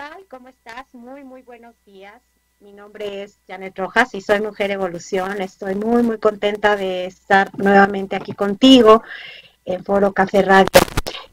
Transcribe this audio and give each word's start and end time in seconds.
tal? 0.00 0.24
¿Cómo 0.30 0.48
estás? 0.48 0.86
Muy, 0.94 1.24
muy 1.24 1.42
buenos 1.42 1.74
días. 1.84 2.22
Mi 2.58 2.72
nombre 2.72 3.22
es 3.22 3.34
Janet 3.46 3.78
Rojas 3.78 4.14
y 4.14 4.22
soy 4.22 4.40
Mujer 4.40 4.70
Evolución. 4.70 5.42
Estoy 5.42 5.74
muy, 5.74 6.02
muy 6.02 6.16
contenta 6.16 6.74
de 6.74 7.04
estar 7.04 7.50
nuevamente 7.58 8.16
aquí 8.16 8.32
contigo 8.32 9.02
en 9.66 9.84
Foro 9.84 10.14
Café 10.14 10.40
Radio. 10.40 10.70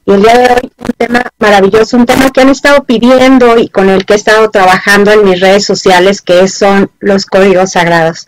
Y 0.05 0.11
el 0.11 0.21
día 0.21 0.37
de 0.37 0.53
hoy 0.53 0.71
un 0.79 0.93
tema 0.97 1.23
maravilloso, 1.39 1.95
un 1.95 2.05
tema 2.05 2.29
que 2.29 2.41
han 2.41 2.49
estado 2.49 2.83
pidiendo 2.83 3.57
y 3.57 3.69
con 3.69 3.87
el 3.89 4.05
que 4.05 4.15
he 4.15 4.17
estado 4.17 4.51
trabajando 4.51 5.11
en 5.11 5.23
mis 5.23 5.39
redes 5.39 5.63
sociales, 5.63 6.21
que 6.21 6.49
son 6.49 6.91
los 6.99 7.25
códigos 7.25 7.71
sagrados. 7.71 8.27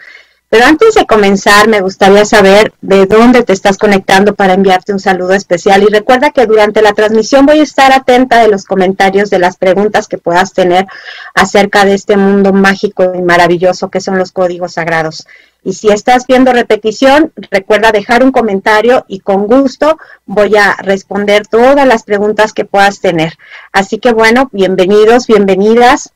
Pero 0.50 0.66
antes 0.66 0.96
de 0.96 1.06
comenzar, 1.06 1.68
me 1.68 1.80
gustaría 1.80 2.26
saber 2.26 2.74
de 2.82 3.06
dónde 3.06 3.44
te 3.44 3.54
estás 3.54 3.78
conectando 3.78 4.34
para 4.34 4.56
enviarte 4.56 4.92
un 4.92 5.00
saludo 5.00 5.34
especial. 5.34 5.84
Y 5.84 5.88
recuerda 5.88 6.32
que 6.32 6.48
durante 6.48 6.82
la 6.82 6.94
transmisión 6.94 7.46
voy 7.46 7.60
a 7.60 7.64
estar 7.64 7.92
atenta 7.92 8.42
de 8.42 8.48
los 8.48 8.66
comentarios, 8.66 9.30
de 9.30 9.38
las 9.38 9.58
preguntas 9.58 10.08
que 10.08 10.18
puedas 10.18 10.54
tener 10.54 10.88
acerca 11.36 11.86
de 11.86 11.94
este 11.94 12.18
mundo 12.18 12.52
mágico 12.52 13.14
y 13.14 13.22
maravilloso 13.22 13.92
que 13.92 14.02
son 14.02 14.18
los 14.18 14.32
códigos 14.32 14.74
sagrados. 14.74 15.28
Y 15.64 15.74
si 15.74 15.90
estás 15.90 16.26
viendo 16.26 16.52
repetición, 16.52 17.32
recuerda 17.52 17.92
dejar 17.92 18.24
un 18.24 18.32
comentario 18.32 19.06
y 19.08 19.20
con 19.20 19.46
gusto 19.46 20.00
voy 20.26 20.56
a 20.56 20.76
responder 20.80 21.46
todas 21.46 21.86
las 21.86 22.04
preguntas 22.04 22.54
que 22.54 22.66
puedas 22.66 23.02
tener. 23.02 23.38
Así 23.72 24.00
que 24.00 24.14
bueno, 24.14 24.50
bienvenidos, 24.52 25.28
bienvenidas. 25.28 26.14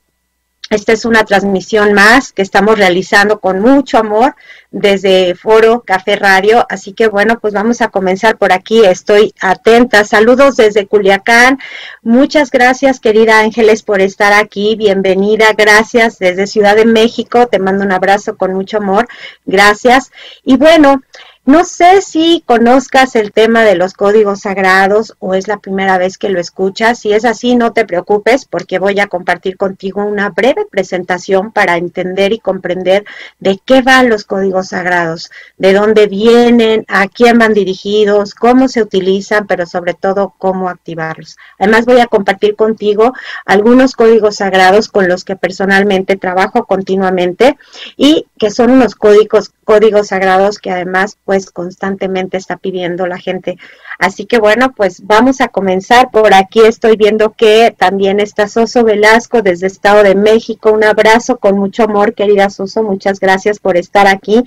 Esta 0.70 0.94
es 0.94 1.06
una 1.06 1.24
transmisión 1.24 1.94
más 1.94 2.32
que 2.32 2.42
estamos 2.42 2.78
realizando 2.78 3.40
con 3.40 3.60
mucho 3.60 3.98
amor 3.98 4.36
desde 4.72 5.36
Foro 5.36 5.84
Café 5.86 6.16
Radio. 6.16 6.66
Así 6.68 6.94
que 6.94 7.08
bueno, 7.08 7.40
pues 7.40 7.54
vamos 7.54 7.82
a 7.82 7.90
comenzar 7.90 8.38
por 8.38 8.52
aquí. 8.52 8.84
Estoy 8.84 9.34
atenta. 9.40 10.04
Saludos 10.04 10.56
desde 10.56 10.88
Culiacán. 10.88 11.60
Muchas 12.02 12.50
gracias, 12.50 13.00
querida 13.00 13.40
Ángeles, 13.40 13.84
por 13.84 14.02
estar 14.02 14.34
aquí. 14.34 14.76
Bienvenida. 14.76 15.54
Gracias 15.56 16.18
desde 16.18 16.48
Ciudad 16.48 16.76
de 16.76 16.86
México. 16.86 17.46
Te 17.48 17.60
mando 17.60 17.84
un 17.84 17.92
abrazo 17.92 18.36
con 18.36 18.54
mucho 18.54 18.78
amor. 18.78 19.08
Gracias. 19.46 20.12
Y 20.44 20.58
bueno, 20.58 21.04
no 21.46 21.66
sé 21.66 22.02
si 22.02 22.42
conozcas 22.46 23.18
el 23.18 23.34
tema 23.34 23.64
de 23.64 23.76
los 23.76 23.94
códigos 23.94 24.42
sagrados 24.42 25.14
o 25.20 25.34
es 25.34 25.50
la 25.50 25.58
primera 25.58 25.98
vez 25.98 26.18
que 26.18 26.30
lo 26.30 26.40
escuchas. 26.40 27.00
Si 27.00 27.12
es 27.12 27.26
así, 27.26 27.58
no 27.58 27.74
te 27.74 27.86
preocupes 27.86 28.46
porque 28.46 28.80
voy 28.80 29.02
a 29.02 29.08
compartir 29.08 29.58
contigo 29.58 30.06
una 30.06 30.30
breve 30.30 30.66
presentación 30.72 31.52
para 31.52 31.76
entender 31.76 32.32
y 32.32 32.40
comprender 32.40 33.04
de 33.40 33.60
qué 33.66 33.82
van 33.82 34.10
los 34.10 34.24
códigos 34.24 34.70
sagrados, 34.70 35.32
de 35.58 35.74
dónde 35.74 36.08
vienen, 36.08 36.86
a 36.88 37.10
quién 37.10 37.38
van 37.40 37.54
dirigidos, 37.54 38.36
cómo 38.36 38.70
se 38.70 38.82
utilizan, 38.82 39.46
pero 39.46 39.66
sobre 39.66 39.96
todo 39.96 40.34
cómo 40.38 40.70
activarlos. 40.70 41.36
Además, 41.60 41.86
voy 41.86 42.00
a 42.00 42.08
compartir 42.08 42.56
contigo 42.56 43.14
algunos 43.46 43.96
códigos 43.96 44.38
sagrados 44.38 44.88
con 44.88 45.10
los 45.10 45.26
que 45.26 45.36
personalmente 45.36 46.16
trabajo 46.16 46.66
continuamente 46.66 47.58
y 47.98 48.28
que 48.44 48.52
son 48.52 48.72
unos 48.72 48.96
códigos, 48.96 49.54
códigos 49.64 50.08
sagrados 50.08 50.60
que 50.60 50.70
además 50.70 51.18
pues 51.24 51.50
constantemente 51.50 52.36
está 52.36 52.58
pidiendo 52.58 53.08
la 53.08 53.18
gente. 53.18 53.58
Así 54.00 54.26
que 54.26 54.38
bueno, 54.38 54.74
pues 54.76 55.08
vamos 55.08 55.40
a 55.40 55.48
comenzar. 55.48 56.12
Por 56.12 56.34
aquí 56.34 56.60
estoy 56.60 56.98
viendo 56.98 57.32
que 57.32 57.74
también 57.78 58.20
está 58.20 58.50
Soso 58.50 58.84
Velasco 58.84 59.42
desde 59.42 59.68
Estado 59.68 60.04
de 60.04 60.16
México. 60.16 60.74
Un 60.74 60.84
abrazo 60.84 61.38
con 61.38 61.58
mucho 61.58 61.84
amor, 61.84 62.16
querida 62.16 62.50
Soso. 62.50 62.84
Muchas 62.84 63.22
gracias 63.22 63.60
por 63.60 63.78
estar 63.78 64.08
aquí. 64.08 64.44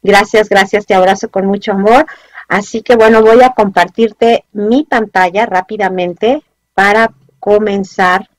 Gracias, 0.00 0.48
gracias, 0.48 0.86
te 0.86 0.94
abrazo 0.94 1.28
con 1.28 1.46
mucho 1.46 1.72
amor. 1.72 2.06
Así 2.46 2.82
que 2.82 2.94
bueno, 2.94 3.20
voy 3.20 3.42
a 3.42 3.50
compartirte 3.50 4.44
mi 4.52 4.84
pantalla 4.84 5.44
rápidamente 5.44 6.44
para 6.72 7.12
comenzar 7.40 8.30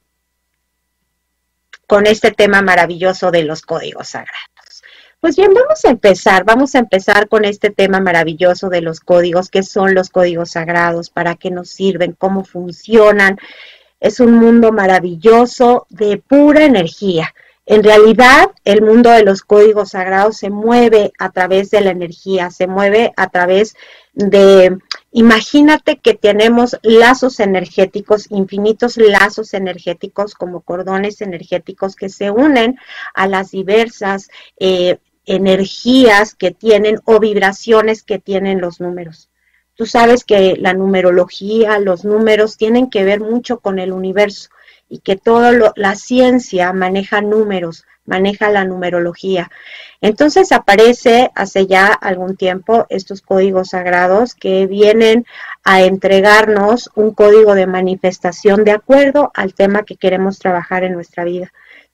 con 1.85 2.07
este 2.07 2.31
tema 2.31 2.61
maravilloso 2.61 3.29
de 3.29 3.43
los 3.43 3.61
códigos 3.61 4.07
sagrados. 4.07 4.60
Pues 5.21 5.35
bien, 5.35 5.53
vamos 5.53 5.85
a 5.85 5.91
empezar, 5.91 6.45
vamos 6.45 6.73
a 6.73 6.79
empezar 6.79 7.29
con 7.29 7.45
este 7.45 7.69
tema 7.69 7.99
maravilloso 7.99 8.69
de 8.69 8.81
los 8.81 8.99
códigos, 8.99 9.51
qué 9.51 9.61
son 9.61 9.93
los 9.93 10.09
códigos 10.09 10.49
sagrados, 10.49 11.11
para 11.11 11.35
qué 11.35 11.51
nos 11.51 11.69
sirven, 11.69 12.13
cómo 12.17 12.43
funcionan. 12.43 13.37
Es 13.99 14.19
un 14.19 14.33
mundo 14.33 14.71
maravilloso 14.71 15.85
de 15.91 16.17
pura 16.17 16.65
energía. 16.65 17.35
En 17.67 17.83
realidad, 17.83 18.49
el 18.65 18.81
mundo 18.81 19.11
de 19.11 19.23
los 19.23 19.43
códigos 19.43 19.91
sagrados 19.91 20.37
se 20.37 20.49
mueve 20.49 21.13
a 21.19 21.29
través 21.29 21.69
de 21.69 21.81
la 21.81 21.91
energía, 21.91 22.49
se 22.49 22.65
mueve 22.65 23.13
a 23.15 23.29
través 23.29 23.75
de, 24.13 24.75
imagínate 25.11 25.99
que 25.99 26.15
tenemos 26.15 26.79
lazos 26.81 27.39
energéticos, 27.39 28.25
infinitos 28.31 28.97
lazos 28.97 29.53
energéticos 29.53 30.33
como 30.33 30.61
cordones 30.61 31.21
energéticos 31.21 31.95
que 31.95 32.09
se 32.09 32.31
unen 32.31 32.79
a 33.13 33.27
las 33.27 33.51
diversas 33.51 34.27
eh, 34.57 34.97
energías 35.35 36.35
que 36.35 36.51
tienen 36.51 36.99
o 37.05 37.19
vibraciones 37.19 38.03
que 38.03 38.19
tienen 38.19 38.59
los 38.59 38.81
números. 38.81 39.29
Tú 39.75 39.85
sabes 39.85 40.25
que 40.25 40.55
la 40.59 40.73
numerología, 40.73 41.79
los 41.79 42.03
números 42.03 42.57
tienen 42.57 42.89
que 42.89 43.03
ver 43.03 43.21
mucho 43.21 43.59
con 43.59 43.79
el 43.79 43.93
universo 43.93 44.49
y 44.89 44.99
que 44.99 45.15
toda 45.15 45.73
la 45.75 45.95
ciencia 45.95 46.73
maneja 46.73 47.21
números, 47.21 47.85
maneja 48.05 48.49
la 48.49 48.65
numerología. 48.65 49.49
Entonces 50.01 50.51
aparece 50.51 51.31
hace 51.33 51.65
ya 51.65 51.87
algún 51.87 52.35
tiempo 52.35 52.85
estos 52.89 53.21
códigos 53.21 53.69
sagrados 53.69 54.35
que 54.35 54.67
vienen 54.67 55.25
a 55.63 55.81
entregarnos 55.81 56.89
un 56.95 57.13
código 57.13 57.55
de 57.55 57.67
manifestación 57.67 58.65
de 58.65 58.71
acuerdo 58.71 59.31
al 59.33 59.53
tema 59.53 59.83
que 59.83 59.95
queremos 59.95 60.39
trabajar 60.39 60.83
en 60.83 60.93
nuestra 60.93 61.23
vida. 61.23 61.53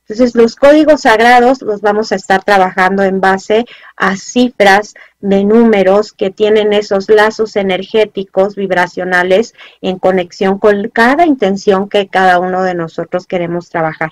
Entonces, 0.10 0.36
los 0.36 0.56
códigos 0.56 1.02
sagrados 1.02 1.62
los 1.62 1.82
vamos 1.82 2.14
a 2.14 2.16
estar 2.16 2.42
trabajando 2.42 3.04
en 3.04 3.20
base 3.20 3.66
a 3.98 4.16
cifras 4.16 4.94
de 5.20 5.44
números 5.44 6.14
que 6.14 6.30
tienen 6.30 6.72
esos 6.72 7.10
lazos 7.10 7.58
energéticos 7.58 8.56
vibracionales 8.56 9.54
en 9.82 10.00
conexión 10.00 10.60
con 10.60 10.88
cada 10.90 11.26
intención 11.26 11.90
que 11.90 12.08
cada 12.08 12.40
uno 12.40 12.64
de 12.64 12.74
nosotros 12.74 13.28
queremos 13.28 13.70
trabajar. 13.70 14.12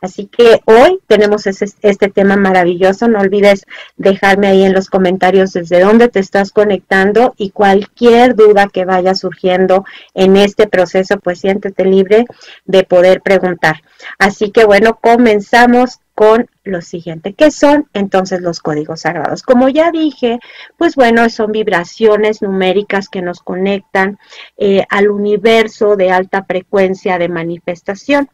Así 0.00 0.26
que 0.26 0.60
hoy 0.64 0.98
tenemos 1.06 1.46
este 1.46 2.08
tema 2.08 2.36
maravilloso. 2.36 3.08
No 3.08 3.20
olvides 3.20 3.66
dejarme 3.96 4.48
ahí 4.48 4.62
en 4.62 4.72
los 4.72 4.88
comentarios 4.88 5.52
desde 5.52 5.80
dónde 5.80 6.08
te 6.08 6.20
estás 6.20 6.52
conectando 6.52 7.34
y 7.36 7.50
cualquier 7.50 8.34
duda 8.34 8.68
que 8.72 8.84
vaya 8.84 9.14
surgiendo 9.14 9.84
en 10.14 10.36
este 10.36 10.66
proceso, 10.66 11.18
pues 11.18 11.40
siéntete 11.40 11.84
libre 11.84 12.24
de 12.64 12.84
poder 12.84 13.20
preguntar. 13.20 13.82
Así 14.18 14.50
que 14.50 14.64
bueno, 14.64 14.98
comenzamos 15.00 15.98
con 16.14 16.50
lo 16.64 16.82
siguiente. 16.82 17.32
¿Qué 17.32 17.50
son 17.50 17.88
entonces 17.94 18.42
los 18.42 18.60
códigos 18.60 19.00
sagrados? 19.00 19.42
Como 19.42 19.68
ya 19.68 19.90
dije, 19.90 20.38
pues 20.76 20.94
bueno, 20.94 21.28
son 21.30 21.52
vibraciones 21.52 22.42
numéricas 22.42 23.08
que 23.08 23.22
nos 23.22 23.40
conectan 23.40 24.18
eh, 24.58 24.84
al 24.90 25.10
universo 25.10 25.96
de 25.96 26.10
alta 26.10 26.44
frecuencia 26.44 27.18
de 27.18 27.28
manifestación. 27.28 28.28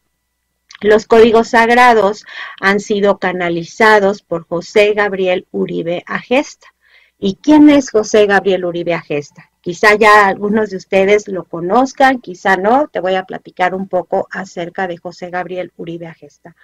Los 0.81 1.06
códigos 1.06 1.48
sagrados 1.48 2.25
han 2.60 2.81
sido 2.81 3.19
canalizados 3.19 4.22
por 4.22 4.47
José 4.47 4.92
Gabriel 4.92 5.47
Uribe 5.50 6.04
Agesta. 6.06 6.66
¿Y 7.19 7.37
quién 7.37 7.70
es 7.70 7.91
José 7.91 8.26
Gabriel 8.26 8.66
Uribe 8.66 8.92
Agesta? 8.92 9.50
Quizá 9.62 9.94
ya 9.94 10.26
algunos 10.26 10.70
de 10.70 10.76
ustedes 10.76 11.28
lo 11.28 11.44
conozcan, 11.44 12.20
quizá 12.20 12.56
no. 12.56 12.88
Te 12.88 13.00
voy 13.00 13.15
a 13.15 13.25
platicar 13.25 13.75
un 13.75 13.88
poco 13.88 14.28
acerca 14.31 14.86
de 14.86 14.98
José 14.98 15.31
Gabriel 15.31 15.72
Uribe 15.76 16.06
Agesta. 16.06 16.54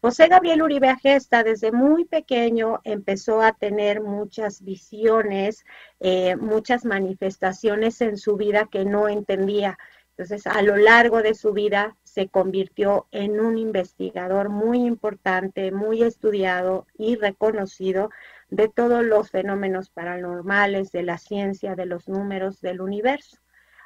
José 0.00 0.26
Gabriel 0.28 0.62
Uribe 0.62 0.88
Agesta 0.88 1.44
desde 1.44 1.70
muy 1.70 2.06
pequeño 2.06 2.80
empezó 2.82 3.42
a 3.42 3.52
tener 3.52 4.00
muchas 4.00 4.62
visiones, 4.62 5.64
eh, 6.00 6.34
muchas 6.36 6.84
manifestaciones 6.84 8.00
en 8.00 8.16
su 8.16 8.36
vida 8.36 8.66
que 8.68 8.84
no 8.84 9.08
entendía. 9.08 9.78
Entonces, 10.16 10.46
a 10.46 10.62
lo 10.62 10.76
largo 10.76 11.22
de 11.22 11.34
su 11.34 11.52
vida 11.52 11.96
se 12.12 12.28
convirtió 12.28 13.06
en 13.10 13.40
un 13.40 13.56
investigador 13.56 14.50
muy 14.50 14.84
importante, 14.84 15.72
muy 15.72 16.02
estudiado 16.02 16.86
y 16.98 17.16
reconocido 17.16 18.10
de 18.50 18.68
todos 18.68 19.02
los 19.02 19.30
fenómenos 19.30 19.88
paranormales, 19.88 20.92
de 20.92 21.04
la 21.04 21.16
ciencia, 21.16 21.74
de 21.74 21.86
los 21.86 22.08
números 22.08 22.60
del 22.60 22.82
universo. 22.82 23.38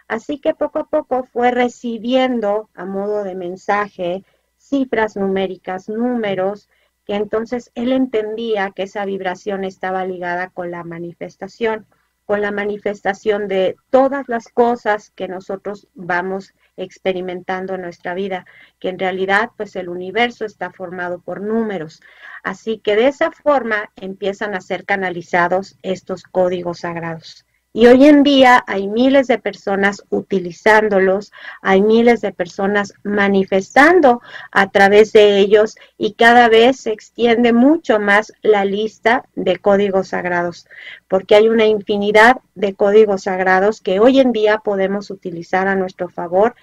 Así 0.09 0.41
que 0.41 0.55
poco 0.55 0.81
a 0.81 0.89
poco 0.89 1.23
fue 1.23 1.53
recibiendo 1.53 2.69
a 2.75 2.85
modo 2.85 3.23
de 3.23 3.37
mensaje 3.37 4.25
cifras 4.57 5.17
numéricas, 5.17 5.89
números, 5.89 6.69
que 7.05 7.15
entonces 7.15 7.71
él 7.77 7.93
entendía 7.93 8.73
que 8.73 8.83
esa 8.83 9.05
vibración 9.05 9.63
estaba 9.63 10.05
ligada 10.05 10.51
con 10.51 10.73
la 10.73 10.83
manifestación, 10.83 11.87
con 12.25 12.41
la 12.41 12.51
manifestación 12.51 13.47
de 13.47 13.77
todas 13.91 14.29
las 14.29 14.49
cosas 14.49 15.11
que 15.11 15.29
nosotros 15.29 15.87
vamos 15.95 16.55
experimentando 16.77 17.75
en 17.75 17.83
nuestra 17.83 18.15
vida, 18.15 18.47
que 18.79 18.89
en 18.89 18.99
realidad 18.99 19.51
pues 19.57 19.77
el 19.77 19.89
universo 19.89 20.45
está 20.45 20.71
formado 20.71 21.21
por 21.21 21.41
números. 21.41 22.01
Así 22.43 22.79
que 22.79 22.97
de 22.97 23.09
esa 23.09 23.31
forma 23.31 23.91
empiezan 23.97 24.55
a 24.55 24.61
ser 24.61 24.85
canalizados 24.85 25.79
estos 25.83 26.23
códigos 26.23 26.81
sagrados. 26.81 27.47
Y 27.77 27.89
hoy 27.89 28.07
en 28.07 28.23
día 28.23 28.65
hay 28.67 28.89
miles 28.89 29.27
de 29.27 29.37
personas 29.37 30.03
utilizándolos, 30.09 31.31
hay 31.61 31.83
miles 31.83 32.23
de 32.23 32.33
personas 32.33 32.95
manifestando 33.03 34.23
a 34.51 34.71
través 34.71 35.13
de 35.13 35.41
ellos 35.41 35.77
y 35.99 36.15
cada 36.15 36.49
vez 36.49 36.81
se 36.81 36.93
extiende 36.93 37.53
mucho 37.53 38.01
más 38.01 38.33
la 38.41 38.65
lista 38.65 39.29
de 39.35 39.59
códigos 39.59 40.09
sagrados, 40.09 40.67
porque 41.07 41.35
hay 41.35 41.51
una 41.51 41.67
infinidad 41.67 42.39
de 42.55 42.73
códigos 42.73 43.25
sagrados 43.25 43.83
que 43.83 44.01
hoy 44.01 44.21
en 44.21 44.33
día 44.33 44.57
podemos 44.65 45.11
utilizar 45.11 45.69
a 45.69 45.77
nuestro 45.77 46.09
favor. 46.09 46.55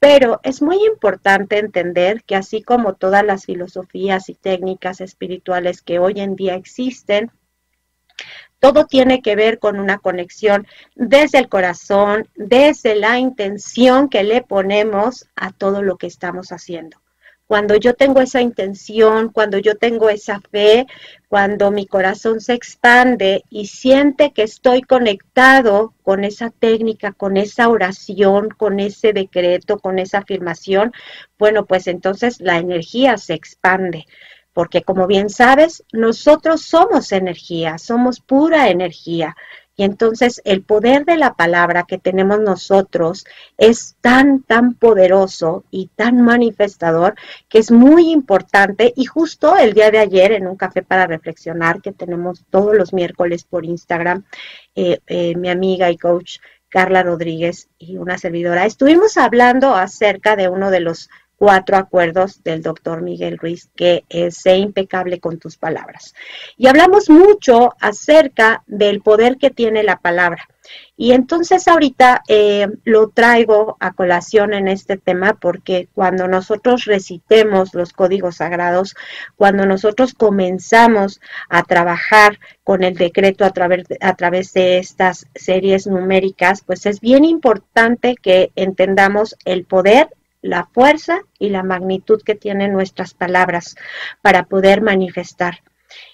Pero 0.00 0.38
es 0.42 0.60
muy 0.60 0.84
importante 0.84 1.58
entender 1.58 2.22
que 2.24 2.36
así 2.36 2.62
como 2.62 2.92
todas 2.92 3.24
las 3.24 3.46
filosofías 3.46 4.28
y 4.28 4.34
técnicas 4.34 5.00
espirituales 5.00 5.80
que 5.80 5.98
hoy 5.98 6.20
en 6.20 6.36
día 6.36 6.56
existen, 6.56 7.32
todo 8.60 8.86
tiene 8.86 9.22
que 9.22 9.36
ver 9.36 9.58
con 9.58 9.78
una 9.78 9.98
conexión 9.98 10.66
desde 10.94 11.38
el 11.38 11.48
corazón, 11.48 12.28
desde 12.34 12.94
la 12.94 13.18
intención 13.18 14.08
que 14.08 14.24
le 14.24 14.42
ponemos 14.42 15.26
a 15.36 15.52
todo 15.52 15.82
lo 15.82 15.96
que 15.96 16.06
estamos 16.06 16.50
haciendo. 16.52 16.98
Cuando 17.48 17.76
yo 17.76 17.94
tengo 17.94 18.20
esa 18.20 18.42
intención, 18.42 19.30
cuando 19.30 19.56
yo 19.56 19.76
tengo 19.76 20.10
esa 20.10 20.38
fe, 20.38 20.86
cuando 21.28 21.70
mi 21.70 21.86
corazón 21.86 22.42
se 22.42 22.52
expande 22.52 23.42
y 23.48 23.68
siente 23.68 24.32
que 24.32 24.42
estoy 24.42 24.82
conectado 24.82 25.94
con 26.02 26.24
esa 26.24 26.50
técnica, 26.50 27.12
con 27.12 27.38
esa 27.38 27.70
oración, 27.70 28.50
con 28.50 28.80
ese 28.80 29.14
decreto, 29.14 29.78
con 29.78 29.98
esa 29.98 30.18
afirmación, 30.18 30.92
bueno, 31.38 31.64
pues 31.64 31.86
entonces 31.86 32.38
la 32.40 32.58
energía 32.58 33.16
se 33.16 33.32
expande 33.32 34.04
porque 34.58 34.82
como 34.82 35.06
bien 35.06 35.30
sabes, 35.30 35.84
nosotros 35.92 36.62
somos 36.62 37.12
energía, 37.12 37.78
somos 37.78 38.18
pura 38.18 38.70
energía. 38.70 39.36
Y 39.76 39.84
entonces 39.84 40.42
el 40.44 40.62
poder 40.62 41.04
de 41.04 41.16
la 41.16 41.34
palabra 41.34 41.84
que 41.86 41.96
tenemos 41.96 42.40
nosotros 42.40 43.24
es 43.56 43.94
tan, 44.00 44.42
tan 44.42 44.74
poderoso 44.74 45.62
y 45.70 45.90
tan 45.94 46.22
manifestador 46.22 47.14
que 47.48 47.60
es 47.60 47.70
muy 47.70 48.10
importante. 48.10 48.92
Y 48.96 49.04
justo 49.04 49.56
el 49.56 49.74
día 49.74 49.92
de 49.92 50.00
ayer 50.00 50.32
en 50.32 50.48
un 50.48 50.56
café 50.56 50.82
para 50.82 51.06
reflexionar 51.06 51.80
que 51.80 51.92
tenemos 51.92 52.44
todos 52.50 52.74
los 52.74 52.92
miércoles 52.92 53.44
por 53.44 53.64
Instagram, 53.64 54.24
eh, 54.74 54.98
eh, 55.06 55.36
mi 55.36 55.50
amiga 55.50 55.88
y 55.88 55.96
coach 55.96 56.38
Carla 56.68 57.04
Rodríguez 57.04 57.68
y 57.78 57.96
una 57.96 58.18
servidora, 58.18 58.66
estuvimos 58.66 59.18
hablando 59.18 59.76
acerca 59.76 60.34
de 60.34 60.48
uno 60.48 60.72
de 60.72 60.80
los 60.80 61.10
cuatro 61.38 61.76
acuerdos 61.76 62.42
del 62.42 62.62
doctor 62.62 63.00
Miguel 63.00 63.38
Ruiz, 63.38 63.70
que 63.76 64.04
es 64.08 64.44
impecable 64.44 65.20
con 65.20 65.38
tus 65.38 65.56
palabras. 65.56 66.14
Y 66.56 66.66
hablamos 66.66 67.08
mucho 67.08 67.74
acerca 67.80 68.64
del 68.66 69.00
poder 69.00 69.36
que 69.38 69.50
tiene 69.50 69.84
la 69.84 69.98
palabra. 69.98 70.48
Y 70.96 71.12
entonces 71.12 71.68
ahorita 71.68 72.22
eh, 72.28 72.66
lo 72.84 73.08
traigo 73.08 73.76
a 73.78 73.92
colación 73.92 74.52
en 74.52 74.66
este 74.66 74.96
tema 74.96 75.34
porque 75.34 75.88
cuando 75.94 76.26
nosotros 76.26 76.84
recitemos 76.84 77.72
los 77.72 77.92
códigos 77.92 78.36
sagrados, 78.36 78.96
cuando 79.36 79.64
nosotros 79.64 80.12
comenzamos 80.12 81.20
a 81.48 81.62
trabajar 81.62 82.40
con 82.64 82.82
el 82.82 82.94
decreto 82.94 83.44
a 83.44 83.50
través, 83.50 83.86
a 84.00 84.16
través 84.16 84.52
de 84.52 84.78
estas 84.78 85.26
series 85.34 85.86
numéricas, 85.86 86.62
pues 86.66 86.84
es 86.84 87.00
bien 87.00 87.24
importante 87.24 88.16
que 88.20 88.50
entendamos 88.56 89.36
el 89.44 89.64
poder 89.64 90.08
la 90.42 90.66
fuerza 90.66 91.20
y 91.38 91.50
la 91.50 91.62
magnitud 91.62 92.22
que 92.22 92.34
tienen 92.34 92.72
nuestras 92.72 93.14
palabras 93.14 93.76
para 94.22 94.44
poder 94.44 94.82
manifestar. 94.82 95.62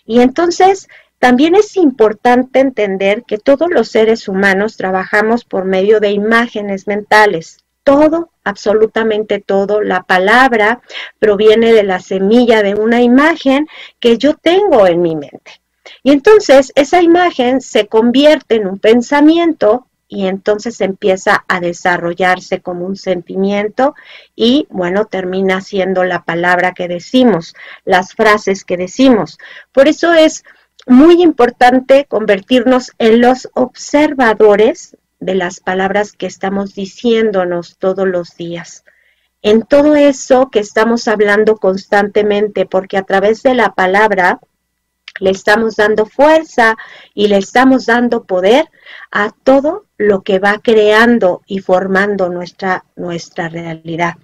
Y 0.06 0.20
entonces 0.20 0.88
también 1.18 1.54
es 1.54 1.76
importante 1.76 2.60
entender 2.60 3.24
que 3.26 3.38
todos 3.38 3.70
los 3.70 3.88
seres 3.88 4.28
humanos 4.28 4.76
trabajamos 4.76 5.44
por 5.44 5.64
medio 5.64 6.00
de 6.00 6.10
imágenes 6.10 6.86
mentales. 6.86 7.64
Todo, 7.82 8.30
absolutamente 8.44 9.40
todo, 9.40 9.80
la 9.82 10.02
palabra 10.02 10.82
proviene 11.18 11.72
de 11.72 11.82
la 11.82 12.00
semilla 12.00 12.62
de 12.62 12.74
una 12.74 13.02
imagen 13.02 13.66
que 14.00 14.18
yo 14.18 14.34
tengo 14.34 14.86
en 14.86 15.02
mi 15.02 15.16
mente. 15.16 15.62
Y 16.02 16.12
entonces 16.12 16.72
esa 16.74 17.02
imagen 17.02 17.60
se 17.60 17.86
convierte 17.86 18.56
en 18.56 18.66
un 18.66 18.78
pensamiento 18.78 19.86
y 20.14 20.28
entonces 20.28 20.80
empieza 20.80 21.44
a 21.48 21.58
desarrollarse 21.60 22.60
como 22.60 22.86
un 22.86 22.96
sentimiento 22.96 23.94
y 24.36 24.68
bueno, 24.70 25.06
termina 25.06 25.60
siendo 25.60 26.04
la 26.04 26.24
palabra 26.24 26.72
que 26.72 26.86
decimos, 26.86 27.54
las 27.84 28.14
frases 28.14 28.64
que 28.64 28.76
decimos. 28.76 29.38
Por 29.72 29.88
eso 29.88 30.12
es 30.12 30.44
muy 30.86 31.20
importante 31.20 32.06
convertirnos 32.08 32.92
en 32.98 33.20
los 33.20 33.50
observadores 33.54 34.96
de 35.18 35.34
las 35.34 35.58
palabras 35.58 36.12
que 36.12 36.26
estamos 36.26 36.74
diciéndonos 36.74 37.76
todos 37.78 38.06
los 38.06 38.36
días. 38.36 38.84
En 39.42 39.62
todo 39.62 39.96
eso 39.96 40.48
que 40.50 40.60
estamos 40.60 41.08
hablando 41.08 41.56
constantemente, 41.56 42.66
porque 42.66 42.98
a 42.98 43.02
través 43.02 43.42
de 43.42 43.54
la 43.54 43.74
palabra 43.74 44.38
le 45.20 45.30
estamos 45.30 45.76
dando 45.76 46.06
fuerza 46.06 46.76
y 47.14 47.28
le 47.28 47.38
estamos 47.38 47.86
dando 47.86 48.24
poder 48.24 48.70
a 49.10 49.30
todo 49.30 49.86
lo 49.96 50.22
que 50.22 50.38
va 50.38 50.58
creando 50.62 51.42
y 51.46 51.60
formando 51.60 52.28
nuestra, 52.28 52.84
nuestra 52.96 53.48
realidad. 53.48 54.14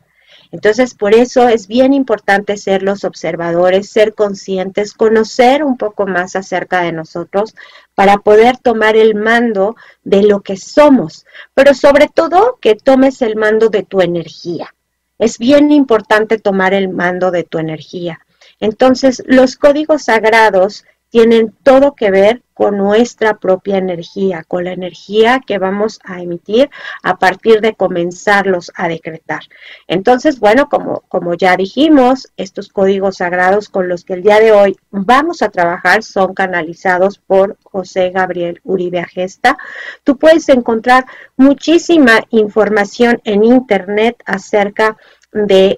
Entonces, 0.52 0.94
por 0.94 1.14
eso 1.14 1.48
es 1.48 1.68
bien 1.68 1.92
importante 1.92 2.56
ser 2.56 2.82
los 2.82 3.04
observadores, 3.04 3.88
ser 3.88 4.14
conscientes, 4.14 4.94
conocer 4.94 5.62
un 5.62 5.76
poco 5.76 6.06
más 6.06 6.34
acerca 6.34 6.82
de 6.82 6.90
nosotros 6.90 7.54
para 7.94 8.18
poder 8.18 8.58
tomar 8.58 8.96
el 8.96 9.14
mando 9.14 9.76
de 10.02 10.24
lo 10.24 10.40
que 10.40 10.56
somos, 10.56 11.24
pero 11.54 11.72
sobre 11.74 12.08
todo 12.08 12.58
que 12.60 12.74
tomes 12.74 13.22
el 13.22 13.36
mando 13.36 13.68
de 13.68 13.84
tu 13.84 14.00
energía. 14.00 14.74
Es 15.18 15.38
bien 15.38 15.70
importante 15.70 16.38
tomar 16.38 16.74
el 16.74 16.88
mando 16.88 17.30
de 17.30 17.44
tu 17.44 17.58
energía. 17.58 18.20
Entonces, 18.60 19.22
los 19.26 19.56
códigos 19.56 20.04
sagrados 20.04 20.84
tienen 21.10 21.52
todo 21.64 21.94
que 21.94 22.10
ver 22.10 22.42
con 22.54 22.76
nuestra 22.76 23.38
propia 23.38 23.78
energía, 23.78 24.44
con 24.46 24.64
la 24.64 24.72
energía 24.72 25.40
que 25.44 25.58
vamos 25.58 25.98
a 26.04 26.20
emitir 26.20 26.70
a 27.02 27.18
partir 27.18 27.60
de 27.60 27.74
comenzarlos 27.74 28.70
a 28.76 28.86
decretar. 28.86 29.40
Entonces, 29.88 30.38
bueno, 30.38 30.68
como, 30.68 31.00
como 31.08 31.34
ya 31.34 31.56
dijimos, 31.56 32.30
estos 32.36 32.68
códigos 32.68 33.16
sagrados 33.16 33.68
con 33.68 33.88
los 33.88 34.04
que 34.04 34.14
el 34.14 34.22
día 34.22 34.38
de 34.40 34.52
hoy 34.52 34.76
vamos 34.90 35.42
a 35.42 35.48
trabajar 35.48 36.02
son 36.02 36.34
canalizados 36.34 37.18
por 37.18 37.56
José 37.64 38.10
Gabriel 38.10 38.60
Uribe 38.62 39.00
Agesta. 39.00 39.58
Tú 40.04 40.16
puedes 40.16 40.48
encontrar 40.48 41.06
muchísima 41.36 42.20
información 42.30 43.20
en 43.24 43.42
internet 43.42 44.22
acerca 44.26 44.90
de 44.90 45.19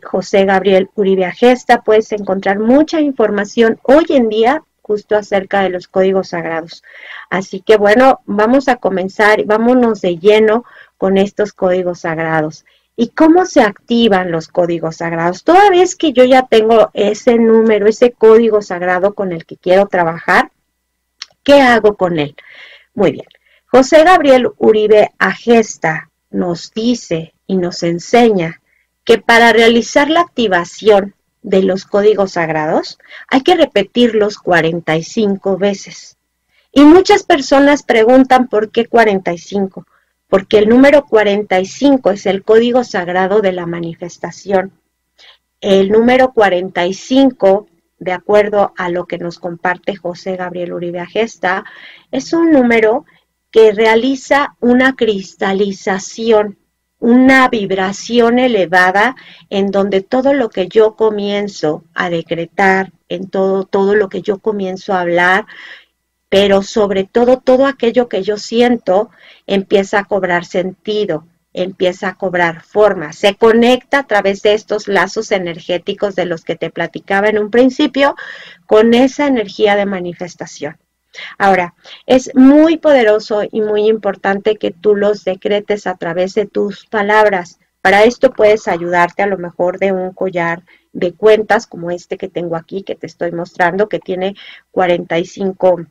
José 0.03 0.45
Gabriel 0.45 0.89
Uribe 0.95 1.25
Agesta. 1.25 1.83
Puedes 1.83 2.13
encontrar 2.13 2.59
mucha 2.59 3.01
información 3.01 3.79
hoy 3.83 4.07
en 4.11 4.29
día 4.29 4.63
justo 4.81 5.17
acerca 5.17 5.63
de 5.63 5.71
los 5.71 5.89
códigos 5.89 6.29
sagrados. 6.29 6.83
Así 7.31 7.61
que 7.61 7.77
bueno, 7.77 8.21
vamos 8.27 8.69
a 8.69 8.77
comenzar, 8.77 9.45
vámonos 9.45 10.01
de 10.01 10.19
lleno 10.19 10.65
con 10.99 11.19
estos 11.19 11.53
códigos 11.53 12.01
sagrados. 12.01 12.65
¿Y 12.97 13.09
cómo 13.09 13.47
se 13.47 13.63
activan 13.63 14.31
los 14.31 14.49
códigos 14.49 14.97
sagrados? 14.97 15.45
Toda 15.45 15.71
vez 15.71 15.97
que 15.97 16.13
yo 16.13 16.25
ya 16.25 16.47
tengo 16.47 16.91
ese 16.93 17.37
número, 17.37 17.87
ese 17.87 18.13
código 18.13 18.61
sagrado 18.61 19.15
con 19.15 19.33
el 19.33 19.47
que 19.47 19.57
quiero 19.57 19.87
trabajar, 19.87 20.51
¿qué 21.43 21.61
hago 21.61 21.97
con 21.97 22.19
él? 22.19 22.35
Muy 22.95 23.13
bien. 23.13 23.27
José 23.67 24.05
Gabriel 24.05 24.51
Uribe 24.59 25.13
Agesta 25.19 26.11
nos 26.31 26.73
dice 26.73 27.33
y 27.47 27.57
nos 27.57 27.83
enseña 27.83 28.62
que 29.05 29.19
para 29.19 29.53
realizar 29.53 30.11
la 30.11 30.21
activación 30.21 31.15
de 31.43 31.63
los 31.63 31.85
códigos 31.85 32.33
sagrados, 32.33 32.99
hay 33.29 33.43
que 33.43 33.57
repetirlos 33.57 34.39
45 34.39 35.59
veces. 35.59 36.17
Y 36.73 36.83
muchas 36.83 37.25
personas 37.25 37.83
preguntan 37.83 38.49
por 38.49 38.71
qué 38.71 38.87
45, 38.87 39.87
porque 40.29 40.59
el 40.59 40.69
número 40.69 41.05
45 41.05 42.11
es 42.11 42.27
el 42.27 42.45
código 42.45 42.85
sagrado 42.85 43.41
de 43.41 43.53
la 43.53 43.67
manifestación. 43.67 44.73
El 45.61 45.91
número 45.91 46.33
45, 46.33 47.67
de 47.99 48.13
acuerdo 48.13 48.73
a 48.77 48.89
lo 48.89 49.07
que 49.07 49.19
nos 49.19 49.39
comparte 49.39 49.97
José 49.97 50.37
Gabriel 50.37 50.73
Uribe 50.73 51.01
Agesta, 51.01 51.65
es 52.11 52.33
un 52.33 52.51
número 52.53 53.05
que 53.51 53.73
realiza 53.73 54.57
una 54.61 54.97
cristalización 54.97 56.57
una 57.03 57.49
vibración 57.49 58.39
elevada 58.39 59.17
en 59.51 59.73
donde 59.73 60.03
todo 60.03 60.35
lo 60.35 60.51
que 60.51 60.69
yo 60.69 60.95
comienzo 60.95 61.83
a 61.95 62.09
decretar, 62.09 62.93
en 63.09 63.29
todo, 63.29 63.65
todo 63.65 63.97
lo 63.97 64.09
que 64.09 64.23
yo 64.23 64.39
comienzo 64.39 64.95
a 64.95 65.01
hablar, 65.01 65.47
pero 66.29 66.63
sobre 66.63 67.03
todo 67.03 67.41
todo 67.41 67.67
aquello 67.67 68.09
que 68.09 68.23
yo 68.23 68.37
siento 68.37 69.11
empieza 69.49 69.99
a 69.99 70.05
cobrar 70.05 70.45
sentido, 70.45 71.27
empieza 71.53 72.07
a 72.07 72.15
cobrar 72.15 72.63
forma, 72.63 73.13
se 73.13 73.35
conecta 73.35 73.99
a 73.99 74.07
través 74.07 74.43
de 74.43 74.55
estos 74.55 74.87
lazos 74.87 75.33
energéticos 75.33 76.15
de 76.15 76.27
los 76.27 76.45
que 76.45 76.55
te 76.55 76.71
platicaba 76.71 77.29
en 77.29 77.39
un 77.41 77.51
principio 77.51 78.15
con 78.65 78.95
esa 78.95 79.27
energía 79.27 79.75
de 79.75 79.87
manifestación. 79.87 80.79
Ahora, 81.39 81.75
es 82.07 82.35
muy 82.35 82.79
poderoso 82.79 83.43
y 83.51 83.61
muy 83.61 83.89
importante 83.89 84.57
que 84.57 84.71
tú 84.71 84.97
los 84.97 85.25
decretes 85.25 85.87
a 85.87 85.97
través 85.97 86.35
de 86.35 86.47
tus 86.47 86.87
palabras. 86.87 87.59
Para 87.81 88.05
esto 88.05 88.31
puedes 88.33 88.69
ayudarte 88.69 89.23
a 89.23 89.27
lo 89.27 89.39
mejor 89.39 89.79
de 89.79 89.93
un 89.93 90.13
collar 90.13 90.63
de 90.93 91.13
cuentas 91.15 91.67
como 91.67 91.91
este 91.91 92.17
que 92.17 92.29
tengo 92.29 92.57
aquí, 92.57 92.83
que 92.83 92.95
te 92.95 93.07
estoy 93.07 93.33
mostrando, 93.33 93.89
que 93.89 93.99
tiene 93.99 94.35
45 94.71 95.87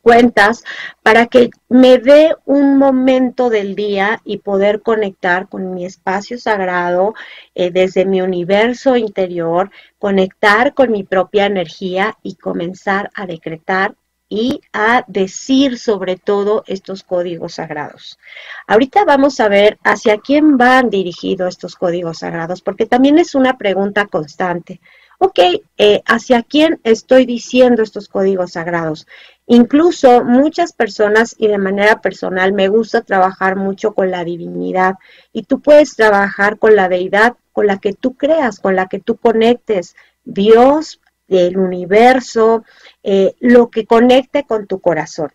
cuentas 0.00 0.64
para 1.02 1.26
que 1.26 1.50
me 1.68 1.98
dé 1.98 2.34
un 2.46 2.78
momento 2.78 3.50
del 3.50 3.74
día 3.74 4.20
y 4.24 4.38
poder 4.38 4.82
conectar 4.82 5.48
con 5.48 5.74
mi 5.74 5.84
espacio 5.84 6.38
sagrado 6.38 7.14
eh, 7.54 7.70
desde 7.70 8.04
mi 8.04 8.22
universo 8.22 8.96
interior, 8.96 9.70
conectar 9.98 10.74
con 10.74 10.90
mi 10.90 11.04
propia 11.04 11.46
energía 11.46 12.16
y 12.22 12.36
comenzar 12.36 13.10
a 13.14 13.26
decretar 13.26 13.94
y 14.30 14.62
a 14.72 15.04
decir 15.08 15.76
sobre 15.76 16.16
todo 16.16 16.62
estos 16.68 17.02
códigos 17.02 17.54
sagrados. 17.54 18.18
Ahorita 18.66 19.04
vamos 19.04 19.40
a 19.40 19.48
ver 19.48 19.78
hacia 19.82 20.18
quién 20.18 20.56
van 20.56 20.88
dirigidos 20.88 21.48
estos 21.48 21.74
códigos 21.74 22.20
sagrados, 22.20 22.62
porque 22.62 22.86
también 22.86 23.18
es 23.18 23.34
una 23.34 23.58
pregunta 23.58 24.06
constante. 24.06 24.80
Ok, 25.18 25.38
eh, 25.76 26.00
¿hacia 26.06 26.42
quién 26.42 26.80
estoy 26.84 27.26
diciendo 27.26 27.82
estos 27.82 28.08
códigos 28.08 28.52
sagrados? 28.52 29.06
Incluso 29.46 30.24
muchas 30.24 30.72
personas 30.72 31.34
y 31.36 31.48
de 31.48 31.58
manera 31.58 32.00
personal 32.00 32.52
me 32.52 32.68
gusta 32.68 33.02
trabajar 33.02 33.56
mucho 33.56 33.92
con 33.92 34.12
la 34.12 34.24
divinidad 34.24 34.94
y 35.32 35.42
tú 35.42 35.60
puedes 35.60 35.96
trabajar 35.96 36.58
con 36.58 36.76
la 36.76 36.88
deidad 36.88 37.36
con 37.52 37.66
la 37.66 37.78
que 37.78 37.92
tú 37.92 38.14
creas, 38.14 38.60
con 38.60 38.76
la 38.76 38.86
que 38.86 39.00
tú 39.00 39.16
conectes. 39.16 39.96
Dios, 40.24 41.00
el 41.38 41.56
universo, 41.56 42.64
eh, 43.02 43.34
lo 43.40 43.70
que 43.70 43.86
conecte 43.86 44.44
con 44.44 44.66
tu 44.66 44.80
corazón. 44.80 45.30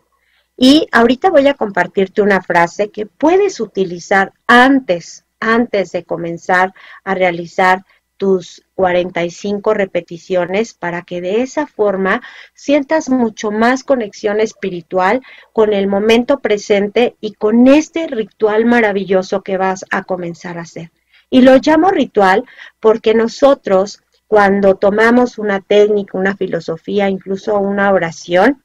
Y 0.56 0.86
ahorita 0.92 1.30
voy 1.30 1.48
a 1.48 1.54
compartirte 1.54 2.22
una 2.22 2.40
frase 2.40 2.90
que 2.90 3.06
puedes 3.06 3.60
utilizar 3.60 4.32
antes, 4.46 5.24
antes 5.40 5.92
de 5.92 6.04
comenzar 6.04 6.72
a 7.04 7.14
realizar 7.14 7.84
tus 8.16 8.62
45 8.74 9.74
repeticiones 9.74 10.74
para 10.74 11.02
que 11.02 11.20
de 11.20 11.42
esa 11.42 11.66
forma 11.66 12.22
sientas 12.54 13.10
mucho 13.10 13.50
más 13.50 13.84
conexión 13.84 14.40
espiritual 14.40 15.22
con 15.52 15.72
el 15.72 15.86
momento 15.86 16.40
presente 16.40 17.16
y 17.20 17.34
con 17.34 17.66
este 17.66 18.06
ritual 18.06 18.64
maravilloso 18.64 19.42
que 19.42 19.58
vas 19.58 19.84
a 19.90 20.04
comenzar 20.04 20.58
a 20.58 20.62
hacer. 20.62 20.90
Y 21.28 21.42
lo 21.42 21.56
llamo 21.56 21.90
ritual 21.90 22.44
porque 22.80 23.12
nosotros 23.12 24.00
cuando 24.26 24.76
tomamos 24.76 25.38
una 25.38 25.60
técnica, 25.60 26.18
una 26.18 26.36
filosofía, 26.36 27.08
incluso 27.08 27.58
una 27.58 27.92
oración, 27.92 28.62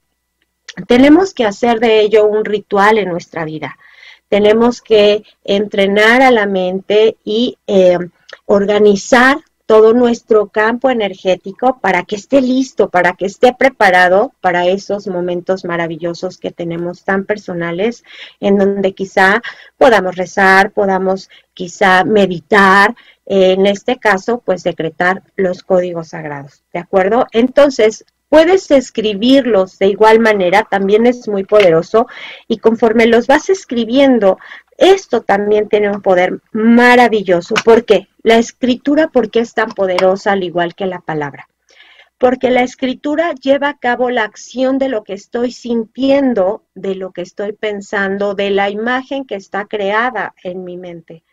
tenemos 0.88 1.34
que 1.34 1.46
hacer 1.46 1.80
de 1.80 2.02
ello 2.02 2.26
un 2.26 2.46
ritual 2.46 2.98
en 2.98 3.10
nuestra 3.10 3.46
vida. 3.46 3.78
Tenemos 4.30 4.82
que 4.82 5.24
entrenar 5.44 6.22
a 6.22 6.32
la 6.32 6.46
mente 6.46 7.18
y 7.24 7.58
eh, 7.68 7.98
organizar 8.46 9.40
todo 9.72 9.94
nuestro 9.94 10.48
campo 10.48 10.90
energético 10.90 11.80
para 11.80 12.04
que 12.04 12.18
esté 12.18 12.42
listo, 12.42 12.90
para 12.90 13.14
que 13.14 13.26
esté 13.26 13.54
preparado 13.54 14.34
para 14.42 14.68
esos 14.68 15.08
momentos 15.08 15.64
maravillosos 15.64 16.38
que 16.38 16.52
tenemos 16.52 17.06
tan 17.06 17.24
personales, 17.24 18.04
en 18.42 18.58
donde 18.58 18.94
quizá 18.94 19.42
podamos 19.78 20.18
rezar, 20.18 20.72
podamos 20.72 21.30
quizá 21.54 22.04
meditar, 22.04 22.96
en 23.34 23.66
este 23.66 23.98
caso, 23.98 24.42
pues 24.46 24.62
decretar 24.62 25.24
los 25.38 25.64
códigos 25.64 26.10
sagrados, 26.10 26.64
¿de 26.74 26.80
acuerdo? 26.80 27.28
Entonces, 27.32 28.04
puedes 28.28 28.70
escribirlos 28.72 29.80
de 29.80 29.88
igual 29.88 30.20
manera, 30.20 30.68
también 30.70 31.06
es 31.06 31.30
muy 31.30 31.46
poderoso, 31.46 32.08
y 32.50 32.58
conforme 32.58 33.06
los 33.06 33.28
vas 33.28 33.50
escribiendo, 33.50 34.38
esto 34.78 35.22
también 35.22 35.70
tiene 35.70 35.90
un 35.90 36.02
poder 36.02 36.42
maravilloso. 36.52 37.56
¿Por 37.64 37.86
qué? 37.86 38.10
La 38.22 38.38
escritura, 38.38 39.08
¿por 39.08 39.32
qué 39.32 39.40
es 39.40 39.54
tan 39.54 39.70
poderosa 39.70 40.34
al 40.34 40.44
igual 40.44 40.76
que 40.76 40.86
la 40.86 41.00
palabra? 41.00 41.48
Porque 42.18 42.50
la 42.50 42.64
escritura 42.64 43.34
lleva 43.34 43.70
a 43.70 43.78
cabo 43.78 44.10
la 44.10 44.26
acción 44.26 44.78
de 44.78 44.90
lo 44.90 45.06
que 45.06 45.14
estoy 45.14 45.54
sintiendo, 45.54 46.66
de 46.76 46.96
lo 46.96 47.12
que 47.12 47.22
estoy 47.22 47.54
pensando, 47.54 48.36
de 48.36 48.50
la 48.50 48.70
imagen 48.70 49.24
que 49.24 49.36
está 49.36 49.68
creada 49.68 50.36
en 50.44 50.66
mi 50.66 50.76
mente. 50.76 51.24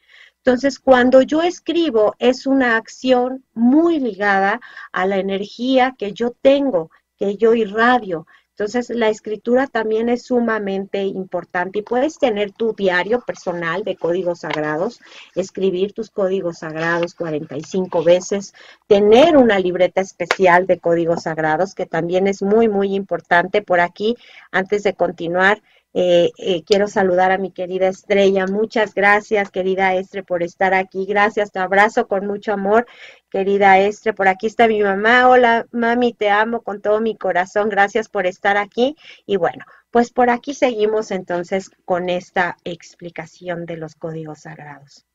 Entonces, 0.48 0.78
cuando 0.78 1.20
yo 1.20 1.42
escribo, 1.42 2.14
es 2.18 2.46
una 2.46 2.78
acción 2.78 3.44
muy 3.52 4.00
ligada 4.00 4.62
a 4.92 5.04
la 5.04 5.18
energía 5.18 5.94
que 5.98 6.14
yo 6.14 6.30
tengo, 6.40 6.90
que 7.18 7.36
yo 7.36 7.52
irradio. 7.52 8.26
Entonces, 8.52 8.88
la 8.88 9.10
escritura 9.10 9.66
también 9.66 10.08
es 10.08 10.22
sumamente 10.24 11.02
importante 11.04 11.80
y 11.80 11.82
puedes 11.82 12.18
tener 12.18 12.52
tu 12.52 12.72
diario 12.72 13.20
personal 13.20 13.84
de 13.84 13.96
códigos 13.96 14.40
sagrados, 14.40 15.00
escribir 15.34 15.92
tus 15.92 16.08
códigos 16.08 16.60
sagrados 16.60 17.12
45 17.12 18.02
veces, 18.02 18.54
tener 18.86 19.36
una 19.36 19.58
libreta 19.58 20.00
especial 20.00 20.66
de 20.66 20.78
códigos 20.78 21.24
sagrados, 21.24 21.74
que 21.74 21.84
también 21.84 22.26
es 22.26 22.40
muy, 22.40 22.68
muy 22.68 22.94
importante. 22.94 23.60
Por 23.60 23.80
aquí, 23.80 24.16
antes 24.50 24.82
de 24.82 24.94
continuar, 24.94 25.60
eh, 25.94 26.30
eh, 26.36 26.62
quiero 26.64 26.86
saludar 26.86 27.32
a 27.32 27.38
mi 27.38 27.50
querida 27.50 27.88
Estrella. 27.88 28.46
Muchas 28.46 28.94
gracias, 28.94 29.50
querida 29.50 29.94
Estre, 29.94 30.22
por 30.22 30.42
estar 30.42 30.74
aquí. 30.74 31.06
Gracias, 31.06 31.50
te 31.50 31.58
abrazo 31.58 32.06
con 32.08 32.26
mucho 32.26 32.52
amor, 32.52 32.86
querida 33.30 33.78
Estre. 33.78 34.12
Por 34.12 34.28
aquí 34.28 34.46
está 34.46 34.68
mi 34.68 34.82
mamá. 34.82 35.28
Hola, 35.28 35.66
mami, 35.72 36.12
te 36.12 36.30
amo 36.30 36.62
con 36.62 36.80
todo 36.82 37.00
mi 37.00 37.16
corazón. 37.16 37.68
Gracias 37.68 38.08
por 38.08 38.26
estar 38.26 38.56
aquí. 38.56 38.96
Y 39.26 39.36
bueno, 39.36 39.64
pues 39.90 40.10
por 40.10 40.30
aquí 40.30 40.54
seguimos 40.54 41.10
entonces 41.10 41.70
con 41.84 42.10
esta 42.10 42.56
explicación 42.64 43.64
de 43.64 43.76
los 43.78 43.94
códigos 43.94 44.40
sagrados. 44.40 45.06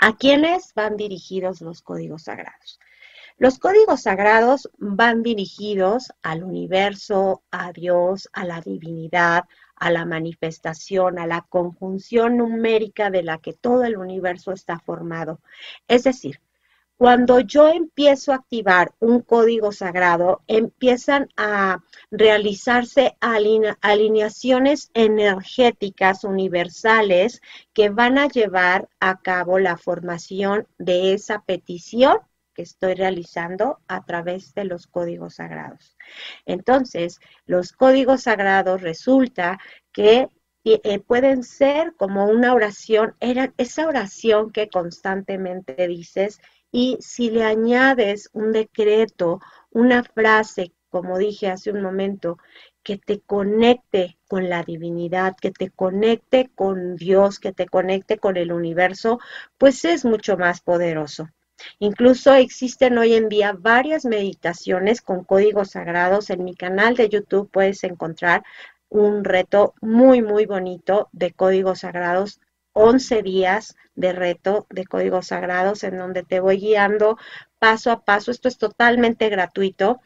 ¿A 0.00 0.16
quiénes 0.16 0.72
van 0.74 0.96
dirigidos 0.96 1.60
los 1.60 1.82
códigos 1.82 2.22
sagrados? 2.24 2.80
Los 3.36 3.58
códigos 3.58 4.02
sagrados 4.02 4.70
van 4.78 5.22
dirigidos 5.22 6.12
al 6.22 6.44
universo, 6.44 7.42
a 7.50 7.72
Dios, 7.72 8.28
a 8.32 8.44
la 8.44 8.60
divinidad, 8.60 9.44
a 9.82 9.90
la 9.90 10.04
manifestación, 10.04 11.18
a 11.18 11.26
la 11.26 11.40
conjunción 11.40 12.36
numérica 12.36 13.10
de 13.10 13.24
la 13.24 13.38
que 13.38 13.52
todo 13.52 13.82
el 13.82 13.96
universo 13.96 14.52
está 14.52 14.78
formado. 14.78 15.40
Es 15.88 16.04
decir, 16.04 16.40
cuando 16.96 17.40
yo 17.40 17.66
empiezo 17.66 18.30
a 18.30 18.36
activar 18.36 18.94
un 19.00 19.22
código 19.22 19.72
sagrado, 19.72 20.42
empiezan 20.46 21.30
a 21.36 21.82
realizarse 22.12 23.16
alineaciones 23.20 24.92
energéticas 24.94 26.22
universales 26.22 27.42
que 27.72 27.88
van 27.88 28.18
a 28.18 28.28
llevar 28.28 28.88
a 29.00 29.20
cabo 29.20 29.58
la 29.58 29.76
formación 29.76 30.68
de 30.78 31.12
esa 31.12 31.42
petición 31.42 32.18
que 32.54 32.62
estoy 32.62 32.94
realizando 32.94 33.80
a 33.88 34.04
través 34.04 34.54
de 34.54 34.64
los 34.64 34.86
códigos 34.86 35.36
sagrados. 35.36 35.96
Entonces, 36.46 37.18
los 37.46 37.72
códigos 37.72 38.22
sagrados 38.22 38.82
resulta 38.82 39.58
que 39.92 40.28
eh, 40.64 41.00
pueden 41.00 41.42
ser 41.42 41.94
como 41.96 42.26
una 42.26 42.54
oración, 42.54 43.16
era 43.18 43.52
esa 43.56 43.86
oración 43.86 44.52
que 44.52 44.68
constantemente 44.68 45.88
dices 45.88 46.40
y 46.70 46.98
si 47.00 47.30
le 47.30 47.44
añades 47.44 48.30
un 48.32 48.52
decreto, 48.52 49.40
una 49.70 50.04
frase, 50.04 50.72
como 50.88 51.18
dije 51.18 51.48
hace 51.50 51.70
un 51.70 51.82
momento, 51.82 52.38
que 52.82 52.96
te 52.96 53.20
conecte 53.20 54.18
con 54.28 54.48
la 54.48 54.62
divinidad, 54.62 55.36
que 55.36 55.50
te 55.50 55.70
conecte 55.70 56.50
con 56.54 56.96
Dios, 56.96 57.38
que 57.38 57.52
te 57.52 57.66
conecte 57.66 58.18
con 58.18 58.36
el 58.36 58.52
universo, 58.52 59.18
pues 59.58 59.84
es 59.84 60.04
mucho 60.04 60.36
más 60.36 60.60
poderoso. 60.60 61.28
Incluso 61.78 62.32
existen 62.34 62.98
hoy 62.98 63.14
en 63.14 63.28
día 63.28 63.54
varias 63.58 64.04
meditaciones 64.04 65.00
con 65.00 65.24
códigos 65.24 65.70
sagrados. 65.70 66.30
En 66.30 66.44
mi 66.44 66.54
canal 66.54 66.96
de 66.96 67.08
YouTube 67.08 67.50
puedes 67.50 67.84
encontrar 67.84 68.42
un 68.88 69.24
reto 69.24 69.74
muy, 69.80 70.22
muy 70.22 70.46
bonito 70.46 71.08
de 71.12 71.32
códigos 71.32 71.80
sagrados 71.80 72.40
11 72.74 73.22
días 73.22 73.76
de 73.94 74.12
reto 74.12 74.66
de 74.70 74.86
códigos 74.86 75.28
sagrados 75.28 75.84
en 75.84 75.98
donde 75.98 76.22
te 76.22 76.40
voy 76.40 76.58
guiando 76.58 77.18
paso 77.58 77.90
a 77.90 78.04
paso. 78.04 78.30
Esto 78.30 78.48
es 78.48 78.58
totalmente 78.58 79.28
gratuito 79.28 80.00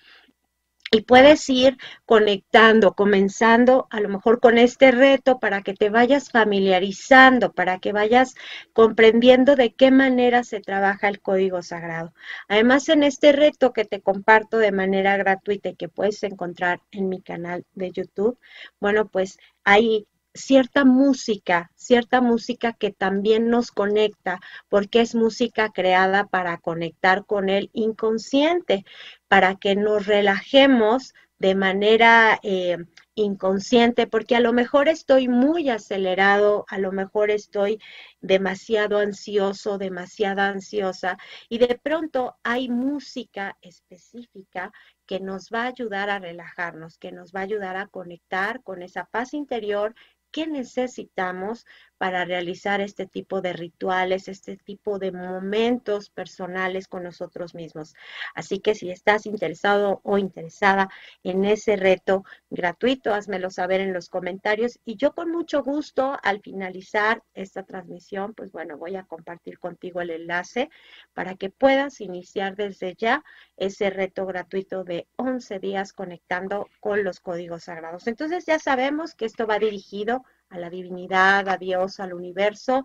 y 0.91 1.03
puedes 1.03 1.49
ir 1.49 1.77
conectando, 2.05 2.95
comenzando 2.95 3.87
a 3.91 4.01
lo 4.01 4.09
mejor 4.09 4.41
con 4.41 4.59
este 4.59 4.93
reto 4.93 5.39
para 5.39 5.63
que 5.63 5.75
te 5.75 5.91
vayas 5.91 6.31
familiarizando, 6.31 7.53
para 7.53 7.79
que 7.79 7.93
vayas 7.93 8.35
comprendiendo 8.73 9.57
de 9.57 9.75
qué 9.75 9.91
manera 9.91 10.45
se 10.45 10.61
trabaja 10.61 11.09
el 11.09 11.21
código 11.21 11.63
sagrado. 11.63 12.13
Además, 12.49 12.89
en 12.89 13.03
este 13.03 13.33
reto 13.33 13.73
que 13.73 13.85
te 13.85 14.01
comparto 14.01 14.59
de 14.59 14.73
manera 14.73 15.17
gratuita 15.17 15.71
y 15.71 15.77
que 15.77 15.89
puedes 15.89 16.23
encontrar 16.23 16.81
en 16.93 17.09
mi 17.09 17.21
canal 17.21 17.65
de 17.75 17.91
YouTube, 17.93 18.39
bueno, 18.81 19.09
pues 19.09 19.39
hay 19.65 20.07
cierta 20.37 20.85
música, 20.85 21.71
cierta 21.75 22.21
música 22.21 22.73
que 22.73 22.93
también 22.93 23.49
nos 23.49 23.71
conecta, 23.71 24.41
porque 24.69 25.01
es 25.01 25.15
música 25.15 25.71
creada 25.71 26.27
para 26.27 26.59
conectar 26.59 27.25
con 27.27 27.49
el 27.49 27.71
inconsciente, 27.73 28.85
para 29.29 29.57
que 29.57 29.77
nos 29.77 30.07
relajemos 30.07 31.15
de 31.39 31.55
manera 31.55 32.39
eh, 32.43 32.79
inconsciente, 33.15 34.07
porque 34.07 34.37
a 34.37 34.41
lo 34.41 34.53
mejor 34.53 34.89
estoy 34.89 35.29
muy 35.29 35.69
acelerado, 35.69 36.65
a 36.69 36.79
lo 36.79 36.93
mejor 36.93 37.31
estoy 37.31 37.81
demasiado 38.21 38.99
ansioso, 38.99 39.79
demasiada 39.79 40.49
ansiosa, 40.49 41.19
y 41.49 41.59
de 41.59 41.79
pronto 41.83 42.37
hay 42.43 42.69
música 42.69 43.57
específica 43.61 44.73
que 45.07 45.21
nos 45.21 45.51
va 45.53 45.63
a 45.63 45.69
ayudar 45.69 46.11
a 46.11 46.19
relajarnos, 46.19 46.99
que 46.99 47.13
nos 47.13 47.33
va 47.33 47.41
a 47.41 47.45
ayudar 47.45 47.77
a 47.77 47.87
conectar 47.87 48.63
con 48.63 48.83
esa 48.83 49.05
paz 49.05 49.35
interior 49.35 49.95
qué 50.31 50.47
necesitamos 50.47 51.67
para 51.99 52.25
realizar 52.25 52.81
este 52.81 53.07
tipo 53.07 53.41
de 53.41 53.53
rituales, 53.53 54.29
este 54.29 54.57
tipo 54.57 54.99
de 54.99 55.13
momentos 55.13 56.11
personales 56.11 56.89
con 56.89 57.03
nosotros 57.03 57.55
mismos. 57.55 57.95
Así 58.35 58.61
que 58.61 58.75
si 58.75 58.91
estás 58.91 59.27
interesado 59.27 60.01
o 60.03 60.19
interesada 60.19 60.89
en 61.23 61.45
ese 61.45 61.77
reto 61.77 62.25
gratuito, 62.51 63.15
házmelo 63.15 63.51
saber 63.51 63.81
en 63.81 63.93
los 63.93 64.09
comentarios 64.09 64.79
y 64.85 64.97
yo 64.97 65.15
con 65.15 65.31
mucho 65.31 65.63
gusto 65.63 66.19
al 66.23 66.41
finalizar 66.41 67.23
esta 67.35 67.63
transmisión, 67.63 68.35
pues 68.35 68.53
bueno, 68.53 68.77
voy 68.77 68.97
a 68.97 69.05
compartir 69.05 69.59
contigo 69.59 70.01
el 70.01 70.11
enlace 70.11 70.71
para 71.15 71.35
que 71.35 71.51
puedas 71.51 72.01
iniciar 72.01 72.57
desde 72.57 72.95
ya 72.95 73.25
ese 73.57 73.91
reto 73.91 74.27
gratuito 74.27 74.85
de 74.85 75.07
11 75.17 75.59
días 75.59 75.93
conectando 75.93 76.69
con 76.81 77.05
los 77.05 77.21
códigos 77.21 77.65
sagrados. 77.65 78.07
Entonces 78.07 78.45
ya 78.47 78.59
sabemos 78.59 79.15
que 79.15 79.25
esto 79.25 79.47
va 79.47 79.59
dirigido 79.59 80.25
a 80.49 80.59
la 80.59 80.71
divinidad, 80.71 81.49
a 81.49 81.57
Dios, 81.57 82.01
al 82.01 82.15
universo, 82.15 82.85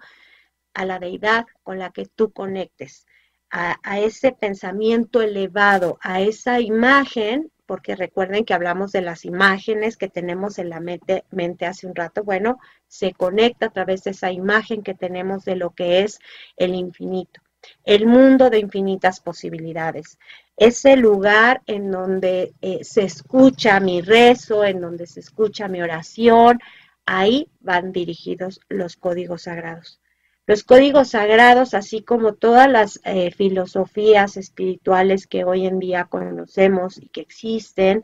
a 0.73 0.85
la 0.85 0.99
deidad 0.99 1.45
con 1.63 1.79
la 1.79 1.91
que 1.91 2.05
tú 2.05 2.31
conectes, 2.31 3.05
a, 3.49 3.99
ese 3.99 4.31
pensamiento 4.31 5.21
elevado, 5.21 5.97
a 6.01 6.21
esa 6.21 6.61
imagen, 6.61 7.51
porque 7.65 7.95
recuerden 7.95 8.45
que 8.45 8.53
hablamos 8.53 8.93
de 8.93 9.01
las 9.01 9.25
imágenes 9.25 9.97
que 9.97 10.07
tenemos 10.07 10.57
en 10.57 10.69
la 10.69 10.79
mente, 10.79 11.25
mente 11.31 11.65
hace 11.65 11.85
un 11.85 11.95
rato, 11.95 12.23
bueno, 12.23 12.59
se 12.87 13.13
conecta 13.13 13.65
a 13.65 13.71
través 13.71 14.03
de 14.03 14.11
esa 14.11 14.31
imagen 14.31 14.83
que 14.83 14.93
tenemos 14.93 15.43
de 15.43 15.57
lo 15.57 15.71
que 15.71 16.01
es 16.03 16.19
el 16.55 16.75
infinito 16.75 17.41
el 17.83 18.07
mundo 18.07 18.49
de 18.49 18.59
infinitas 18.59 19.19
posibilidades. 19.19 20.17
Ese 20.57 20.95
lugar 20.95 21.61
en 21.65 21.91
donde 21.91 22.53
eh, 22.61 22.83
se 22.83 23.03
escucha 23.03 23.79
mi 23.79 24.01
rezo, 24.01 24.63
en 24.63 24.81
donde 24.81 25.07
se 25.07 25.19
escucha 25.19 25.67
mi 25.67 25.81
oración, 25.81 26.59
Ahí 27.13 27.49
van 27.59 27.91
dirigidos 27.91 28.61
los 28.69 28.95
códigos 28.95 29.41
sagrados. 29.41 29.99
Los 30.47 30.63
códigos 30.63 31.09
sagrados, 31.09 31.73
así 31.73 32.03
como 32.03 32.35
todas 32.35 32.71
las 32.71 33.01
eh, 33.03 33.31
filosofías 33.31 34.37
espirituales 34.37 35.27
que 35.27 35.43
hoy 35.43 35.67
en 35.67 35.77
día 35.77 36.05
conocemos 36.05 36.97
y 36.97 37.09
que 37.09 37.19
existen, 37.19 38.01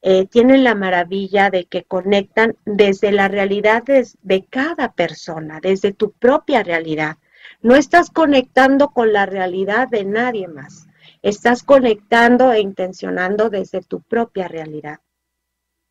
eh, 0.00 0.24
tienen 0.24 0.64
la 0.64 0.74
maravilla 0.74 1.50
de 1.50 1.66
que 1.66 1.84
conectan 1.84 2.56
desde 2.64 3.12
la 3.12 3.28
realidad 3.28 3.82
de 3.84 4.46
cada 4.48 4.94
persona, 4.94 5.60
desde 5.60 5.92
tu 5.92 6.12
propia 6.12 6.62
realidad. 6.62 7.18
No 7.60 7.76
estás 7.76 8.08
conectando 8.08 8.88
con 8.88 9.12
la 9.12 9.26
realidad 9.26 9.86
de 9.86 10.06
nadie 10.06 10.48
más. 10.48 10.86
Estás 11.20 11.62
conectando 11.62 12.54
e 12.54 12.60
intencionando 12.60 13.50
desde 13.50 13.82
tu 13.82 14.00
propia 14.00 14.48
realidad. 14.48 15.00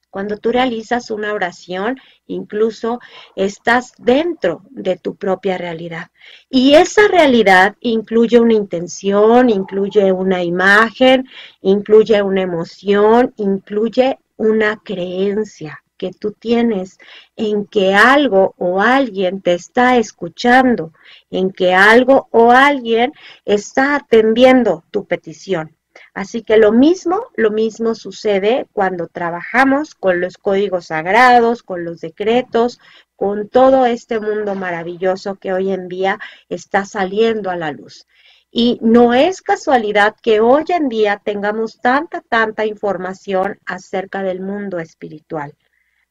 Cuando 0.09 0.37
tú 0.37 0.51
realizas 0.51 1.11
una 1.11 1.33
oración, 1.33 1.99
incluso 2.25 2.99
estás 3.35 3.93
dentro 3.97 4.63
de 4.71 4.97
tu 4.97 5.15
propia 5.15 5.57
realidad. 5.57 6.09
Y 6.49 6.73
esa 6.73 7.07
realidad 7.07 7.75
incluye 7.79 8.39
una 8.39 8.53
intención, 8.53 9.49
incluye 9.49 10.11
una 10.11 10.43
imagen, 10.43 11.27
incluye 11.61 12.21
una 12.23 12.41
emoción, 12.41 13.33
incluye 13.37 14.17
una 14.37 14.77
creencia 14.77 15.83
que 15.99 16.11
tú 16.11 16.31
tienes 16.31 16.97
en 17.35 17.65
que 17.65 17.93
algo 17.93 18.55
o 18.57 18.81
alguien 18.81 19.41
te 19.41 19.53
está 19.53 19.97
escuchando, 19.97 20.93
en 21.29 21.51
que 21.51 21.75
algo 21.75 22.29
o 22.31 22.51
alguien 22.51 23.11
está 23.45 23.95
atendiendo 23.95 24.85
tu 24.91 25.05
petición. 25.05 25.75
Así 26.19 26.43
que 26.43 26.57
lo 26.57 26.73
mismo, 26.73 27.27
lo 27.37 27.49
mismo 27.49 27.95
sucede 27.95 28.67
cuando 28.73 29.07
trabajamos 29.07 29.95
con 29.95 30.19
los 30.19 30.37
códigos 30.37 30.87
sagrados, 30.87 31.63
con 31.63 31.85
los 31.85 32.01
decretos, 32.01 32.81
con 33.15 33.47
todo 33.47 33.85
este 33.85 34.19
mundo 34.19 34.53
maravilloso 34.53 35.35
que 35.35 35.53
hoy 35.53 35.71
en 35.71 35.87
día 35.87 36.19
está 36.49 36.83
saliendo 36.83 37.49
a 37.49 37.55
la 37.55 37.71
luz. 37.71 38.05
Y 38.51 38.79
no 38.81 39.13
es 39.13 39.41
casualidad 39.41 40.13
que 40.21 40.41
hoy 40.41 40.65
en 40.67 40.89
día 40.89 41.21
tengamos 41.23 41.79
tanta, 41.79 42.19
tanta 42.19 42.65
información 42.65 43.57
acerca 43.65 44.21
del 44.21 44.41
mundo 44.41 44.77
espiritual 44.79 45.55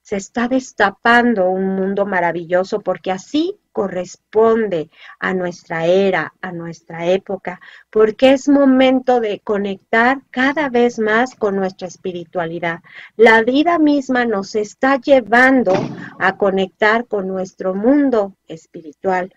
se 0.01 0.17
está 0.17 0.49
destapando 0.49 1.51
un 1.51 1.67
mundo 1.77 2.07
maravilloso 2.07 2.81
porque 2.81 3.13
así 3.13 3.59
corresponde 3.79 4.91
a 5.21 5.35
nuestra 5.35 5.87
era, 5.87 6.35
a 6.41 6.51
nuestra 6.51 7.07
época, 7.07 7.61
porque 7.91 8.33
es 8.33 8.49
momento 8.49 9.21
de 9.21 9.39
conectar 9.39 10.23
cada 10.33 10.69
vez 10.69 10.99
más 10.99 11.37
con 11.37 11.55
nuestra 11.55 11.87
espiritualidad. 11.87 12.81
La 13.15 13.45
vida 13.45 13.79
misma 13.79 14.25
nos 14.25 14.57
está 14.57 14.97
llevando 15.01 15.75
a 16.19 16.37
conectar 16.37 17.07
con 17.07 17.29
nuestro 17.29 17.73
mundo 17.73 18.35
espiritual, 18.49 19.33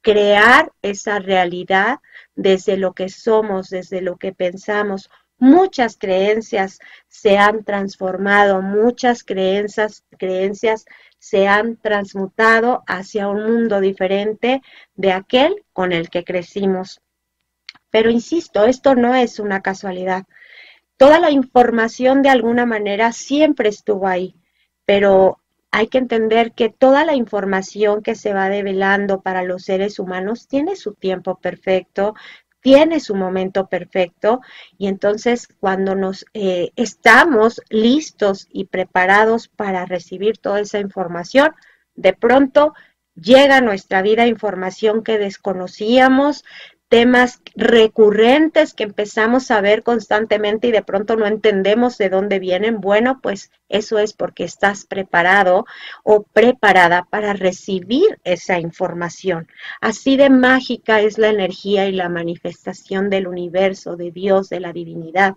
crear 0.00 0.72
esa 0.80 1.18
realidad 1.18 1.98
desde 2.34 2.78
lo 2.78 2.94
que 2.94 3.10
somos, 3.10 3.68
desde 3.68 4.00
lo 4.00 4.16
que 4.16 4.32
pensamos, 4.32 5.10
muchas 5.38 5.96
creencias 5.96 6.78
se 7.08 7.38
han 7.38 7.64
transformado, 7.64 8.62
muchas 8.62 9.24
creencias, 9.24 10.04
creencias 10.18 10.84
se 11.18 11.48
han 11.48 11.76
transmutado 11.76 12.82
hacia 12.86 13.28
un 13.28 13.44
mundo 13.44 13.80
diferente 13.80 14.62
de 14.94 15.12
aquel 15.12 15.64
con 15.72 15.92
el 15.92 16.10
que 16.10 16.24
crecimos. 16.24 17.00
Pero 17.90 18.10
insisto, 18.10 18.64
esto 18.64 18.94
no 18.94 19.14
es 19.14 19.38
una 19.38 19.62
casualidad. 19.62 20.24
Toda 20.96 21.18
la 21.18 21.30
información 21.30 22.22
de 22.22 22.28
alguna 22.28 22.66
manera 22.66 23.12
siempre 23.12 23.68
estuvo 23.68 24.06
ahí, 24.06 24.36
pero 24.84 25.40
hay 25.70 25.88
que 25.88 25.98
entender 25.98 26.52
que 26.52 26.68
toda 26.68 27.04
la 27.04 27.16
información 27.16 28.00
que 28.00 28.14
se 28.14 28.32
va 28.32 28.48
develando 28.48 29.22
para 29.22 29.42
los 29.42 29.64
seres 29.64 29.98
humanos 29.98 30.46
tiene 30.46 30.76
su 30.76 30.94
tiempo 30.94 31.40
perfecto, 31.40 32.14
tiene 32.64 32.98
su 32.98 33.14
momento 33.14 33.66
perfecto 33.68 34.40
y 34.78 34.86
entonces 34.86 35.48
cuando 35.60 35.94
nos 35.94 36.24
eh, 36.32 36.70
estamos 36.76 37.60
listos 37.68 38.48
y 38.50 38.64
preparados 38.64 39.48
para 39.48 39.84
recibir 39.84 40.38
toda 40.38 40.60
esa 40.60 40.78
información, 40.78 41.54
de 41.94 42.14
pronto 42.14 42.72
llega 43.14 43.58
a 43.58 43.60
nuestra 43.60 44.00
vida 44.00 44.26
información 44.26 45.04
que 45.04 45.18
desconocíamos, 45.18 46.42
temas 46.88 47.40
recurrentes 47.56 48.74
que 48.74 48.84
empezamos 48.84 49.50
a 49.50 49.60
ver 49.60 49.82
constantemente 49.82 50.68
y 50.68 50.72
de 50.72 50.82
pronto 50.82 51.16
no 51.16 51.26
entendemos 51.26 51.98
de 51.98 52.08
dónde 52.08 52.38
vienen, 52.38 52.80
bueno, 52.80 53.20
pues 53.22 53.50
eso 53.68 53.98
es 53.98 54.12
porque 54.12 54.44
estás 54.44 54.84
preparado 54.86 55.64
o 56.04 56.22
preparada 56.22 57.06
para 57.10 57.32
recibir 57.32 58.20
esa 58.22 58.60
información. 58.60 59.48
Así 59.80 60.16
de 60.16 60.30
mágica 60.30 61.00
es 61.00 61.18
la 61.18 61.28
energía 61.28 61.88
y 61.88 61.92
la 61.92 62.08
manifestación 62.08 63.10
del 63.10 63.26
universo, 63.26 63.96
de 63.96 64.10
Dios, 64.10 64.48
de 64.48 64.60
la 64.60 64.72
divinidad. 64.72 65.34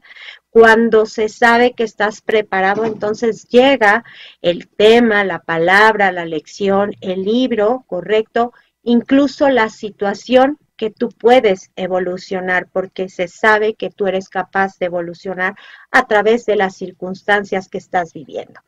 Cuando 0.49 1.05
se 1.05 1.29
sabe 1.29 1.73
que 1.73 1.83
estás 1.83 2.21
preparado, 2.21 2.85
entonces 2.85 3.47
llega 3.47 4.03
el 4.41 4.67
tema, 4.67 5.23
la 5.23 5.39
palabra, 5.39 6.11
la 6.11 6.25
lección, 6.25 6.93
el 7.01 7.23
libro, 7.23 7.83
correcto, 7.87 8.53
incluso 8.83 9.49
la 9.49 9.69
situación 9.69 10.57
que 10.77 10.91
tú 10.91 11.09
puedes 11.09 11.71
evolucionar 11.75 12.67
porque 12.71 13.09
se 13.09 13.27
sabe 13.27 13.73
que 13.73 13.89
tú 13.89 14.07
eres 14.07 14.29
capaz 14.29 14.77
de 14.77 14.85
evolucionar 14.85 15.55
a 15.91 16.07
través 16.07 16.45
de 16.45 16.55
las 16.55 16.77
circunstancias 16.77 17.67
que 17.67 17.79
estás 17.79 18.13
viviendo. 18.13 18.61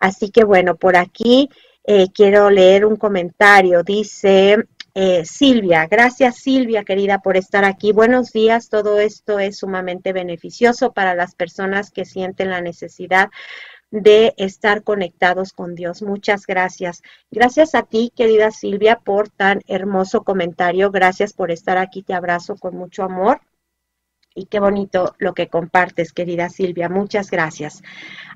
Así 0.00 0.30
que 0.30 0.44
bueno, 0.44 0.76
por 0.76 0.96
aquí 0.96 1.50
eh, 1.84 2.08
quiero 2.12 2.50
leer 2.50 2.84
un 2.86 2.96
comentario. 2.96 3.82
Dice 3.82 4.56
eh, 4.94 5.24
Silvia, 5.24 5.86
gracias 5.86 6.38
Silvia 6.38 6.82
querida 6.82 7.18
por 7.18 7.36
estar 7.36 7.64
aquí. 7.64 7.92
Buenos 7.92 8.32
días, 8.32 8.68
todo 8.68 8.98
esto 8.98 9.38
es 9.38 9.58
sumamente 9.58 10.12
beneficioso 10.12 10.92
para 10.92 11.14
las 11.14 11.34
personas 11.34 11.90
que 11.90 12.04
sienten 12.04 12.50
la 12.50 12.60
necesidad 12.60 13.30
de 13.90 14.34
estar 14.36 14.82
conectados 14.82 15.52
con 15.52 15.74
Dios. 15.74 16.02
Muchas 16.02 16.46
gracias. 16.46 17.02
Gracias 17.30 17.74
a 17.74 17.82
ti, 17.82 18.12
querida 18.14 18.50
Silvia, 18.50 19.00
por 19.00 19.28
tan 19.28 19.62
hermoso 19.66 20.22
comentario. 20.22 20.90
Gracias 20.90 21.32
por 21.32 21.50
estar 21.50 21.78
aquí. 21.78 22.02
Te 22.02 22.14
abrazo 22.14 22.56
con 22.56 22.76
mucho 22.76 23.02
amor. 23.02 23.40
Y 24.32 24.46
qué 24.46 24.60
bonito 24.60 25.14
lo 25.18 25.34
que 25.34 25.48
compartes, 25.48 26.12
querida 26.12 26.48
Silvia. 26.48 26.88
Muchas 26.88 27.30
gracias. 27.30 27.82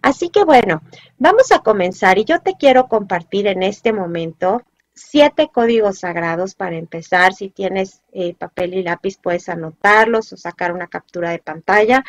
Así 0.02 0.28
que 0.28 0.44
bueno, 0.44 0.82
vamos 1.18 1.52
a 1.52 1.60
comenzar 1.60 2.18
y 2.18 2.24
yo 2.24 2.40
te 2.40 2.54
quiero 2.58 2.88
compartir 2.88 3.46
en 3.46 3.62
este 3.62 3.92
momento 3.92 4.62
siete 4.92 5.50
códigos 5.52 6.00
sagrados 6.00 6.56
para 6.56 6.76
empezar. 6.76 7.32
Si 7.32 7.48
tienes 7.48 8.02
eh, 8.12 8.34
papel 8.34 8.74
y 8.74 8.82
lápiz, 8.82 9.18
puedes 9.18 9.48
anotarlos 9.48 10.32
o 10.32 10.36
sacar 10.36 10.72
una 10.72 10.88
captura 10.88 11.30
de 11.30 11.38
pantalla 11.38 12.04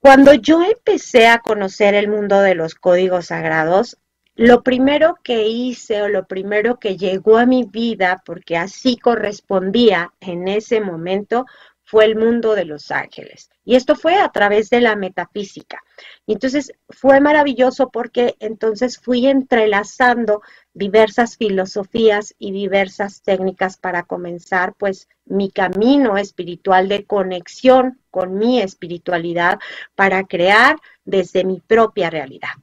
Cuando 0.00 0.32
yo 0.32 0.62
empecé 0.62 1.26
a 1.26 1.40
conocer 1.40 1.94
el 1.94 2.08
mundo 2.08 2.40
de 2.40 2.54
los 2.54 2.74
códigos 2.76 3.26
sagrados, 3.26 3.98
lo 4.36 4.62
primero 4.62 5.16
que 5.24 5.48
hice 5.48 6.02
o 6.02 6.08
lo 6.08 6.26
primero 6.26 6.78
que 6.78 6.96
llegó 6.96 7.38
a 7.38 7.46
mi 7.46 7.64
vida, 7.64 8.22
porque 8.24 8.56
así 8.56 8.96
correspondía 8.96 10.12
en 10.20 10.46
ese 10.46 10.80
momento, 10.80 11.46
fue 11.82 12.04
el 12.04 12.14
mundo 12.14 12.54
de 12.54 12.64
los 12.64 12.92
ángeles. 12.92 13.50
Y 13.64 13.74
esto 13.74 13.96
fue 13.96 14.14
a 14.16 14.28
través 14.28 14.70
de 14.70 14.80
la 14.80 14.94
metafísica. 14.94 15.82
Y 16.26 16.34
entonces 16.34 16.70
fue 16.88 17.18
maravilloso 17.20 17.88
porque 17.90 18.36
entonces 18.38 18.98
fui 18.98 19.26
entrelazando 19.26 20.42
diversas 20.78 21.36
filosofías 21.36 22.34
y 22.38 22.52
diversas 22.52 23.22
técnicas 23.22 23.76
para 23.76 24.04
comenzar 24.04 24.74
pues 24.74 25.08
mi 25.26 25.50
camino 25.50 26.16
espiritual 26.16 26.88
de 26.88 27.04
conexión 27.04 28.00
con 28.10 28.38
mi 28.38 28.60
espiritualidad 28.60 29.58
para 29.96 30.24
crear 30.24 30.76
desde 31.04 31.44
mi 31.44 31.60
propia 31.60 32.10
realidad. 32.10 32.54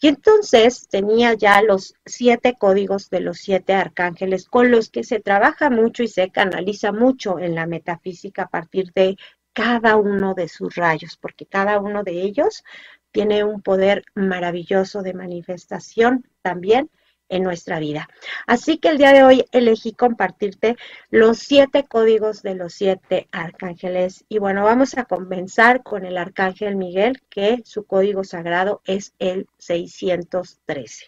Y 0.00 0.06
entonces 0.06 0.88
tenía 0.88 1.34
ya 1.34 1.60
los 1.62 1.94
siete 2.06 2.54
códigos 2.56 3.10
de 3.10 3.20
los 3.20 3.38
siete 3.38 3.74
arcángeles 3.74 4.46
con 4.48 4.70
los 4.70 4.88
que 4.88 5.02
se 5.02 5.18
trabaja 5.18 5.68
mucho 5.68 6.04
y 6.04 6.08
se 6.08 6.30
canaliza 6.30 6.92
mucho 6.92 7.40
en 7.40 7.56
la 7.56 7.66
metafísica 7.66 8.42
a 8.42 8.48
partir 8.48 8.92
de 8.94 9.16
cada 9.52 9.96
uno 9.96 10.34
de 10.34 10.48
sus 10.48 10.76
rayos, 10.76 11.16
porque 11.20 11.46
cada 11.46 11.80
uno 11.80 12.04
de 12.04 12.22
ellos 12.22 12.62
tiene 13.10 13.42
un 13.44 13.62
poder 13.62 14.04
maravilloso 14.14 15.02
de 15.02 15.14
manifestación 15.14 16.26
también 16.42 16.88
en 17.28 17.42
nuestra 17.42 17.78
vida. 17.78 18.08
Así 18.46 18.78
que 18.78 18.88
el 18.88 18.98
día 18.98 19.12
de 19.12 19.24
hoy 19.24 19.44
elegí 19.52 19.92
compartirte 19.92 20.76
los 21.10 21.38
siete 21.38 21.84
códigos 21.84 22.42
de 22.42 22.54
los 22.54 22.74
siete 22.74 23.28
arcángeles. 23.32 24.24
Y 24.28 24.38
bueno, 24.38 24.64
vamos 24.64 24.96
a 24.96 25.04
comenzar 25.04 25.82
con 25.82 26.04
el 26.04 26.18
arcángel 26.18 26.76
Miguel, 26.76 27.22
que 27.28 27.62
su 27.64 27.84
código 27.84 28.24
sagrado 28.24 28.82
es 28.84 29.14
el 29.18 29.46
613. 29.58 31.06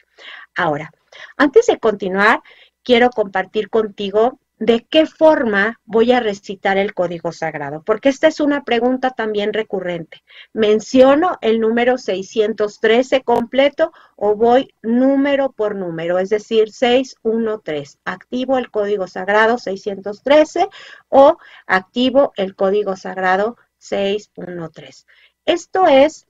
Ahora, 0.57 0.91
antes 1.37 1.67
de 1.67 1.79
continuar, 1.79 2.43
quiero 2.83 3.11
compartir 3.11 3.69
contigo 3.69 4.39
¿de 4.59 4.87
qué 4.89 5.07
forma 5.07 5.81
voy 5.85 6.13
a 6.13 6.21
recitar 6.21 6.79
el 6.79 6.95
código 6.95 7.33
sagrado? 7.33 7.83
Porque 7.85 8.09
esta 8.09 8.27
es 8.27 8.41
una 8.41 8.65
pregunta 8.65 9.11
también 9.11 9.53
recurrente. 9.53 10.23
¿Menciono 10.53 11.39
el 11.43 11.61
número 11.61 11.99
613 11.99 13.23
completo 13.23 13.93
o 14.17 14.35
voy 14.35 14.75
número 14.83 15.53
por 15.53 15.75
número? 15.75 16.19
Es 16.19 16.31
decir, 16.31 16.73
613. 16.73 17.99
¿Activo 18.05 18.59
el 18.59 18.71
código 18.71 19.07
sagrado 19.07 19.59
613 19.59 20.69
o 21.09 21.39
activo 21.67 22.33
el 22.37 22.55
código 22.55 22.97
sagrado 22.97 23.57
613? 23.79 25.05
Esto 25.45 25.87
es 25.87 26.27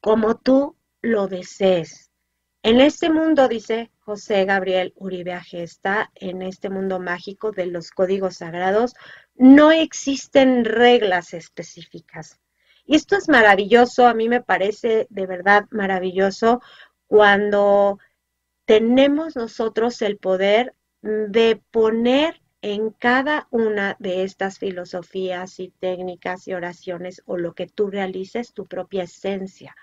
como 0.00 0.36
tú 0.36 0.76
lo 1.00 1.28
desees. 1.28 2.10
En 2.62 2.80
este 2.80 3.08
mundo, 3.10 3.48
dice 3.48 3.90
José 4.08 4.46
Gabriel 4.46 4.94
Uribe 4.96 5.34
Agesta, 5.34 6.10
en 6.14 6.40
este 6.40 6.70
mundo 6.70 6.98
mágico 6.98 7.52
de 7.52 7.66
los 7.66 7.90
códigos 7.90 8.36
sagrados, 8.38 8.94
no 9.34 9.70
existen 9.70 10.64
reglas 10.64 11.34
específicas. 11.34 12.40
Y 12.86 12.96
esto 12.96 13.16
es 13.16 13.28
maravilloso, 13.28 14.06
a 14.06 14.14
mí 14.14 14.30
me 14.30 14.40
parece 14.40 15.08
de 15.10 15.26
verdad 15.26 15.66
maravilloso 15.70 16.62
cuando 17.06 17.98
tenemos 18.64 19.36
nosotros 19.36 20.00
el 20.00 20.16
poder 20.16 20.74
de 21.02 21.60
poner 21.70 22.40
en 22.62 22.88
cada 22.88 23.46
una 23.50 23.94
de 23.98 24.22
estas 24.22 24.58
filosofías 24.58 25.60
y 25.60 25.68
técnicas 25.68 26.48
y 26.48 26.54
oraciones 26.54 27.20
o 27.26 27.36
lo 27.36 27.52
que 27.52 27.66
tú 27.66 27.90
realices 27.90 28.54
tu 28.54 28.64
propia 28.64 29.02
esencia, 29.02 29.76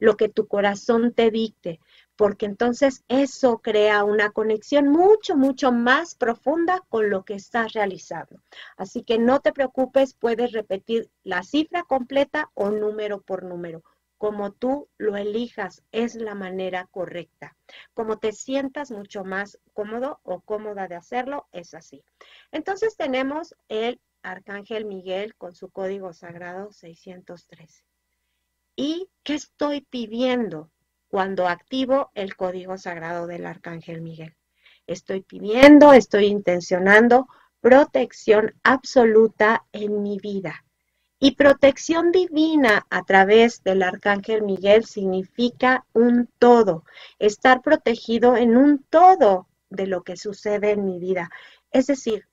lo 0.00 0.16
que 0.16 0.28
tu 0.28 0.48
corazón 0.48 1.14
te 1.14 1.30
dicte, 1.30 1.78
porque 2.18 2.46
entonces 2.46 3.04
eso 3.06 3.58
crea 3.58 4.02
una 4.02 4.32
conexión 4.32 4.88
mucho, 4.88 5.36
mucho 5.36 5.70
más 5.70 6.16
profunda 6.16 6.82
con 6.88 7.10
lo 7.10 7.24
que 7.24 7.34
estás 7.34 7.74
realizando. 7.74 8.42
Así 8.76 9.04
que 9.04 9.18
no 9.20 9.38
te 9.38 9.52
preocupes, 9.52 10.14
puedes 10.14 10.50
repetir 10.50 11.08
la 11.22 11.44
cifra 11.44 11.84
completa 11.84 12.50
o 12.54 12.70
número 12.70 13.20
por 13.22 13.44
número. 13.44 13.84
Como 14.16 14.50
tú 14.50 14.88
lo 14.98 15.16
elijas, 15.16 15.84
es 15.92 16.16
la 16.16 16.34
manera 16.34 16.88
correcta. 16.90 17.56
Como 17.94 18.18
te 18.18 18.32
sientas 18.32 18.90
mucho 18.90 19.22
más 19.22 19.60
cómodo 19.72 20.18
o 20.24 20.40
cómoda 20.40 20.88
de 20.88 20.96
hacerlo, 20.96 21.46
es 21.52 21.72
así. 21.72 22.02
Entonces 22.50 22.96
tenemos 22.96 23.54
el 23.68 24.00
Arcángel 24.24 24.86
Miguel 24.86 25.36
con 25.36 25.54
su 25.54 25.70
código 25.70 26.12
sagrado 26.12 26.72
613. 26.72 27.84
¿Y 28.74 29.08
qué 29.22 29.34
estoy 29.34 29.82
pidiendo? 29.82 30.72
Cuando 31.08 31.48
activo 31.48 32.10
el 32.14 32.36
código 32.36 32.76
sagrado 32.78 33.26
del 33.26 33.46
Arcángel 33.46 34.02
Miguel. 34.02 34.36
Estoy 34.86 35.22
pidiendo, 35.22 35.92
estoy 35.92 36.26
intencionando 36.26 37.26
protección 37.60 38.54
absoluta 38.62 39.64
en 39.72 40.02
mi 40.02 40.18
vida. 40.18 40.64
Y 41.18 41.32
protección 41.32 42.12
divina 42.12 42.86
a 42.90 43.04
través 43.04 43.64
del 43.64 43.82
Arcángel 43.82 44.42
Miguel 44.42 44.84
significa 44.84 45.84
un 45.92 46.28
todo, 46.38 46.84
estar 47.18 47.60
protegido 47.60 48.36
en 48.36 48.56
un 48.56 48.84
todo 48.84 49.48
de 49.68 49.88
lo 49.88 50.04
que 50.04 50.16
sucede 50.16 50.70
en 50.70 50.84
mi 50.84 51.00
vida. 51.00 51.30
Es 51.72 51.88
decir, 51.88 52.27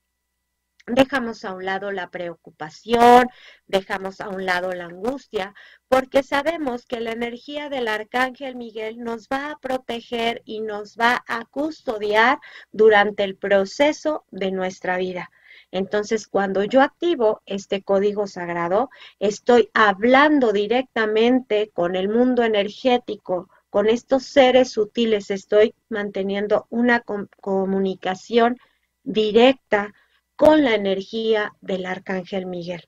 dejamos 0.88 1.46
a 1.46 1.54
un 1.54 1.66
lado 1.66 1.92
la 1.92 2.10
preocupación, 2.10 3.28
dejamos 3.68 4.22
a 4.22 4.30
un 4.30 4.46
lado 4.46 4.72
la 4.74 4.86
angustia, 4.86 5.54
porque 5.88 6.24
sabemos 6.24 6.86
que 6.86 7.00
la 7.00 7.12
energía 7.12 7.70
del 7.70 7.88
arcángel 7.88 8.56
Miguel 8.56 9.00
nos 9.00 9.28
va 9.28 9.52
a 9.52 9.58
proteger 9.58 10.42
y 10.46 10.62
nos 10.62 10.96
va 10.96 11.24
a 11.28 11.46
custodiar 11.46 12.40
durante 12.72 13.24
el 13.24 13.36
proceso 13.36 14.26
de 14.32 14.52
nuestra 14.52 14.98
vida. 14.98 15.32
Entonces, 15.72 16.28
cuando 16.28 16.64
yo 16.64 16.82
activo 16.82 17.42
este 17.46 17.82
código 17.82 18.28
sagrado, 18.28 18.90
estoy 19.20 19.70
hablando 19.74 20.54
directamente 20.54 21.72
con 21.74 21.96
el 21.96 22.10
mundo 22.10 22.44
energético, 22.44 23.50
con 23.70 23.90
estos 23.90 24.24
seres 24.24 24.72
sutiles, 24.72 25.32
estoy 25.32 25.74
manteniendo 25.90 26.68
una 26.70 27.04
comunicación 27.42 28.58
directa 29.04 29.94
con 30.36 30.64
la 30.64 30.76
energía 30.76 31.54
del 31.62 31.86
arcángel 31.86 32.46
Miguel. 32.46 32.88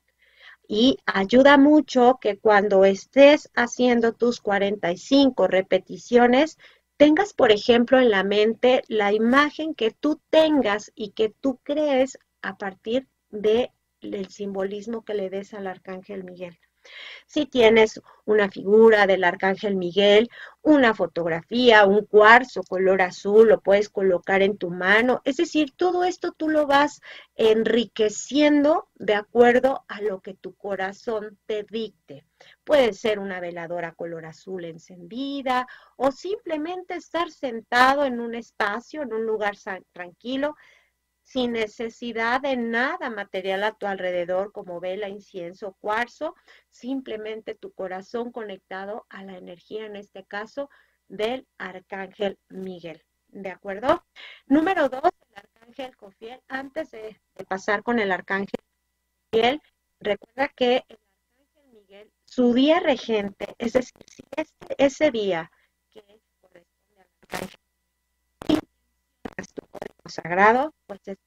Y 0.68 0.98
ayuda 1.06 1.58
mucho 1.58 2.18
que 2.20 2.38
cuando 2.38 2.84
estés 2.84 3.50
haciendo 3.56 4.14
tus 4.14 4.42
45 4.42 5.48
repeticiones, 5.48 6.58
tengas, 6.98 7.34
por 7.34 7.52
ejemplo, 7.52 8.00
en 8.00 8.10
la 8.10 8.24
mente 8.24 8.82
la 8.88 9.14
imagen 9.14 9.76
que 9.76 9.92
tú 9.92 10.20
tengas 10.30 10.92
y 10.96 11.12
que 11.12 11.30
tú 11.30 11.60
crees 11.64 12.18
a 12.42 12.58
partir 12.58 13.08
del 13.30 13.70
simbolismo 14.30 15.06
que 15.06 15.14
le 15.14 15.30
des 15.30 15.54
al 15.54 15.68
arcángel 15.68 16.24
Miguel. 16.24 16.60
Si 17.26 17.46
tienes 17.46 18.02
una 18.26 18.50
figura 18.50 19.08
del 19.08 19.24
arcángel 19.24 19.76
Miguel, 19.76 20.30
una 20.62 20.94
fotografía, 20.94 21.86
un 21.86 22.06
cuarzo 22.06 22.62
color 22.64 23.02
azul, 23.02 23.48
lo 23.48 23.62
puedes 23.62 23.90
colocar 23.90 24.42
en 24.42 24.58
tu 24.58 24.70
mano. 24.70 25.22
Es 25.24 25.38
decir, 25.38 25.74
todo 25.76 26.04
esto 26.04 26.32
tú 26.32 26.50
lo 26.50 26.68
vas 26.68 27.02
enriqueciendo 27.36 28.90
de 28.96 29.16
acuerdo 29.16 29.86
a 29.88 30.02
lo 30.02 30.22
que 30.22 30.34
tu 30.34 30.56
corazón 30.56 31.38
te 31.46 31.64
dicte. 31.64 32.26
Puede 32.64 32.94
ser 32.94 33.20
una 33.20 33.40
veladora 33.40 33.94
color 33.94 34.26
azul 34.26 34.66
encendida 34.66 35.68
o 35.96 36.12
simplemente 36.12 36.96
estar 36.96 37.32
sentado 37.32 38.06
en 38.06 38.20
un 38.20 38.36
espacio, 38.36 39.02
en 39.02 39.14
un 39.14 39.26
lugar 39.26 39.56
tranquilo 39.94 40.56
sin 41.28 41.52
necesidad 41.52 42.40
de 42.40 42.56
nada 42.56 43.10
material 43.10 43.66
a 43.66 43.74
tu 43.74 43.86
alrededor 43.86 44.54
como 44.54 44.80
vela, 44.80 45.10
incienso, 45.10 45.76
cuarzo, 45.82 46.36
simplemente 46.70 47.54
tu 47.54 47.74
corazón 47.74 48.32
conectado 48.32 49.06
a 49.10 49.26
la 49.26 49.38
energía, 49.38 49.86
en 49.86 49.98
este 49.98 50.24
caso, 50.24 50.70
del 51.10 51.46
arcángel 51.58 52.40
Miguel. 52.48 53.04
¿De 53.28 53.50
acuerdo? 53.50 54.06
Número 54.46 54.88
dos, 54.88 55.12
el 55.30 55.36
arcángel 55.36 55.98
Cofiel. 55.98 56.40
Antes 56.48 56.92
de, 56.92 57.20
pasar 57.50 57.84
con 57.84 58.00
el 58.00 58.14
arcángel 58.14 58.64
Miguel, 59.34 59.62
recuerda 60.00 60.48
que 60.56 60.86
el 60.88 60.98
arcángel 60.98 61.74
Miguel, 61.74 62.12
su 62.24 62.54
día 62.54 62.80
regente, 62.80 63.54
es 63.58 63.74
decir, 63.74 64.02
si 64.06 64.24
este, 64.38 64.76
ese 64.78 65.12
día 65.12 65.52
que 65.90 66.02
corresponde 66.40 67.02
al 67.02 67.08
arcángel 67.22 67.60
tu 69.54 69.68
código 69.68 69.97
sagrado, 70.10 70.74
pues 70.86 71.02
es 71.08 71.18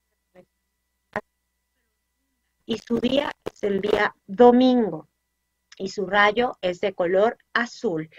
y 2.70 2.78
su 2.78 3.00
día 3.00 3.32
es 3.44 3.62
el 3.64 3.80
día 3.80 4.14
domingo. 4.28 5.09
Y 5.80 5.88
su 5.88 6.06
rayo 6.06 6.58
es 6.60 6.80
de 6.80 6.94
color 6.94 7.38
azul. 7.54 8.10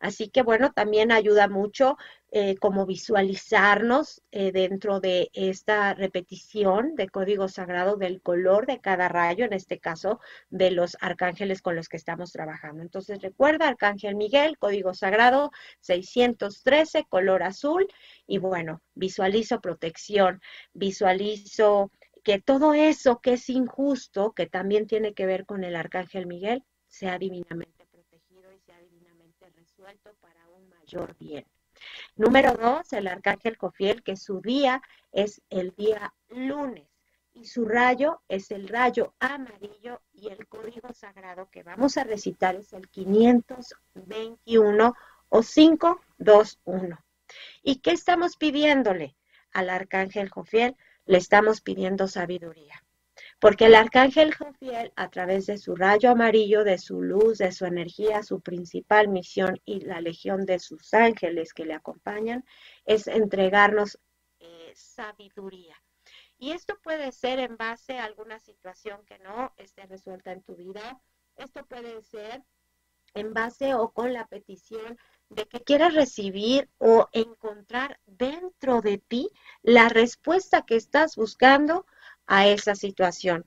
Así 0.00 0.30
que 0.30 0.42
bueno, 0.42 0.72
también 0.72 1.10
ayuda 1.10 1.48
mucho 1.48 1.96
eh, 2.30 2.56
como 2.58 2.86
visualizarnos 2.86 4.22
eh, 4.30 4.52
dentro 4.52 5.00
de 5.00 5.30
esta 5.32 5.94
repetición 5.94 6.94
de 6.94 7.08
código 7.08 7.48
sagrado 7.48 7.96
del 7.96 8.22
color 8.22 8.66
de 8.66 8.80
cada 8.80 9.08
rayo, 9.08 9.44
en 9.44 9.52
este 9.52 9.80
caso 9.80 10.20
de 10.50 10.70
los 10.70 10.96
arcángeles 11.00 11.60
con 11.62 11.74
los 11.74 11.88
que 11.88 11.96
estamos 11.96 12.30
trabajando. 12.30 12.82
Entonces 12.82 13.20
recuerda, 13.20 13.68
Arcángel 13.68 14.14
Miguel, 14.14 14.58
código 14.58 14.94
sagrado 14.94 15.50
613, 15.80 17.06
color 17.08 17.42
azul, 17.42 17.88
y 18.26 18.38
bueno, 18.38 18.82
visualizo 18.94 19.60
protección, 19.60 20.40
visualizo 20.72 21.90
que 22.22 22.40
todo 22.40 22.74
eso 22.74 23.20
que 23.20 23.32
es 23.34 23.48
injusto, 23.48 24.32
que 24.32 24.46
también 24.46 24.86
tiene 24.86 25.14
que 25.14 25.26
ver 25.26 25.46
con 25.46 25.64
el 25.64 25.74
Arcángel 25.74 26.26
Miguel, 26.26 26.62
sea 26.88 27.18
divinamente 27.18 27.86
protegido 27.86 28.52
y 28.52 28.60
sea 28.60 28.78
divinamente 28.80 29.48
resuelto 29.50 30.14
para 30.20 30.48
un 30.48 30.68
mayor 30.68 31.16
bien. 31.18 31.46
Número 32.16 32.54
dos, 32.54 32.92
el 32.92 33.06
arcángel 33.06 33.56
Cofiel, 33.56 34.02
que 34.02 34.16
su 34.16 34.40
día 34.40 34.82
es 35.12 35.40
el 35.50 35.74
día 35.76 36.12
lunes 36.28 36.88
y 37.32 37.44
su 37.44 37.64
rayo 37.64 38.22
es 38.26 38.50
el 38.50 38.66
rayo 38.66 39.14
amarillo 39.20 40.02
y 40.12 40.28
el 40.28 40.48
código 40.48 40.92
sagrado 40.92 41.48
que 41.50 41.62
vamos 41.62 41.96
a 41.96 42.04
recitar 42.04 42.56
es 42.56 42.72
el 42.72 42.88
521 42.88 44.94
o 45.28 45.42
521. 45.42 46.98
¿Y 47.62 47.76
qué 47.76 47.92
estamos 47.92 48.36
pidiéndole 48.36 49.14
al 49.52 49.70
arcángel 49.70 50.30
Jofiel? 50.30 50.74
Le 51.04 51.18
estamos 51.18 51.60
pidiendo 51.60 52.08
sabiduría. 52.08 52.82
Porque 53.40 53.66
el 53.66 53.76
arcángel 53.76 54.34
Jofiel, 54.34 54.92
a 54.96 55.10
través 55.10 55.46
de 55.46 55.58
su 55.58 55.76
rayo 55.76 56.10
amarillo, 56.10 56.64
de 56.64 56.78
su 56.78 57.02
luz, 57.02 57.38
de 57.38 57.52
su 57.52 57.66
energía, 57.66 58.22
su 58.22 58.40
principal 58.40 59.08
misión 59.08 59.60
y 59.64 59.80
la 59.80 60.00
legión 60.00 60.44
de 60.44 60.58
sus 60.58 60.92
ángeles 60.92 61.54
que 61.54 61.64
le 61.64 61.74
acompañan, 61.74 62.44
es 62.84 63.06
entregarnos 63.06 63.98
eh, 64.40 64.72
sabiduría. 64.74 65.76
Y 66.38 66.52
esto 66.52 66.78
puede 66.82 67.12
ser 67.12 67.38
en 67.38 67.56
base 67.56 67.98
a 67.98 68.04
alguna 68.04 68.40
situación 68.40 69.04
que 69.06 69.18
no 69.20 69.52
esté 69.56 69.86
resuelta 69.86 70.32
en 70.32 70.42
tu 70.42 70.56
vida. 70.56 71.00
Esto 71.36 71.64
puede 71.66 72.02
ser 72.02 72.42
en 73.14 73.34
base 73.34 73.74
o 73.74 73.90
con 73.90 74.12
la 74.12 74.26
petición 74.26 74.98
de 75.30 75.46
que 75.46 75.62
quieras 75.62 75.94
recibir 75.94 76.68
o 76.78 77.08
encontrar 77.12 78.00
dentro 78.06 78.80
de 78.80 78.98
ti 78.98 79.30
la 79.62 79.88
respuesta 79.88 80.62
que 80.62 80.76
estás 80.76 81.16
buscando 81.16 81.86
a 82.28 82.46
esa 82.46 82.76
situación, 82.76 83.44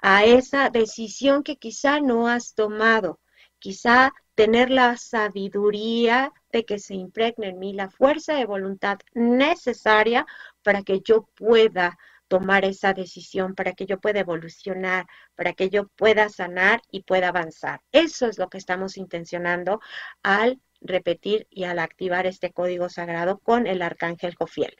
a 0.00 0.24
esa 0.24 0.70
decisión 0.70 1.44
que 1.44 1.56
quizá 1.56 2.00
no 2.00 2.26
has 2.26 2.54
tomado, 2.54 3.20
quizá 3.60 4.12
tener 4.34 4.70
la 4.70 4.96
sabiduría 4.96 6.32
de 6.50 6.64
que 6.64 6.78
se 6.80 6.94
impregne 6.94 7.50
en 7.50 7.58
mí 7.60 7.72
la 7.74 7.90
fuerza 7.90 8.34
de 8.34 8.46
voluntad 8.46 8.98
necesaria 9.14 10.26
para 10.64 10.82
que 10.82 11.00
yo 11.00 11.28
pueda 11.36 11.96
tomar 12.26 12.64
esa 12.64 12.94
decisión, 12.94 13.54
para 13.54 13.74
que 13.74 13.84
yo 13.84 14.00
pueda 14.00 14.20
evolucionar, 14.20 15.04
para 15.36 15.52
que 15.52 15.68
yo 15.68 15.88
pueda 15.88 16.30
sanar 16.30 16.80
y 16.90 17.02
pueda 17.02 17.28
avanzar. 17.28 17.82
Eso 17.92 18.26
es 18.26 18.38
lo 18.38 18.48
que 18.48 18.56
estamos 18.56 18.96
intencionando 18.96 19.80
al 20.22 20.58
repetir 20.80 21.46
y 21.50 21.64
al 21.64 21.78
activar 21.78 22.26
este 22.26 22.50
código 22.50 22.88
sagrado 22.88 23.38
con 23.38 23.66
el 23.66 23.82
arcángel 23.82 24.34
Jofiel. 24.34 24.74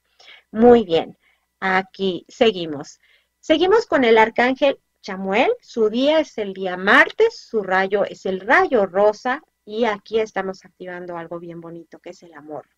Muy 0.50 0.84
bien, 0.84 1.18
aquí 1.60 2.24
seguimos. 2.26 2.98
Seguimos 3.42 3.86
con 3.86 4.04
el 4.04 4.18
arcángel 4.18 4.78
Chamuel. 5.00 5.50
Su 5.60 5.90
día 5.90 6.20
es 6.20 6.38
el 6.38 6.54
día 6.54 6.76
martes, 6.76 7.40
su 7.40 7.64
rayo 7.64 8.04
es 8.04 8.24
el 8.24 8.38
rayo 8.38 8.86
rosa 8.86 9.42
y 9.64 9.84
aquí 9.84 10.20
estamos 10.20 10.64
activando 10.64 11.16
algo 11.16 11.40
bien 11.40 11.60
bonito 11.60 11.98
que 11.98 12.10
es 12.10 12.22
el 12.22 12.34
amor. 12.34 12.68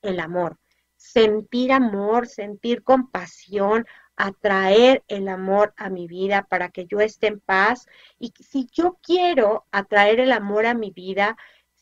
El 0.00 0.18
amor. 0.18 0.56
Sentir 0.96 1.72
amor, 1.72 2.26
sentir 2.26 2.82
compasión, 2.82 3.84
atraer 4.16 5.04
el 5.08 5.28
amor 5.28 5.74
a 5.76 5.90
mi 5.90 6.06
vida 6.06 6.46
para 6.48 6.70
que 6.70 6.86
yo 6.86 7.00
esté 7.00 7.26
en 7.26 7.40
paz. 7.40 7.86
Y 8.18 8.32
si 8.40 8.66
yo 8.72 8.96
quiero 9.02 9.66
atraer 9.72 10.20
el 10.20 10.32
amor 10.32 10.64
a 10.64 10.72
mi 10.72 10.90
vida, 10.90 11.36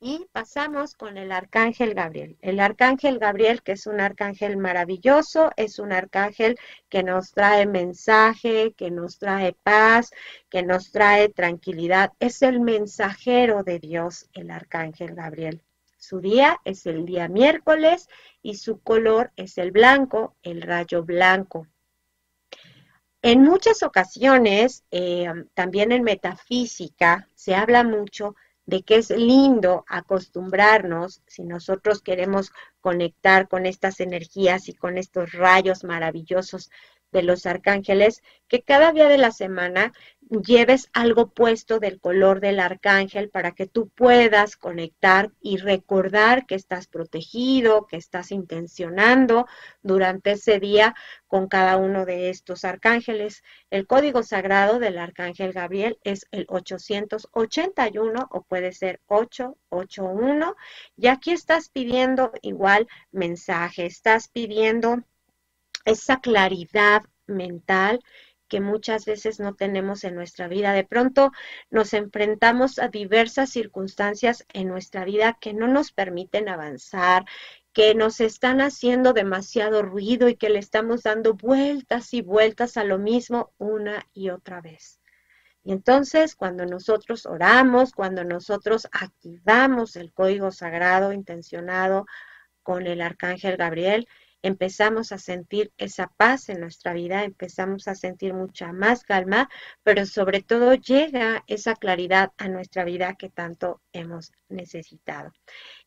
Y 0.01 0.27
pasamos 0.33 0.95
con 0.95 1.17
el 1.17 1.31
arcángel 1.31 1.95
Gabriel. 1.95 2.37
El 2.41 2.59
arcángel 2.59 3.21
Gabriel, 3.21 3.63
que 3.63 3.73
es 3.73 3.87
un 3.87 4.01
arcángel 4.01 4.57
maravilloso, 4.57 5.53
es 5.57 5.79
un 5.79 5.93
arcángel 5.93 6.59
que 6.89 7.05
nos 7.05 7.31
trae 7.31 7.67
mensaje, 7.67 8.75
que 8.77 8.91
nos 8.91 9.19
trae 9.19 9.55
paz, 9.63 10.11
que 10.51 10.65
nos 10.65 10.91
trae 10.91 11.29
tranquilidad. 11.29 12.13
Es 12.19 12.43
el 12.43 12.59
mensajero 12.59 13.63
de 13.63 13.79
Dios, 13.79 14.29
el 14.33 14.51
arcángel 14.51 15.15
Gabriel. 15.15 15.63
Su 15.99 16.19
día 16.19 16.59
es 16.65 16.85
el 16.87 17.07
día 17.07 17.29
miércoles 17.29 18.09
y 18.43 18.57
su 18.57 18.81
color 18.81 19.31
es 19.37 19.57
el 19.57 19.71
blanco, 19.71 20.35
el 20.43 20.63
rayo 20.63 21.05
blanco. 21.05 21.69
En 23.23 23.43
muchas 23.43 23.85
ocasiones, 23.85 24.85
eh, 24.91 25.33
también 25.55 25.93
en 25.93 26.03
metafísica, 26.03 27.29
se 27.37 27.55
habla 27.55 27.85
mucho 27.85 28.35
de 28.67 28.83
que 28.83 28.97
es 28.97 29.11
lindo 29.11 29.85
acostumbrarnos, 29.89 31.23
si 31.29 31.45
nosotros 31.45 32.03
queremos 32.03 32.51
conectar 32.81 33.49
con 33.49 33.65
estas 33.65 34.01
energías 34.01 34.69
y 34.69 34.75
con 34.75 34.99
estos 34.99 35.33
rayos 35.33 35.85
maravillosos 35.85 36.71
de 37.13 37.23
los 37.23 37.47
arcángeles, 37.47 38.23
que 38.49 38.63
cada 38.63 38.93
día 38.93 39.09
de 39.09 39.19
la 39.19 39.31
semana 39.31 39.93
lleves 40.41 40.89
algo 40.93 41.29
puesto 41.29 41.79
del 41.79 42.01
color 42.01 42.41
del 42.41 42.61
arcángel 42.61 43.29
para 43.29 43.53
que 43.53 43.67
tú 43.67 43.89
puedas 43.91 44.57
conectar 44.57 45.31
y 45.41 45.59
recordar 45.59 46.47
que 46.47 46.55
estás 46.55 46.87
protegido, 46.87 47.87
que 47.87 47.97
estás 47.97 48.33
intencionando 48.33 49.47
durante 49.83 50.33
ese 50.33 50.59
día 50.59 50.95
con 51.27 51.49
cada 51.49 51.77
uno 51.77 52.07
de 52.07 52.31
estos 52.31 52.65
arcángeles. 52.65 53.43
El 53.71 53.87
código 53.87 54.23
sagrado 54.23 54.79
del 54.79 54.99
arcángel 54.99 55.53
Gabriel 55.53 55.99
es 56.05 56.27
el 56.31 56.47
881 56.49 58.29
o 58.31 58.43
puede 58.43 58.73
ser 58.73 59.01
881. 59.07 60.57
Y 60.97 61.09
aquí 61.09 61.33
estás 61.33 61.69
pidiendo 61.69 62.33
igual 62.43 62.87
mensaje, 63.11 63.87
estás 63.87 64.29
pidiendo 64.29 65.03
esa 65.85 66.21
claridad 66.21 67.03
mental 67.27 68.01
que 68.53 68.61
muchas 68.61 69.07
veces 69.07 69.41
no 69.41 69.55
tenemos 69.55 70.05
en 70.05 70.15
nuestra 70.15 70.47
vida. 70.47 70.75
De 70.75 70.85
pronto 70.85 71.33
nos 71.71 71.95
enfrentamos 71.95 72.79
a 72.79 72.89
diversas 72.89 73.49
circunstancias 73.49 74.45
en 74.53 74.69
nuestra 74.69 75.07
vida 75.07 75.39
que 75.41 75.55
no 75.55 75.69
nos 75.69 75.91
permiten 75.91 76.51
avanzar, 76.51 77.25
que 77.73 77.95
nos 77.95 78.21
están 78.21 78.61
haciendo 78.61 79.15
demasiado 79.15 79.83
ruido 79.83 80.29
y 80.29 80.37
que 80.37 80.51
le 80.51 80.59
estamos 80.59 81.03
dando 81.03 81.33
vueltas 81.33 82.13
y 82.13 82.21
vueltas 82.21 82.77
a 82.77 82.85
lo 82.85 82.99
mismo 82.99 83.55
una 83.57 84.07
y 84.13 84.29
otra 84.29 84.61
vez. 84.61 85.01
Y 85.65 85.73
entonces 85.73 86.37
cuando 86.37 86.67
nosotros 86.67 87.25
oramos, 87.25 87.93
cuando 87.93 88.23
nosotros 88.23 88.87
activamos 88.93 89.97
el 89.97 90.13
código 90.13 90.51
sagrado 90.51 91.15
intencionado 91.15 92.05
con 92.63 92.87
el 92.87 93.01
arcángel 93.01 93.57
Gabriel, 93.57 94.07
empezamos 94.43 95.13
a 95.13 95.19
sentir 95.19 95.73
esa 95.79 96.09
paz 96.17 96.49
en 96.49 96.61
nuestra 96.61 96.93
vida, 96.93 97.25
empezamos 97.25 97.89
a 97.89 97.95
sentir 97.95 98.35
mucha 98.35 98.73
más 98.73 99.05
calma, 99.05 99.49
pero 99.83 100.05
sobre 100.07 100.43
todo 100.43 100.75
llega 100.75 101.45
esa 101.47 101.77
claridad 101.77 102.33
a 102.39 102.49
nuestra 102.49 102.85
vida 102.85 103.15
que 103.15 103.31
tanto 103.31 103.81
hemos 103.93 104.33
necesitado. 104.49 105.33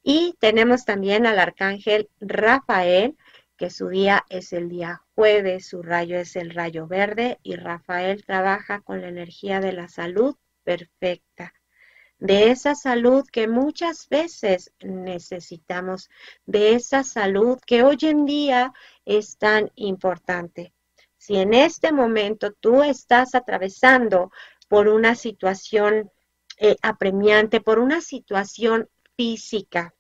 Y 0.04 0.36
tenemos 0.40 0.86
también 0.86 1.26
al 1.26 1.40
arcángel 1.40 2.10
Rafael, 2.20 3.18
que 3.58 3.70
su 3.70 3.88
día 3.90 4.26
es 4.30 4.54
el 4.54 4.70
día 4.70 5.02
jueves, 5.16 5.68
su 5.68 5.82
rayo 5.82 6.18
es 6.18 6.36
el 6.36 6.50
rayo 6.50 6.88
verde 6.88 7.40
y 7.44 7.56
Rafael 7.56 8.26
trabaja 8.26 8.82
con 8.82 9.02
la 9.02 9.08
energía 9.08 9.62
de 9.62 9.72
la 9.72 9.88
salud 9.88 10.36
perfecta 10.64 11.54
de 12.20 12.52
esa 12.52 12.76
salud 12.76 13.26
que 13.32 13.48
muchas 13.48 14.08
veces 14.10 14.72
necesitamos, 14.80 16.10
de 16.46 16.74
esa 16.74 17.04
salud 17.04 17.60
que 17.66 17.84
hoy 17.84 17.98
en 18.02 18.26
día 18.26 18.74
es 19.06 19.38
tan 19.38 19.72
importante. 19.76 20.74
Si 21.18 21.38
en 21.38 21.54
este 21.54 21.92
momento 21.92 22.54
tú 22.54 22.84
estás 22.84 23.36
atravesando 23.36 24.32
por 24.68 24.88
una 24.88 25.16
situación 25.16 26.12
eh, 26.58 26.78
apremiante, 26.82 27.62
por 27.62 27.80
una 27.80 28.02
situación 28.02 28.90
física, 29.18 29.94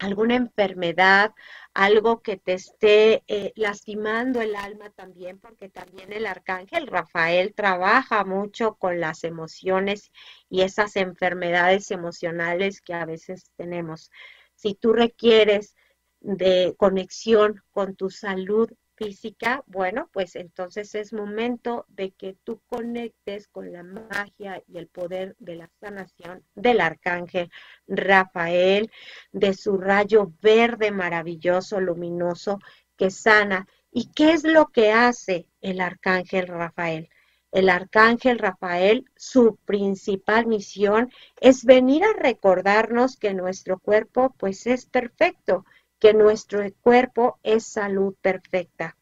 alguna 0.00 0.36
enfermedad, 0.36 1.32
algo 1.72 2.20
que 2.22 2.36
te 2.36 2.54
esté 2.54 3.22
eh, 3.28 3.52
lastimando 3.56 4.40
el 4.40 4.56
alma 4.56 4.90
también, 4.90 5.38
porque 5.38 5.68
también 5.68 6.12
el 6.12 6.26
arcángel 6.26 6.86
Rafael 6.86 7.54
trabaja 7.54 8.24
mucho 8.24 8.74
con 8.74 9.00
las 9.00 9.24
emociones 9.24 10.10
y 10.48 10.62
esas 10.62 10.96
enfermedades 10.96 11.90
emocionales 11.90 12.80
que 12.80 12.94
a 12.94 13.06
veces 13.06 13.50
tenemos. 13.56 14.10
Si 14.54 14.74
tú 14.74 14.92
requieres 14.92 15.74
de 16.20 16.74
conexión 16.78 17.62
con 17.70 17.96
tu 17.96 18.10
salud 18.10 18.70
física, 18.96 19.62
bueno, 19.66 20.08
pues 20.12 20.36
entonces 20.36 20.94
es 20.94 21.12
momento 21.12 21.84
de 21.88 22.12
que 22.12 22.36
tú 22.44 22.60
conectes 22.66 23.48
con 23.48 23.72
la 23.72 23.82
magia 23.82 24.62
y 24.66 24.78
el 24.78 24.88
poder 24.88 25.36
de 25.38 25.56
la 25.56 25.70
sanación 25.80 26.44
del 26.54 26.80
arcángel 26.80 27.50
Rafael, 27.86 28.90
de 29.32 29.54
su 29.54 29.78
rayo 29.78 30.32
verde 30.40 30.90
maravilloso, 30.90 31.80
luminoso, 31.80 32.58
que 32.96 33.10
sana. 33.10 33.66
¿Y 33.90 34.10
qué 34.12 34.32
es 34.32 34.44
lo 34.44 34.68
que 34.68 34.92
hace 34.92 35.46
el 35.60 35.80
arcángel 35.80 36.46
Rafael? 36.48 37.08
El 37.52 37.68
arcángel 37.68 38.40
Rafael, 38.40 39.04
su 39.14 39.56
principal 39.64 40.46
misión 40.46 41.12
es 41.40 41.64
venir 41.64 42.02
a 42.02 42.12
recordarnos 42.12 43.16
que 43.16 43.32
nuestro 43.32 43.78
cuerpo 43.78 44.34
pues 44.38 44.66
es 44.66 44.86
perfecto 44.86 45.64
que 46.04 46.12
nuestro 46.12 46.60
cuerpo 46.82 47.38
es 47.42 47.64
salud 47.64 48.14
perfecta 48.20 48.94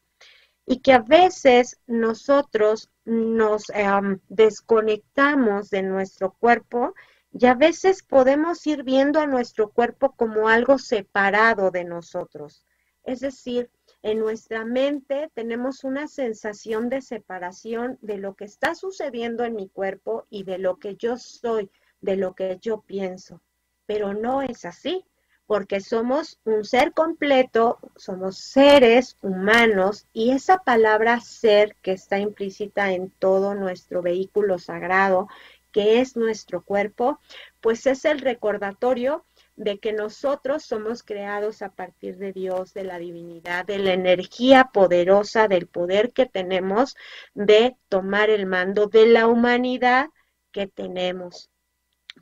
y 0.65 0.79
que 0.79 0.93
a 0.93 0.99
veces 0.99 1.81
nosotros 1.85 2.91
nos 3.03 3.65
desconectamos 4.29 5.69
de 5.69 5.81
nuestro 5.81 6.31
cuerpo 6.31 6.93
y 7.33 7.45
a 7.47 7.55
veces 7.55 8.03
podemos 8.03 8.65
ir 8.67 8.83
viendo 8.83 9.19
a 9.19 9.27
nuestro 9.27 9.71
cuerpo 9.71 10.13
como 10.15 10.47
algo 10.47 10.77
separado 10.77 11.71
de 11.71 11.83
nosotros. 11.83 12.65
Es 13.03 13.19
decir, 13.19 13.69
en 14.01 14.19
nuestra 14.19 14.63
mente 14.63 15.29
tenemos 15.33 15.83
una 15.83 16.07
sensación 16.07 16.87
de 16.87 17.01
separación 17.01 17.97
de 18.01 18.17
lo 18.17 18.35
que 18.35 18.45
está 18.45 18.75
sucediendo 18.75 19.43
en 19.43 19.55
mi 19.55 19.67
cuerpo 19.67 20.25
y 20.29 20.45
de 20.45 20.57
lo 20.57 20.77
que 20.79 20.95
yo 20.95 21.17
soy, 21.17 21.69
de 21.99 22.15
lo 22.15 22.33
que 22.33 22.59
yo 22.61 22.79
pienso. 22.79 23.41
Pero 23.87 24.13
no 24.13 24.41
es 24.41 24.63
así 24.63 25.05
porque 25.45 25.81
somos 25.81 26.39
un 26.45 26.63
ser 26.63 26.93
completo, 26.93 27.79
somos 27.95 28.37
seres 28.37 29.17
humanos 29.21 30.07
y 30.13 30.31
esa 30.31 30.59
palabra 30.59 31.19
ser 31.19 31.75
que 31.81 31.91
está 31.91 32.19
implícita 32.19 32.91
en 32.93 33.09
todo 33.09 33.53
nuestro 33.53 34.01
vehículo 34.01 34.59
sagrado, 34.59 35.27
que 35.71 35.99
es 35.99 36.15
nuestro 36.15 36.63
cuerpo, 36.63 37.19
pues 37.59 37.87
es 37.87 38.05
el 38.05 38.19
recordatorio 38.19 39.25
de 39.55 39.79
que 39.79 39.93
nosotros 39.93 40.63
somos 40.63 41.03
creados 41.03 41.61
a 41.61 41.69
partir 41.69 42.17
de 42.17 42.31
Dios, 42.31 42.73
de 42.73 42.83
la 42.83 42.97
divinidad, 42.97 43.65
de 43.65 43.79
la 43.79 43.93
energía 43.93 44.69
poderosa, 44.73 45.47
del 45.47 45.67
poder 45.67 46.13
que 46.13 46.25
tenemos 46.25 46.95
de 47.33 47.75
tomar 47.89 48.29
el 48.29 48.45
mando 48.45 48.87
de 48.87 49.07
la 49.07 49.27
humanidad 49.27 50.09
que 50.51 50.67
tenemos. 50.67 51.49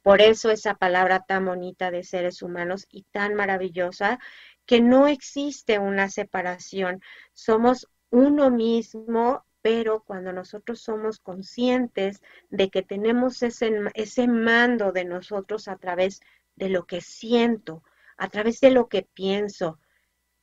Por 0.02 0.22
eso 0.22 0.50
esa 0.50 0.76
palabra 0.76 1.26
tan 1.28 1.46
bonita 1.46 1.92
de 1.92 2.04
seres 2.04 2.42
humanos 2.42 2.88
y 2.90 3.04
tan 3.12 3.36
maravillosa, 3.36 4.20
que 4.66 4.82
no 4.82 5.08
existe 5.08 5.80
una 5.80 6.10
separación. 6.10 7.02
Somos 7.34 7.88
uno 8.10 8.50
mismo, 8.50 9.46
pero 9.62 10.04
cuando 10.04 10.34
nosotros 10.34 10.82
somos 10.82 11.20
conscientes 11.20 12.22
de 12.50 12.70
que 12.70 12.82
tenemos 12.82 13.44
ese, 13.44 13.72
ese 13.94 14.28
mando 14.28 14.92
de 14.92 15.06
nosotros 15.06 15.68
a 15.68 15.78
través 15.78 16.22
de 16.56 16.70
lo 16.70 16.86
que 16.86 17.02
siento, 17.02 17.84
a 18.18 18.28
través 18.28 18.60
de 18.60 18.72
lo 18.72 18.88
que 18.88 19.04
pienso, 19.04 19.80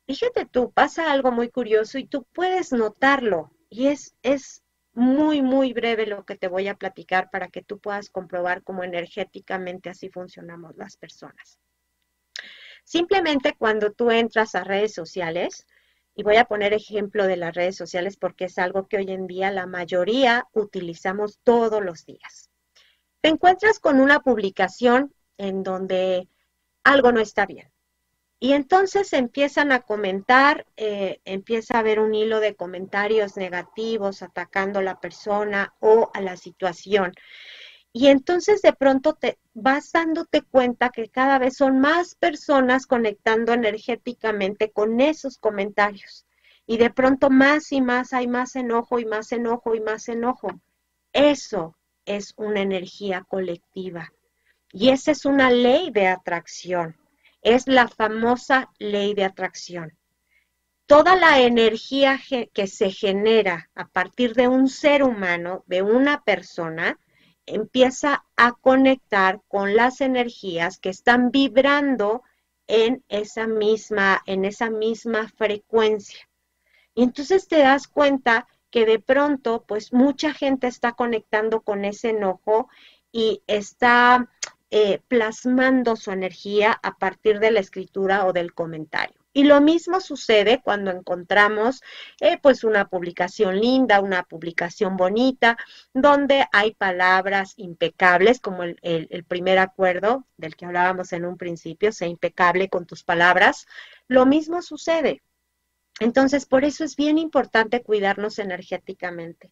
fíjate 0.07 0.47
tú, 0.47 0.73
pasa 0.73 1.13
algo 1.13 1.33
muy 1.33 1.51
curioso 1.51 1.99
y 1.99 2.07
tú 2.07 2.25
puedes 2.33 2.73
notarlo 2.73 3.51
y 3.69 3.89
es, 3.89 4.15
es 4.23 4.63
muy, 4.99 5.43
muy 5.43 5.73
breve 5.73 6.07
lo 6.07 6.25
que 6.25 6.37
te 6.37 6.49
voy 6.49 6.69
a 6.69 6.75
platicar 6.75 7.31
para 7.31 7.49
que 7.49 7.63
tú 7.63 7.79
puedas 7.79 8.11
comprobar 8.11 8.63
cómo 8.63 8.85
energéticamente 8.85 9.89
así 9.89 10.11
funcionamos 10.11 10.77
las 10.77 10.97
personas. 10.97 11.59
Simplemente 12.85 13.55
cuando 13.57 13.93
tú 13.93 14.11
entras 14.11 14.55
a 14.55 14.65
redes 14.65 14.93
sociales, 14.93 15.67
y 16.19 16.25
voy 16.25 16.35
a 16.35 16.47
poner 16.47 16.73
ejemplo 16.73 17.29
de 17.29 17.37
las 17.37 17.55
redes 17.55 17.77
sociales 17.77 18.17
porque 18.17 18.47
es 18.47 18.59
algo 18.59 18.89
que 18.89 18.97
hoy 18.97 19.13
en 19.13 19.29
día 19.29 19.53
la 19.53 19.67
mayoría 19.67 20.49
utilizamos 20.53 21.39
todos 21.45 21.81
los 21.81 22.07
días. 22.07 22.51
Te 23.21 23.29
encuentras 23.29 23.79
con 23.79 24.01
una 24.01 24.19
publicación 24.19 25.15
en 25.37 25.63
donde 25.63 26.29
algo 26.83 27.13
no 27.13 27.21
está 27.21 27.47
bien. 27.47 27.71
Y 28.41 28.53
entonces 28.53 29.13
empiezan 29.13 29.73
a 29.73 29.81
comentar, 29.81 30.65
eh, 30.77 31.21
empieza 31.25 31.75
a 31.77 31.81
haber 31.81 31.99
un 31.99 32.15
hilo 32.15 32.39
de 32.39 32.55
comentarios 32.55 33.37
negativos 33.37 34.23
atacando 34.23 34.79
a 34.79 34.83
la 34.83 35.01
persona 35.01 35.75
o 35.81 36.11
a 36.15 36.21
la 36.21 36.37
situación. 36.37 37.13
Y 37.93 38.07
entonces 38.07 38.63
de 38.63 38.73
pronto 38.73 39.15
te 39.15 39.39
vas 39.55 39.91
dándote 39.91 40.43
cuenta 40.43 40.91
que 40.91 41.09
cada 41.09 41.39
vez 41.41 41.57
son 41.57 41.81
más 41.81 42.15
personas 42.15 42.87
conectando 42.87 43.53
energéticamente 43.53 44.71
con 44.71 45.01
esos 45.01 45.39
comentarios. 45.39 46.25
Y 46.65 46.77
de 46.77 46.91
pronto 46.91 47.31
más 47.31 47.73
y 47.73 47.81
más 47.81 48.13
hay 48.13 48.29
más 48.29 48.55
enojo 48.55 49.01
y 49.01 49.05
más 49.05 49.33
enojo 49.33 49.75
y 49.75 49.81
más 49.81 50.09
enojo. 50.09 50.49
Eso 51.13 51.77
es 52.05 52.35
una 52.37 52.61
energía 52.61 53.25
colectiva. 53.27 54.13
Y 54.71 54.91
esa 54.91 55.11
es 55.11 55.25
una 55.25 55.51
ley 55.51 55.91
de 55.91 56.07
atracción 56.07 56.95
es 57.43 57.67
la 57.67 57.89
famosa 57.89 58.71
ley 58.79 59.15
de 59.15 59.25
atracción. 59.25 59.97
Toda 60.87 61.17
la 61.17 61.41
energía 61.41 62.19
que 62.55 62.67
se 62.67 62.91
genera 62.91 63.71
a 63.75 63.89
partir 63.89 64.35
de 64.35 64.49
un 64.49 64.69
ser 64.69 65.03
humano, 65.03 65.65
de 65.67 65.83
una 65.83 66.25
persona, 66.25 66.99
empieza 67.45 68.25
a 68.37 68.53
conectar 68.53 69.41
con 69.49 69.77
las 69.77 70.01
energías 70.01 70.79
que 70.79 70.91
están 70.91 71.31
vibrando 71.31 72.23
en 72.67 73.05
esa 73.09 73.47
misma, 73.47 74.23
en 74.27 74.45
esa 74.45 74.71
misma 74.71 75.29
frecuencia. 75.29 76.29
Y 76.95 77.03
entonces 77.03 77.49
te 77.49 77.59
das 77.59 77.89
cuenta 77.89 78.47
que 78.71 78.85
de 78.85 78.99
pronto, 78.99 79.65
pues 79.67 79.93
mucha 79.93 80.35
gente 80.35 80.67
está 80.67 80.93
conectando 80.93 81.63
con 81.63 81.85
ese 81.85 82.11
enojo 82.11 82.69
y 83.13 83.43
está 83.47 84.29
eh, 84.71 85.01
plasmando 85.09 85.97
su 85.97 86.11
energía 86.11 86.79
a 86.83 86.99
partir 86.99 87.41
de 87.41 87.51
la 87.51 87.61
escritura 87.61 88.27
o 88.27 88.33
del 88.33 88.53
comentario. 88.53 89.17
Y 89.33 89.45
lo 89.45 89.61
mismo 89.61 90.01
sucede 90.01 90.61
cuando 90.63 90.91
encontramos 90.91 91.81
eh, 92.21 92.39
pues 92.43 92.65
una 92.65 92.89
publicación 92.89 93.61
linda, 93.61 94.01
una 94.01 94.25
publicación 94.25 94.97
bonita, 94.97 95.57
donde 95.95 96.47
hay 96.53 96.75
palabras 96.75 97.55
impecables, 97.57 98.41
como 98.41 98.63
el, 98.63 98.79
el 98.83 99.25
primer 99.25 99.59
acuerdo 99.59 100.27
del 100.37 100.57
que 100.57 100.67
hablábamos 100.67 101.13
en 101.13 101.25
un 101.25 101.37
principio, 101.39 101.93
sea 101.93 102.09
impecable 102.09 102.69
con 102.69 102.85
tus 102.85 103.05
palabras. 103.05 103.67
Lo 104.07 104.27
mismo 104.27 104.61
sucede. 104.61 105.23
Entonces, 106.01 106.47
por 106.47 106.65
eso 106.65 106.85
es 106.85 106.97
bien 106.97 107.17
importante 107.17 107.83
cuidarnos 107.83 108.39
energéticamente 108.39 109.51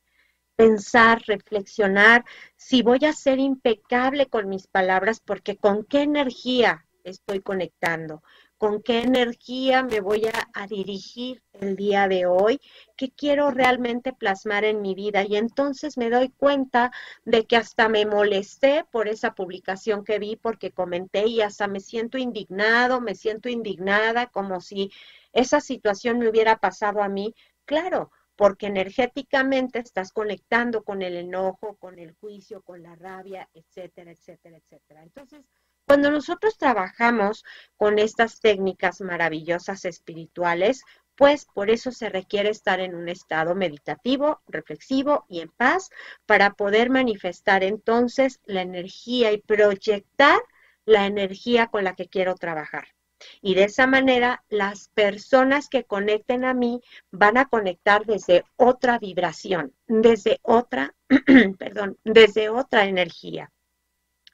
pensar, 0.56 1.22
reflexionar 1.26 2.24
si 2.56 2.82
voy 2.82 3.04
a 3.04 3.12
ser 3.12 3.38
impecable 3.38 4.26
con 4.26 4.48
mis 4.48 4.66
palabras, 4.66 5.20
porque 5.20 5.56
con 5.56 5.84
qué 5.84 6.02
energía 6.02 6.86
estoy 7.04 7.40
conectando, 7.40 8.22
con 8.58 8.82
qué 8.82 9.02
energía 9.02 9.82
me 9.82 10.00
voy 10.00 10.22
a, 10.26 10.66
dirigir 10.66 11.42
el 11.52 11.76
día 11.76 12.08
de 12.08 12.26
hoy, 12.26 12.60
qué 12.96 13.10
quiero 13.10 13.50
realmente 13.50 14.12
plasmar 14.12 14.64
en 14.64 14.82
mi 14.82 14.94
vida. 14.94 15.22
Y 15.22 15.36
entonces 15.36 15.96
me 15.96 16.10
doy 16.10 16.30
cuenta 16.30 16.90
de 17.24 17.46
que 17.46 17.56
hasta 17.56 17.88
me 17.88 18.06
molesté 18.06 18.84
por 18.90 19.08
esa 19.08 19.34
publicación 19.34 20.04
que 20.04 20.18
vi, 20.18 20.36
porque 20.36 20.72
comenté 20.72 21.26
y 21.26 21.42
hasta 21.42 21.68
me 21.68 21.80
siento 21.80 22.18
indignado, 22.18 23.00
me 23.00 23.14
siento 23.14 23.48
indignada, 23.48 24.26
como 24.26 24.60
si 24.60 24.90
esa 25.32 25.60
situación 25.60 26.18
me 26.18 26.28
hubiera 26.28 26.58
pasado 26.58 27.02
a 27.02 27.08
mí. 27.08 27.34
Claro, 27.66 28.10
porque 28.36 28.66
energéticamente 28.66 29.78
estás 29.78 30.12
conectando 30.12 30.84
con 30.84 31.02
el 31.02 31.16
enojo, 31.16 31.76
con 31.76 31.98
el 31.98 32.12
juicio, 32.12 32.62
con 32.62 32.82
la 32.82 32.94
rabia, 32.94 33.48
etcétera, 33.54 34.12
etcétera, 34.12 34.58
etcétera. 34.58 35.02
Entonces, 35.02 35.42
cuando 35.86 36.10
nosotros 36.10 36.58
trabajamos 36.58 37.44
con 37.76 37.98
estas 37.98 38.40
técnicas 38.40 39.00
maravillosas 39.00 39.84
espirituales, 39.84 40.82
pues 41.16 41.46
por 41.46 41.70
eso 41.70 41.92
se 41.92 42.10
requiere 42.10 42.50
estar 42.50 42.80
en 42.80 42.94
un 42.94 43.08
estado 43.08 43.54
meditativo, 43.54 44.42
reflexivo 44.48 45.24
y 45.28 45.40
en 45.40 45.48
paz 45.48 45.88
para 46.26 46.54
poder 46.54 46.90
manifestar 46.90 47.64
entonces 47.64 48.40
la 48.44 48.62
energía 48.62 49.32
y 49.32 49.40
proyectar 49.40 50.40
la 50.84 51.06
energía 51.06 51.68
con 51.68 51.84
la 51.84 51.94
que 51.94 52.08
quiero 52.08 52.34
trabajar. 52.34 52.95
Y 53.40 53.54
de 53.54 53.64
esa 53.64 53.86
manera, 53.86 54.44
las 54.48 54.88
personas 54.88 55.68
que 55.68 55.84
conecten 55.84 56.44
a 56.44 56.54
mí 56.54 56.80
van 57.10 57.38
a 57.38 57.46
conectar 57.46 58.04
desde 58.04 58.44
otra 58.56 58.98
vibración, 58.98 59.74
desde 59.86 60.38
otra, 60.42 60.94
perdón, 61.58 61.98
desde 62.04 62.48
otra 62.48 62.84
energía. 62.84 63.50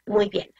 Muy 0.06 0.28
bien. 0.28 0.50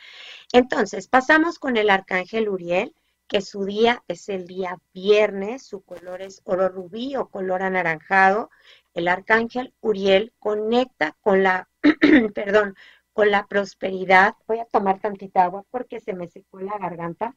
Entonces, 0.53 1.09
pasamos 1.09 1.59
con 1.59 1.77
el 1.77 1.91
arcángel 1.91 2.49
Uriel, 2.49 2.95
que 3.27 3.41
su 3.41 3.65
día 3.65 4.05
es 4.09 4.29
el 4.29 4.47
día 4.47 4.79
viernes, 4.93 5.67
su 5.67 5.83
color 5.83 6.23
es 6.23 6.43
oro 6.45 6.69
rubí 6.69 7.17
o 7.17 7.29
color 7.29 7.63
anaranjado. 7.63 8.51
El 8.95 9.09
arcángel 9.09 9.75
Uriel 9.81 10.33
conecta 10.39 11.17
con 11.23 11.43
la, 11.43 11.69
perdón, 12.35 12.77
con 13.13 13.31
la 13.31 13.47
prosperidad. 13.47 14.35
Voy 14.47 14.59
a 14.59 14.67
tomar 14.67 15.01
tantita 15.01 15.45
agua 15.45 15.65
porque 15.71 16.01
se 16.01 16.13
me 16.13 16.29
secó 16.29 16.61
la 16.61 16.79
garganta. 16.79 17.35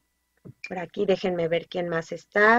Por 0.68 0.78
aquí 0.78 1.06
déjenme 1.06 1.48
ver 1.48 1.66
quién 1.68 1.88
más 1.88 2.12
está. 2.12 2.58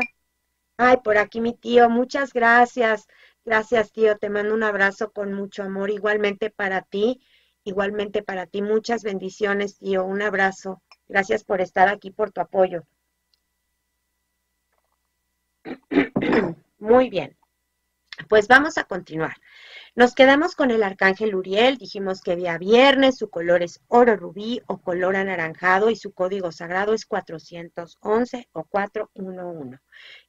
Ay, 0.77 0.97
por 1.03 1.17
aquí 1.17 1.41
mi 1.41 1.53
tío, 1.53 1.89
muchas 1.89 2.33
gracias. 2.33 3.07
Gracias, 3.45 3.91
tío. 3.91 4.17
Te 4.17 4.29
mando 4.29 4.53
un 4.53 4.63
abrazo 4.63 5.11
con 5.11 5.33
mucho 5.33 5.63
amor. 5.63 5.89
Igualmente 5.89 6.49
para 6.49 6.81
ti, 6.81 7.21
igualmente 7.63 8.21
para 8.23 8.45
ti. 8.45 8.61
Muchas 8.61 9.03
bendiciones, 9.03 9.77
tío. 9.77 10.03
Un 10.03 10.21
abrazo. 10.21 10.81
Gracias 11.07 11.43
por 11.43 11.61
estar 11.61 11.88
aquí, 11.88 12.11
por 12.11 12.31
tu 12.31 12.41
apoyo. 12.41 12.83
Muy 16.79 17.09
bien. 17.09 17.36
Pues 18.26 18.47
vamos 18.47 18.78
a 18.80 18.84
continuar. 18.84 19.36
Nos 19.95 20.15
quedamos 20.15 20.55
con 20.55 20.72
el 20.72 20.82
arcángel 20.82 21.36
Uriel, 21.36 21.78
dijimos 21.78 22.22
que 22.22 22.36
día 22.36 22.57
viernes, 22.57 23.18
su 23.18 23.30
color 23.30 23.61
es 23.61 23.80
oro 23.88 24.15
rubí 24.15 24.59
o 24.68 24.80
color 24.80 25.15
anaranjado 25.15 25.91
y 25.91 25.95
su 25.95 26.13
código 26.13 26.51
sagrado 26.51 26.93
es 26.93 27.05
411 27.05 28.49
o 28.53 28.63
411. 28.63 29.80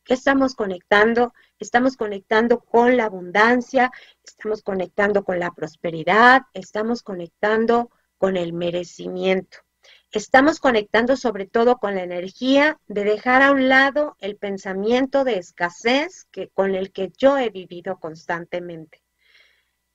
¿Qué 0.05 0.15
estamos 0.15 0.55
conectando? 0.55 1.33
Estamos 1.59 1.97
conectando 1.97 2.61
con 2.61 2.97
la 2.97 3.07
abundancia, 3.07 3.91
estamos 4.23 4.63
conectando 4.63 5.25
con 5.25 5.39
la 5.39 5.51
prosperidad, 5.51 6.43
estamos 6.53 7.03
conectando 7.03 7.91
con 8.19 8.37
el 8.37 8.53
merecimiento. 8.53 9.59
Estamos 10.13 10.61
conectando 10.61 11.17
sobre 11.17 11.47
todo 11.47 11.79
con 11.79 11.95
la 11.95 12.03
energía 12.03 12.79
de 12.87 13.05
dejar 13.05 13.43
a 13.43 13.53
un 13.53 13.69
lado 13.69 14.17
el 14.21 14.37
pensamiento 14.37 15.25
de 15.25 15.39
escasez 15.39 16.27
que, 16.31 16.49
con 16.49 16.75
el 16.75 16.93
que 16.93 17.13
yo 17.17 17.37
he 17.39 17.51
vivido 17.51 17.99
constantemente 17.99 19.03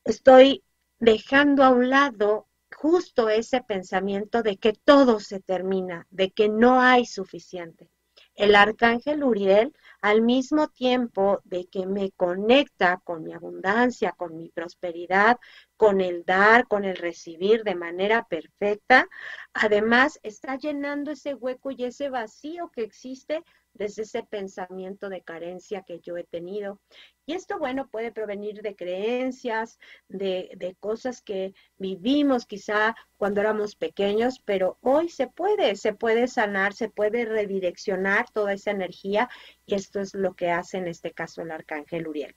estoy 0.03 0.63
dejando 0.99 1.63
a 1.63 1.69
un 1.69 1.89
lado 1.89 2.47
justo 2.75 3.29
ese 3.29 3.61
pensamiento 3.61 4.43
de 4.43 4.57
que 4.57 4.73
todo 4.73 5.19
se 5.19 5.39
termina, 5.39 6.07
de 6.09 6.31
que 6.31 6.49
no 6.49 6.81
hay 6.81 7.05
suficiente. 7.05 7.89
El 8.35 8.55
arcángel 8.55 9.23
Uriel, 9.23 9.73
al 10.01 10.21
mismo 10.21 10.67
tiempo 10.67 11.41
de 11.43 11.67
que 11.67 11.85
me 11.85 12.11
conecta 12.11 12.99
con 13.03 13.23
mi 13.23 13.33
abundancia, 13.33 14.11
con 14.11 14.35
mi 14.35 14.49
prosperidad, 14.49 15.37
con 15.77 16.01
el 16.01 16.25
dar, 16.25 16.67
con 16.67 16.83
el 16.83 16.97
recibir 16.97 17.63
de 17.63 17.75
manera 17.75 18.25
perfecta, 18.27 19.07
además 19.53 20.19
está 20.23 20.57
llenando 20.57 21.11
ese 21.11 21.35
hueco 21.35 21.71
y 21.71 21.85
ese 21.85 22.09
vacío 22.09 22.69
que 22.71 22.83
existe 22.83 23.43
desde 23.73 24.03
ese 24.03 24.23
pensamiento 24.23 25.09
de 25.09 25.21
carencia 25.21 25.83
que 25.83 25.99
yo 25.99 26.17
he 26.17 26.23
tenido. 26.23 26.79
Y 27.25 27.33
esto, 27.33 27.57
bueno, 27.57 27.87
puede 27.89 28.11
provenir 28.11 28.61
de 28.61 28.75
creencias, 28.75 29.79
de, 30.07 30.51
de, 30.57 30.75
cosas 30.75 31.21
que 31.21 31.53
vivimos 31.77 32.45
quizá 32.45 32.95
cuando 33.17 33.41
éramos 33.41 33.75
pequeños, 33.75 34.41
pero 34.43 34.77
hoy 34.81 35.09
se 35.09 35.27
puede, 35.27 35.75
se 35.75 35.93
puede 35.93 36.27
sanar, 36.27 36.73
se 36.73 36.89
puede 36.89 37.25
redireccionar 37.25 38.29
toda 38.31 38.53
esa 38.53 38.71
energía 38.71 39.29
y 39.65 39.75
esto 39.75 40.01
es 40.01 40.13
lo 40.13 40.33
que 40.33 40.51
hace 40.51 40.77
en 40.77 40.87
este 40.87 41.11
caso 41.11 41.41
el 41.41 41.51
arcángel 41.51 42.07
Uriel. 42.07 42.35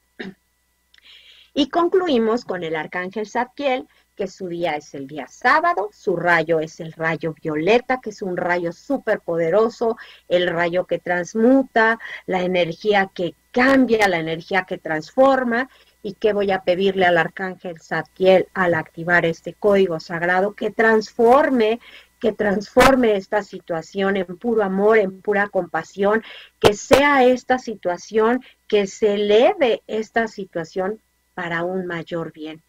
Y 1.59 1.71
concluimos 1.71 2.45
con 2.45 2.63
el 2.65 2.77
arcángel 2.77 3.27
Zadkiel, 3.27 3.89
que 4.15 4.27
su 4.27 4.47
día 4.47 4.77
es 4.77 4.95
el 4.95 5.07
día 5.07 5.27
sábado, 5.27 5.89
su 5.91 6.15
rayo 6.15 6.61
es 6.61 6.81
el 6.81 6.93
rayo 6.93 7.35
violeta, 7.43 7.99
que 8.03 8.11
es 8.11 8.21
un 8.21 8.37
rayo 8.37 8.73
súper 8.73 9.21
poderoso, 9.21 9.97
el 10.29 10.49
rayo 10.49 10.85
que 10.85 10.99
transmuta, 10.99 11.99
la 12.27 12.43
energía 12.43 13.11
que 13.15 13.35
cambia, 13.53 14.07
la 14.07 14.19
energía 14.19 14.67
que 14.69 14.77
transforma. 14.77 15.71
¿Y 16.03 16.13
qué 16.13 16.35
voy 16.35 16.51
a 16.51 16.61
pedirle 16.61 17.07
al 17.07 17.17
arcángel 17.17 17.81
Zadkiel 17.81 18.49
al 18.53 18.75
activar 18.75 19.25
este 19.25 19.55
código 19.55 19.99
sagrado? 19.99 20.53
Que 20.53 20.71
transforme 20.71 21.81
que 22.19 22.33
transforme 22.33 23.17
esta 23.17 23.43
situación 23.43 24.17
en 24.17 24.39
puro 24.39 24.63
amor, 24.63 24.99
en 24.99 25.21
pura 25.21 25.49
compasión, 25.49 26.23
que 26.59 26.73
sea 26.73 27.25
esta 27.25 27.59
situación, 27.59 28.43
que 28.67 28.87
se 28.87 29.15
eleve 29.15 29.83
esta 29.87 30.27
situación 30.27 31.01
para 31.37 31.65
un 31.65 31.87
mayor 31.87 32.33
bien. 32.33 32.63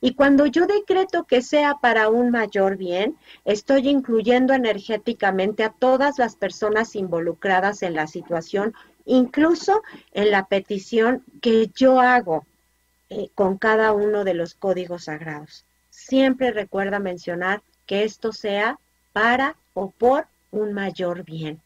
Y 0.00 0.14
cuando 0.14 0.46
yo 0.46 0.66
decreto 0.66 1.24
que 1.24 1.42
sea 1.42 1.74
para 1.80 2.08
un 2.08 2.30
mayor 2.30 2.76
bien, 2.76 3.16
estoy 3.44 3.88
incluyendo 3.88 4.54
energéticamente 4.54 5.64
a 5.64 5.70
todas 5.70 6.18
las 6.18 6.36
personas 6.36 6.94
involucradas 6.94 7.82
en 7.82 7.94
la 7.94 8.06
situación, 8.06 8.74
incluso 9.04 9.82
en 10.12 10.30
la 10.30 10.46
petición 10.46 11.24
que 11.40 11.68
yo 11.74 12.00
hago 12.00 12.46
eh, 13.10 13.28
con 13.34 13.58
cada 13.58 13.92
uno 13.92 14.22
de 14.22 14.34
los 14.34 14.54
códigos 14.54 15.04
sagrados. 15.04 15.64
Siempre 15.90 16.52
recuerda 16.52 17.00
mencionar 17.00 17.60
que 17.86 18.04
esto 18.04 18.32
sea 18.32 18.78
para 19.12 19.56
o 19.74 19.90
por 19.90 20.26
un 20.52 20.72
mayor 20.72 21.24
bien. 21.24 21.60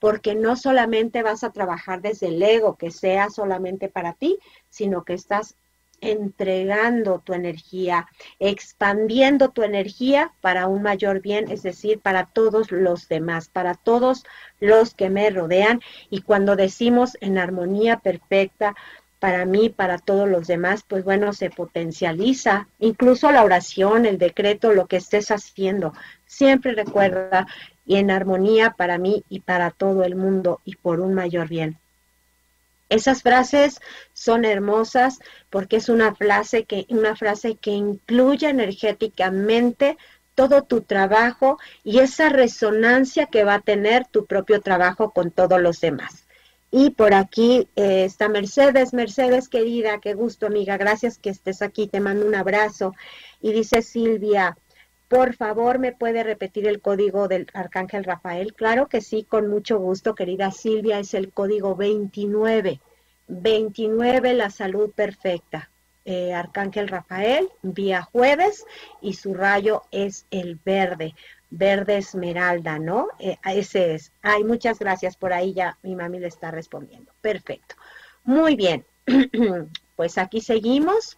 Porque 0.00 0.34
no 0.34 0.56
solamente 0.56 1.22
vas 1.22 1.44
a 1.44 1.52
trabajar 1.52 2.00
desde 2.00 2.28
el 2.28 2.42
ego, 2.42 2.76
que 2.76 2.90
sea 2.90 3.28
solamente 3.30 3.88
para 3.88 4.14
ti, 4.14 4.38
sino 4.70 5.04
que 5.04 5.14
estás 5.14 5.54
entregando 6.00 7.20
tu 7.24 7.32
energía, 7.32 8.06
expandiendo 8.38 9.50
tu 9.50 9.62
energía 9.62 10.32
para 10.40 10.66
un 10.66 10.82
mayor 10.82 11.20
bien, 11.20 11.50
es 11.50 11.62
decir, 11.62 12.00
para 12.00 12.26
todos 12.26 12.70
los 12.70 13.08
demás, 13.08 13.48
para 13.48 13.74
todos 13.74 14.24
los 14.60 14.94
que 14.94 15.10
me 15.10 15.30
rodean. 15.30 15.80
Y 16.10 16.22
cuando 16.22 16.56
decimos 16.56 17.16
en 17.20 17.38
armonía 17.38 17.98
perfecta, 17.98 18.74
para 19.18 19.44
mí, 19.44 19.70
para 19.70 19.98
todos 19.98 20.28
los 20.28 20.46
demás, 20.46 20.84
pues 20.86 21.02
bueno, 21.04 21.32
se 21.32 21.50
potencializa 21.50 22.68
incluso 22.78 23.32
la 23.32 23.44
oración, 23.44 24.06
el 24.06 24.18
decreto, 24.18 24.72
lo 24.72 24.86
que 24.86 24.96
estés 24.96 25.30
haciendo. 25.30 25.94
Siempre 26.26 26.72
recuerda 26.72 27.46
y 27.86 27.96
en 27.96 28.10
armonía 28.10 28.72
para 28.72 28.98
mí 28.98 29.24
y 29.28 29.40
para 29.40 29.70
todo 29.70 30.04
el 30.04 30.16
mundo 30.16 30.60
y 30.64 30.76
por 30.76 31.00
un 31.00 31.14
mayor 31.14 31.48
bien. 31.48 31.78
Esas 32.88 33.22
frases 33.22 33.80
son 34.12 34.44
hermosas 34.44 35.18
porque 35.50 35.76
es 35.76 35.88
una 35.88 36.14
frase 36.14 36.64
que, 36.64 36.86
una 36.88 37.16
frase 37.16 37.56
que 37.56 37.72
incluye 37.72 38.48
energéticamente 38.48 39.96
todo 40.34 40.62
tu 40.62 40.82
trabajo 40.82 41.58
y 41.82 41.98
esa 41.98 42.28
resonancia 42.28 43.26
que 43.26 43.42
va 43.42 43.54
a 43.54 43.60
tener 43.60 44.06
tu 44.06 44.26
propio 44.26 44.60
trabajo 44.60 45.10
con 45.10 45.30
todos 45.30 45.60
los 45.60 45.80
demás. 45.80 46.26
Y 46.70 46.90
por 46.90 47.14
aquí 47.14 47.68
eh, 47.76 48.04
está 48.04 48.28
Mercedes. 48.28 48.92
Mercedes, 48.92 49.48
querida, 49.48 49.98
qué 50.00 50.14
gusto, 50.14 50.46
amiga. 50.46 50.76
Gracias 50.76 51.18
que 51.18 51.30
estés 51.30 51.62
aquí. 51.62 51.86
Te 51.86 52.00
mando 52.00 52.26
un 52.26 52.34
abrazo. 52.34 52.92
Y 53.40 53.52
dice 53.52 53.82
Silvia, 53.82 54.58
por 55.08 55.34
favor, 55.34 55.78
¿me 55.78 55.92
puede 55.92 56.22
repetir 56.22 56.66
el 56.66 56.80
código 56.80 57.28
del 57.28 57.46
Arcángel 57.54 58.04
Rafael? 58.04 58.54
Claro 58.54 58.88
que 58.88 59.00
sí, 59.00 59.24
con 59.24 59.48
mucho 59.48 59.78
gusto, 59.78 60.14
querida 60.14 60.50
Silvia, 60.50 60.98
es 60.98 61.14
el 61.14 61.32
código 61.32 61.76
29. 61.76 62.80
29, 63.28 64.34
la 64.34 64.50
salud 64.50 64.90
perfecta. 64.92 65.70
Eh, 66.04 66.32
Arcángel 66.32 66.88
Rafael, 66.88 67.48
vía 67.62 68.02
jueves, 68.02 68.64
y 69.00 69.14
su 69.14 69.34
rayo 69.34 69.82
es 69.90 70.26
el 70.30 70.58
verde, 70.64 71.14
verde 71.50 71.96
esmeralda, 71.98 72.78
¿no? 72.78 73.08
Eh, 73.18 73.38
ese 73.44 73.94
es. 73.94 74.12
Ay, 74.22 74.44
muchas 74.44 74.78
gracias 74.78 75.16
por 75.16 75.32
ahí, 75.32 75.52
ya 75.52 75.76
mi 75.82 75.96
mami 75.96 76.20
le 76.20 76.28
está 76.28 76.50
respondiendo. 76.50 77.12
Perfecto. 77.20 77.74
Muy 78.22 78.54
bien. 78.56 78.84
pues 79.96 80.18
aquí 80.18 80.40
seguimos. 80.40 81.16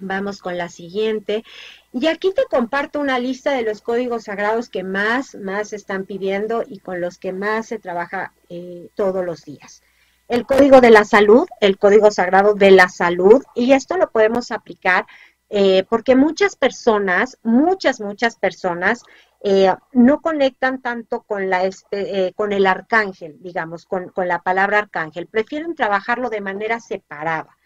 Vamos 0.00 0.40
con 0.40 0.58
la 0.58 0.68
siguiente. 0.68 1.44
Y 1.92 2.08
aquí 2.08 2.32
te 2.32 2.44
comparto 2.50 2.98
una 2.98 3.18
lista 3.18 3.52
de 3.52 3.62
los 3.62 3.80
códigos 3.80 4.24
sagrados 4.24 4.68
que 4.68 4.82
más, 4.82 5.36
más 5.36 5.72
están 5.72 6.04
pidiendo 6.04 6.64
y 6.66 6.80
con 6.80 7.00
los 7.00 7.18
que 7.18 7.32
más 7.32 7.66
se 7.66 7.78
trabaja 7.78 8.32
eh, 8.48 8.88
todos 8.96 9.24
los 9.24 9.44
días. 9.44 9.82
El 10.26 10.46
código 10.46 10.80
de 10.80 10.90
la 10.90 11.04
salud, 11.04 11.46
el 11.60 11.78
código 11.78 12.10
sagrado 12.10 12.54
de 12.54 12.70
la 12.70 12.88
salud, 12.88 13.44
y 13.54 13.72
esto 13.72 13.96
lo 13.96 14.10
podemos 14.10 14.50
aplicar 14.50 15.06
eh, 15.50 15.84
porque 15.88 16.16
muchas 16.16 16.56
personas, 16.56 17.38
muchas, 17.42 18.00
muchas 18.00 18.36
personas 18.36 19.02
eh, 19.44 19.72
no 19.92 20.20
conectan 20.22 20.80
tanto 20.80 21.22
con, 21.22 21.50
la, 21.50 21.64
este, 21.64 22.32
con 22.34 22.52
el 22.52 22.66
arcángel, 22.66 23.36
digamos, 23.40 23.84
con, 23.84 24.08
con 24.08 24.26
la 24.26 24.40
palabra 24.40 24.78
arcángel, 24.78 25.26
prefieren 25.26 25.74
trabajarlo 25.74 26.30
de 26.30 26.40
manera 26.40 26.80
separada 26.80 27.56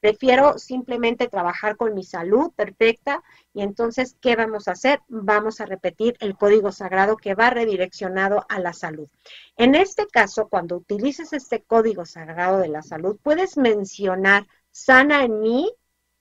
Prefiero 0.00 0.58
simplemente 0.58 1.28
trabajar 1.28 1.76
con 1.76 1.94
mi 1.94 2.04
salud 2.04 2.52
perfecta 2.54 3.22
y 3.52 3.62
entonces, 3.62 4.16
¿qué 4.20 4.36
vamos 4.36 4.68
a 4.68 4.72
hacer? 4.72 5.00
Vamos 5.08 5.60
a 5.60 5.66
repetir 5.66 6.16
el 6.20 6.36
código 6.36 6.70
sagrado 6.70 7.16
que 7.16 7.34
va 7.34 7.50
redireccionado 7.50 8.46
a 8.48 8.60
la 8.60 8.72
salud. 8.72 9.08
En 9.56 9.74
este 9.74 10.06
caso, 10.06 10.48
cuando 10.48 10.76
utilices 10.76 11.32
este 11.32 11.62
código 11.62 12.06
sagrado 12.06 12.58
de 12.58 12.68
la 12.68 12.82
salud, 12.82 13.18
puedes 13.22 13.56
mencionar, 13.56 14.46
sana 14.70 15.24
en 15.24 15.40
mí 15.40 15.72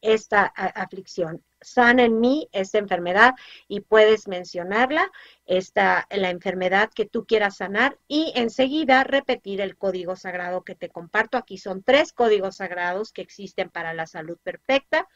esta 0.01 0.45
aflicción, 0.45 1.43
sana 1.62 2.03
en 2.03 2.20
mí 2.20 2.49
esta 2.51 2.78
enfermedad 2.78 3.34
y 3.68 3.82
puedes 3.82 4.28
mencionarla, 4.28 5.12
esta, 5.45 6.08
la 6.12 6.30
enfermedad 6.30 6.91
que 6.93 7.05
tú 7.05 7.26
quieras 7.26 7.58
sanar 7.58 7.97
y 8.08 8.32
enseguida 8.36 9.03
repetir 9.03 9.62
el 9.62 9.78
código 9.78 10.16
sagrado 10.16 10.64
que 10.64 10.76
te 10.76 10.89
comparto. 10.89 11.38
Aquí 11.38 11.58
son 11.58 11.84
tres 11.84 12.14
códigos 12.14 12.58
sagrados 12.58 13.12
que 13.12 13.22
existen 13.22 13.70
para 13.70 13.93
la 13.93 14.08
salud 14.08 14.38
perfecta, 14.43 15.08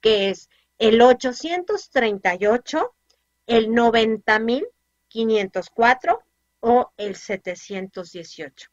que 0.00 0.30
es 0.30 0.50
el 0.78 1.00
838, 1.00 2.94
el 3.46 3.68
90.504 3.68 6.20
o 6.60 6.92
el 6.96 7.16
718. 7.16 8.70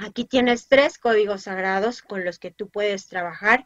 Aquí 0.00 0.24
tienes 0.24 0.66
tres 0.66 0.98
códigos 0.98 1.42
sagrados 1.42 2.02
con 2.02 2.24
los 2.24 2.40
que 2.40 2.50
tú 2.50 2.68
puedes 2.68 3.06
trabajar 3.06 3.64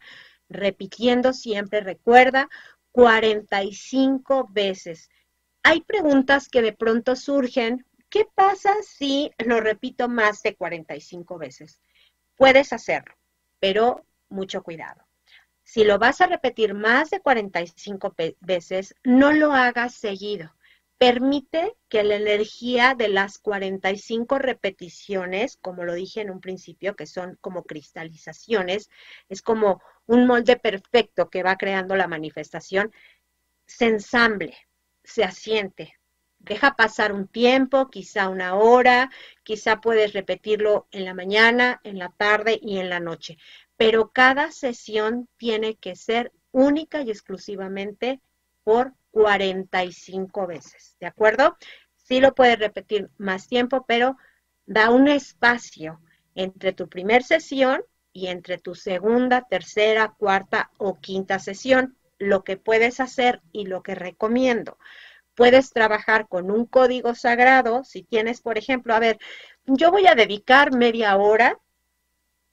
repitiendo 0.49 1.33
siempre, 1.33 1.81
recuerda, 1.81 2.49
45 2.91 4.47
veces. 4.51 5.09
Hay 5.63 5.81
preguntas 5.81 6.49
que 6.49 6.61
de 6.61 6.73
pronto 6.73 7.15
surgen. 7.15 7.85
¿Qué 8.09 8.25
pasa 8.33 8.73
si 8.81 9.31
lo 9.37 9.61
repito 9.61 10.09
más 10.09 10.41
de 10.41 10.55
45 10.55 11.37
veces? 11.37 11.81
Puedes 12.35 12.73
hacerlo, 12.73 13.15
pero 13.59 14.05
mucho 14.29 14.63
cuidado. 14.63 15.05
Si 15.63 15.83
lo 15.83 15.99
vas 15.99 16.19
a 16.21 16.25
repetir 16.25 16.73
más 16.73 17.11
de 17.11 17.19
45 17.19 18.15
veces, 18.39 18.95
no 19.03 19.31
lo 19.31 19.53
hagas 19.53 19.93
seguido 19.93 20.51
permite 20.99 21.77
que 21.87 22.03
la 22.03 22.17
energía 22.17 22.93
de 22.93 23.07
las 23.07 23.39
45 23.39 24.37
repeticiones, 24.37 25.57
como 25.61 25.85
lo 25.85 25.93
dije 25.93 26.19
en 26.19 26.29
un 26.29 26.41
principio, 26.41 26.97
que 26.97 27.07
son 27.07 27.37
como 27.39 27.63
cristalizaciones, 27.63 28.89
es 29.29 29.41
como 29.41 29.81
un 30.07 30.27
molde 30.27 30.57
perfecto 30.57 31.29
que 31.29 31.41
va 31.41 31.55
creando 31.55 31.95
la 31.95 32.07
manifestación, 32.07 32.91
se 33.65 33.85
ensamble, 33.85 34.57
se 35.03 35.23
asiente. 35.23 35.93
Deja 36.37 36.75
pasar 36.75 37.13
un 37.13 37.29
tiempo, 37.29 37.89
quizá 37.89 38.27
una 38.27 38.55
hora, 38.55 39.09
quizá 39.43 39.79
puedes 39.79 40.11
repetirlo 40.11 40.89
en 40.91 41.05
la 41.05 41.13
mañana, 41.13 41.79
en 41.85 41.97
la 41.97 42.09
tarde 42.09 42.59
y 42.61 42.77
en 42.77 42.89
la 42.89 42.99
noche, 42.99 43.37
pero 43.77 44.11
cada 44.11 44.51
sesión 44.51 45.29
tiene 45.37 45.75
que 45.75 45.95
ser 45.95 46.33
única 46.51 47.01
y 47.01 47.09
exclusivamente 47.09 48.19
por 48.63 48.93
45 49.11 50.47
veces, 50.47 50.95
¿de 50.99 51.07
acuerdo? 51.07 51.57
Sí 51.95 52.19
lo 52.19 52.33
puedes 52.33 52.59
repetir 52.59 53.09
más 53.17 53.47
tiempo, 53.47 53.85
pero 53.87 54.17
da 54.65 54.89
un 54.89 55.07
espacio 55.07 55.99
entre 56.35 56.73
tu 56.73 56.87
primer 56.87 57.23
sesión 57.23 57.83
y 58.13 58.27
entre 58.27 58.57
tu 58.57 58.75
segunda, 58.75 59.45
tercera, 59.49 60.13
cuarta 60.17 60.71
o 60.77 60.99
quinta 60.99 61.39
sesión, 61.39 61.97
lo 62.17 62.43
que 62.43 62.57
puedes 62.57 62.99
hacer 62.99 63.41
y 63.51 63.65
lo 63.65 63.81
que 63.81 63.95
recomiendo. 63.95 64.77
Puedes 65.35 65.71
trabajar 65.71 66.27
con 66.27 66.51
un 66.51 66.65
código 66.65 67.15
sagrado, 67.15 67.83
si 67.83 68.03
tienes, 68.03 68.41
por 68.41 68.57
ejemplo, 68.57 68.93
a 68.93 68.99
ver, 68.99 69.19
yo 69.65 69.91
voy 69.91 70.07
a 70.07 70.15
dedicar 70.15 70.75
media 70.75 71.15
hora 71.17 71.57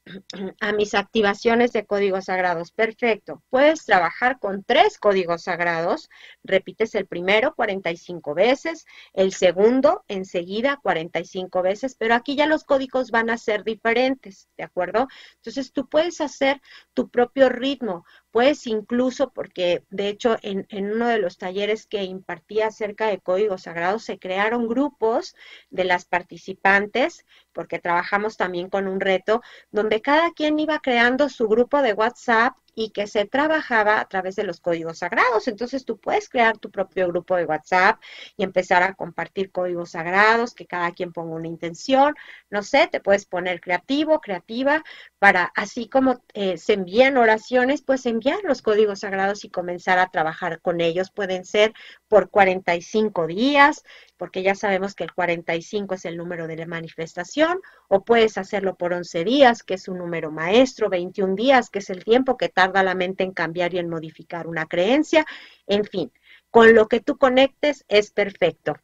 a 0.60 0.72
mis 0.72 0.94
activaciones 0.94 1.72
de 1.72 1.84
códigos 1.84 2.26
sagrados. 2.26 2.70
Perfecto. 2.72 3.42
Puedes 3.50 3.84
trabajar 3.84 4.38
con 4.38 4.62
tres 4.64 4.98
códigos 4.98 5.42
sagrados. 5.42 6.08
Repites 6.44 6.94
el 6.94 7.06
primero 7.06 7.54
45 7.54 8.34
veces, 8.34 8.86
el 9.12 9.32
segundo 9.32 10.04
enseguida 10.08 10.78
45 10.82 11.62
veces, 11.62 11.96
pero 11.98 12.14
aquí 12.14 12.36
ya 12.36 12.46
los 12.46 12.64
códigos 12.64 13.10
van 13.10 13.30
a 13.30 13.38
ser 13.38 13.64
diferentes, 13.64 14.48
¿de 14.56 14.64
acuerdo? 14.64 15.08
Entonces 15.36 15.72
tú 15.72 15.88
puedes 15.88 16.20
hacer 16.20 16.60
tu 16.94 17.08
propio 17.08 17.48
ritmo. 17.48 18.04
Puedes 18.30 18.66
incluso, 18.66 19.32
porque 19.32 19.82
de 19.88 20.08
hecho 20.08 20.36
en, 20.42 20.66
en 20.68 20.92
uno 20.92 21.08
de 21.08 21.18
los 21.18 21.38
talleres 21.38 21.86
que 21.86 22.04
impartía 22.04 22.68
acerca 22.68 23.08
de 23.08 23.20
códigos 23.20 23.62
sagrados 23.62 24.04
se 24.04 24.18
crearon 24.18 24.68
grupos 24.68 25.34
de 25.70 25.84
las 25.84 26.04
participantes, 26.04 27.24
porque 27.52 27.78
trabajamos 27.78 28.36
también 28.36 28.68
con 28.68 28.86
un 28.86 29.00
reto, 29.00 29.40
donde 29.70 29.95
cada 30.00 30.32
quien 30.32 30.58
iba 30.58 30.78
creando 30.80 31.28
su 31.28 31.48
grupo 31.48 31.82
de 31.82 31.92
WhatsApp 31.92 32.56
y 32.78 32.90
que 32.90 33.06
se 33.06 33.24
trabajaba 33.24 34.00
a 34.00 34.04
través 34.06 34.36
de 34.36 34.44
los 34.44 34.60
códigos 34.60 34.98
sagrados. 34.98 35.48
Entonces 35.48 35.86
tú 35.86 35.98
puedes 35.98 36.28
crear 36.28 36.58
tu 36.58 36.70
propio 36.70 37.08
grupo 37.08 37.34
de 37.34 37.46
WhatsApp 37.46 37.98
y 38.36 38.44
empezar 38.44 38.82
a 38.82 38.92
compartir 38.94 39.50
códigos 39.50 39.92
sagrados, 39.92 40.54
que 40.54 40.66
cada 40.66 40.92
quien 40.92 41.10
ponga 41.10 41.34
una 41.36 41.48
intención. 41.48 42.14
No 42.50 42.62
sé, 42.62 42.86
te 42.86 43.00
puedes 43.00 43.24
poner 43.24 43.62
creativo, 43.62 44.20
creativa, 44.20 44.84
para 45.18 45.44
así 45.56 45.88
como 45.88 46.22
eh, 46.34 46.58
se 46.58 46.74
envían 46.74 47.16
oraciones, 47.16 47.80
pues 47.80 48.04
enviar 48.04 48.40
los 48.44 48.60
códigos 48.60 49.00
sagrados 49.00 49.44
y 49.44 49.50
comenzar 49.50 49.98
a 49.98 50.10
trabajar 50.10 50.60
con 50.60 50.82
ellos. 50.82 51.10
Pueden 51.10 51.46
ser 51.46 51.72
por 52.08 52.28
45 52.28 53.26
días, 53.26 53.84
porque 54.18 54.42
ya 54.42 54.54
sabemos 54.54 54.94
que 54.94 55.04
el 55.04 55.14
45 55.14 55.94
es 55.94 56.04
el 56.04 56.18
número 56.18 56.46
de 56.46 56.56
la 56.56 56.66
manifestación, 56.66 57.58
o 57.88 58.04
puedes 58.04 58.36
hacerlo 58.36 58.76
por 58.76 58.92
11 58.92 59.24
días, 59.24 59.62
que 59.62 59.74
es 59.74 59.88
un 59.88 59.96
número 59.96 60.30
maestro, 60.30 60.90
21 60.90 61.34
días, 61.36 61.70
que 61.70 61.78
es 61.78 61.88
el 61.88 62.04
tiempo 62.04 62.36
que 62.36 62.50
tarda 62.50 62.65
la 62.72 62.94
mente 62.94 63.24
en 63.24 63.32
cambiar 63.32 63.74
y 63.74 63.78
en 63.78 63.88
modificar 63.88 64.46
una 64.46 64.66
creencia, 64.66 65.24
en 65.66 65.84
fin, 65.84 66.12
con 66.50 66.74
lo 66.74 66.88
que 66.88 67.00
tú 67.00 67.16
conectes 67.16 67.84
es 67.88 68.10
perfecto. 68.10 68.76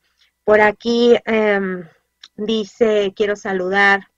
Por 0.45 0.61
aquí 0.61 1.17
em, 1.25 1.89
dice, 2.37 3.13
quiero 3.15 3.37
saludar. 3.37 4.09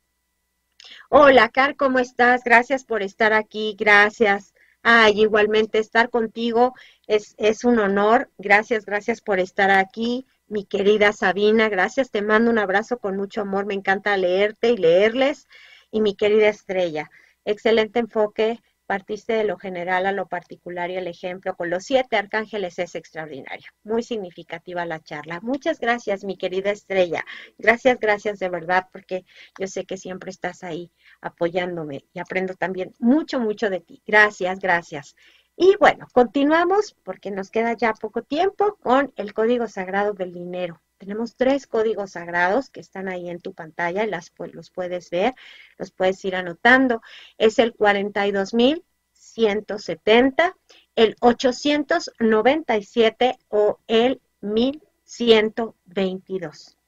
Hola, 1.09 1.49
Car, 1.49 1.77
¿cómo 1.77 1.99
estás? 1.99 2.43
Gracias 2.45 2.85
por 2.85 3.03
estar 3.03 3.33
aquí, 3.33 3.77
gracias. 3.79 4.55
Ay, 4.83 5.23
igualmente 5.23 5.79
estar 5.79 6.11
contigo 6.11 6.75
es, 7.07 7.35
es 7.39 7.65
un 7.65 7.79
honor. 7.79 8.31
Gracias, 8.39 8.85
gracias 8.85 9.21
por 9.21 9.39
estar 9.41 9.71
aquí 9.71 10.27
mi 10.47 10.65
querida 10.65 11.13
Sabina, 11.13 11.69
gracias, 11.69 12.11
te 12.11 12.23
mando 12.23 12.51
un 12.51 12.59
abrazo 12.59 12.99
con 12.99 13.17
mucho 13.17 13.41
amor, 13.41 13.67
me 13.67 13.75
encanta 13.75 14.17
leerte 14.17 14.71
y 14.71 14.77
leerles. 14.77 15.49
Y 15.91 16.01
mi 16.01 16.17
querida 16.17 16.49
Estrella, 16.49 17.11
excelente 17.45 18.01
enfoque, 18.01 18.61
partiste 18.95 19.33
de 19.33 19.43
lo 19.43 19.59
general 19.59 20.07
a 20.07 20.13
lo 20.13 20.29
particular 20.29 20.89
y 20.89 20.95
el 20.95 21.09
ejemplo 21.09 21.57
con 21.57 21.69
los 21.69 21.83
siete 21.83 22.15
arcángeles 22.15 22.79
es 22.79 22.95
extraordinario. 22.95 23.67
Muy 23.83 24.05
significativa 24.05 24.87
la 24.87 25.01
charla. 25.01 25.41
Muchas 25.43 25.81
gracias, 25.81 26.23
mi 26.23 26.37
querida 26.37 26.71
Estrella. 26.71 27.25
Gracias, 27.59 27.99
gracias 27.99 28.39
de 28.39 28.49
verdad, 28.49 28.87
porque 28.93 29.25
yo 29.59 29.67
sé 29.67 29.85
que 29.85 29.97
siempre 29.97 30.31
estás 30.31 30.63
ahí 30.63 30.93
apoyándome 31.21 32.05
y 32.13 32.21
aprendo 32.21 32.55
también 32.55 32.93
mucho, 33.01 33.41
mucho 33.41 33.69
de 33.69 33.81
ti. 33.81 34.01
Gracias, 34.07 34.61
gracias. 34.61 35.17
Y 35.57 35.75
bueno, 35.81 36.07
continuamos 36.13 36.95
porque 37.03 37.33
nos 37.33 37.51
queda 37.51 37.73
ya 37.73 37.95
poco 37.95 38.23
tiempo 38.23 38.77
con 38.81 39.13
el 39.17 39.35
código 39.35 39.67
sagrado 39.67 40.13
del 40.13 40.33
dinero. 40.33 40.81
Tenemos 41.05 41.37
tres 41.37 41.67
códigos 41.67 42.13
sagrados 42.13 42.71
que 42.71 42.81
están 42.81 43.09
ahí 43.09 43.29
en 43.29 43.39
tu 43.39 43.53
pantalla, 43.53 44.07
las, 44.07 44.33
los 44.53 44.71
puedes 44.71 45.11
ver, 45.11 45.35
los 45.77 45.91
puedes 45.91 46.25
ir 46.25 46.35
anotando. 46.35 47.03
Es 47.37 47.59
el 47.59 47.77
42.170, 47.77 50.55
el 50.97 51.15
897 51.21 53.37
o 53.49 53.81
el 53.87 54.23
1122. 54.41 56.79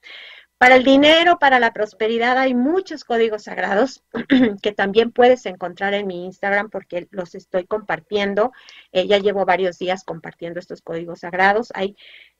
Para 0.56 0.76
el 0.76 0.84
dinero, 0.84 1.38
para 1.38 1.60
la 1.60 1.74
prosperidad, 1.74 2.38
hay 2.38 2.54
muchos 2.54 3.04
códigos 3.04 3.42
sagrados 3.42 4.02
que 4.62 4.72
también 4.72 5.12
puedes 5.12 5.44
encontrar 5.44 5.92
en 5.92 6.06
mi 6.06 6.24
Instagram 6.24 6.70
porque 6.70 7.06
los 7.10 7.34
estoy 7.34 7.66
compartiendo. 7.66 8.52
Eh, 8.92 9.06
ya 9.06 9.18
llevo 9.18 9.44
varios 9.44 9.78
días 9.78 10.04
compartiendo 10.04 10.58
estos 10.58 10.80
códigos 10.80 11.20
sagrados. 11.20 11.70
Hay 11.74 11.98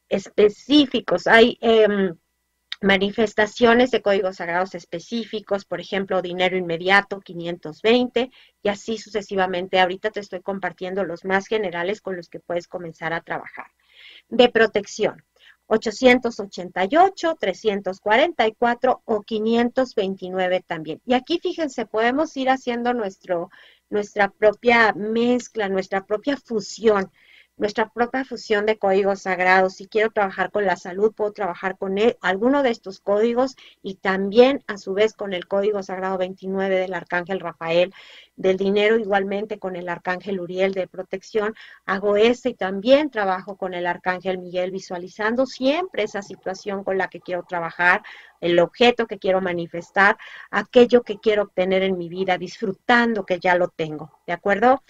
específicos, 0.08 1.26
hay 1.26 1.58
em, 1.60 2.16
manifestaciones 2.80 3.90
de 3.90 4.02
códigos 4.02 4.36
sagrados 4.36 4.74
específicos, 4.74 5.64
por 5.64 5.80
ejemplo, 5.80 6.22
dinero 6.22 6.56
inmediato 6.56 7.20
520 7.20 8.30
y 8.62 8.68
así 8.68 8.98
sucesivamente. 8.98 9.80
Ahorita 9.80 10.10
te 10.10 10.20
estoy 10.20 10.40
compartiendo 10.40 11.04
los 11.04 11.24
más 11.24 11.46
generales 11.46 12.00
con 12.00 12.16
los 12.16 12.28
que 12.28 12.40
puedes 12.40 12.68
comenzar 12.68 13.12
a 13.12 13.22
trabajar. 13.22 13.66
De 14.28 14.48
protección. 14.48 15.24
888, 15.68 17.36
344 17.40 19.02
o 19.04 19.22
529 19.22 20.64
también. 20.66 21.00
Y 21.04 21.14
aquí 21.14 21.40
fíjense, 21.42 21.86
podemos 21.86 22.36
ir 22.36 22.50
haciendo 22.50 22.94
nuestro, 22.94 23.50
nuestra 23.90 24.28
propia 24.28 24.92
mezcla, 24.92 25.68
nuestra 25.68 26.06
propia 26.06 26.36
fusión. 26.36 27.10
Nuestra 27.56 27.88
propia 27.88 28.24
fusión 28.24 28.66
de 28.66 28.78
códigos 28.78 29.22
sagrados. 29.22 29.76
Si 29.76 29.86
quiero 29.86 30.10
trabajar 30.10 30.50
con 30.50 30.66
la 30.66 30.76
salud, 30.76 31.14
puedo 31.14 31.32
trabajar 31.32 31.78
con 31.78 31.96
alguno 32.20 32.62
de 32.62 32.70
estos 32.70 33.00
códigos 33.00 33.56
y 33.82 33.94
también 33.94 34.62
a 34.66 34.76
su 34.76 34.92
vez 34.92 35.14
con 35.14 35.32
el 35.32 35.46
código 35.46 35.82
sagrado 35.82 36.18
29 36.18 36.78
del 36.78 36.92
arcángel 36.92 37.40
Rafael, 37.40 37.94
del 38.36 38.58
dinero 38.58 38.98
igualmente 38.98 39.58
con 39.58 39.74
el 39.76 39.88
arcángel 39.88 40.40
Uriel 40.40 40.74
de 40.74 40.86
protección. 40.86 41.54
Hago 41.86 42.16
este 42.16 42.50
y 42.50 42.54
también 42.54 43.10
trabajo 43.10 43.56
con 43.56 43.72
el 43.72 43.86
arcángel 43.86 44.38
Miguel 44.38 44.70
visualizando 44.70 45.46
siempre 45.46 46.02
esa 46.02 46.20
situación 46.20 46.84
con 46.84 46.98
la 46.98 47.08
que 47.08 47.20
quiero 47.20 47.44
trabajar, 47.44 48.02
el 48.40 48.58
objeto 48.58 49.06
que 49.06 49.18
quiero 49.18 49.40
manifestar, 49.40 50.18
aquello 50.50 51.02
que 51.02 51.18
quiero 51.18 51.44
obtener 51.44 51.82
en 51.82 51.96
mi 51.96 52.10
vida, 52.10 52.36
disfrutando 52.36 53.24
que 53.24 53.40
ya 53.40 53.56
lo 53.56 53.68
tengo. 53.68 54.20
¿De 54.26 54.34
acuerdo? 54.34 54.82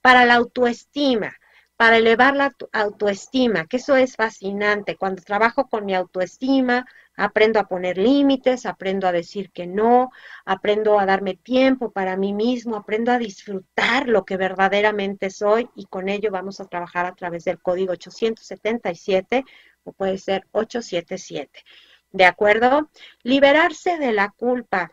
Para 0.00 0.24
la 0.24 0.34
autoestima 0.34 1.36
para 1.82 1.96
elevar 1.96 2.36
la 2.36 2.54
autoestima, 2.70 3.66
que 3.66 3.78
eso 3.78 3.96
es 3.96 4.14
fascinante. 4.14 4.94
Cuando 4.96 5.20
trabajo 5.20 5.68
con 5.68 5.84
mi 5.84 5.96
autoestima, 5.96 6.86
aprendo 7.16 7.58
a 7.58 7.66
poner 7.66 7.98
límites, 7.98 8.66
aprendo 8.66 9.08
a 9.08 9.10
decir 9.10 9.50
que 9.50 9.66
no, 9.66 10.12
aprendo 10.44 11.00
a 11.00 11.06
darme 11.06 11.34
tiempo 11.34 11.90
para 11.90 12.16
mí 12.16 12.34
mismo, 12.34 12.76
aprendo 12.76 13.10
a 13.10 13.18
disfrutar 13.18 14.06
lo 14.08 14.24
que 14.24 14.36
verdaderamente 14.36 15.28
soy 15.28 15.68
y 15.74 15.86
con 15.86 16.08
ello 16.08 16.30
vamos 16.30 16.60
a 16.60 16.66
trabajar 16.66 17.04
a 17.04 17.16
través 17.16 17.42
del 17.42 17.60
código 17.60 17.94
877 17.94 19.44
o 19.82 19.92
puede 19.92 20.18
ser 20.18 20.46
877. 20.52 21.64
¿De 22.12 22.26
acuerdo? 22.26 22.90
Liberarse 23.24 23.98
de 23.98 24.12
la 24.12 24.28
culpa. 24.28 24.92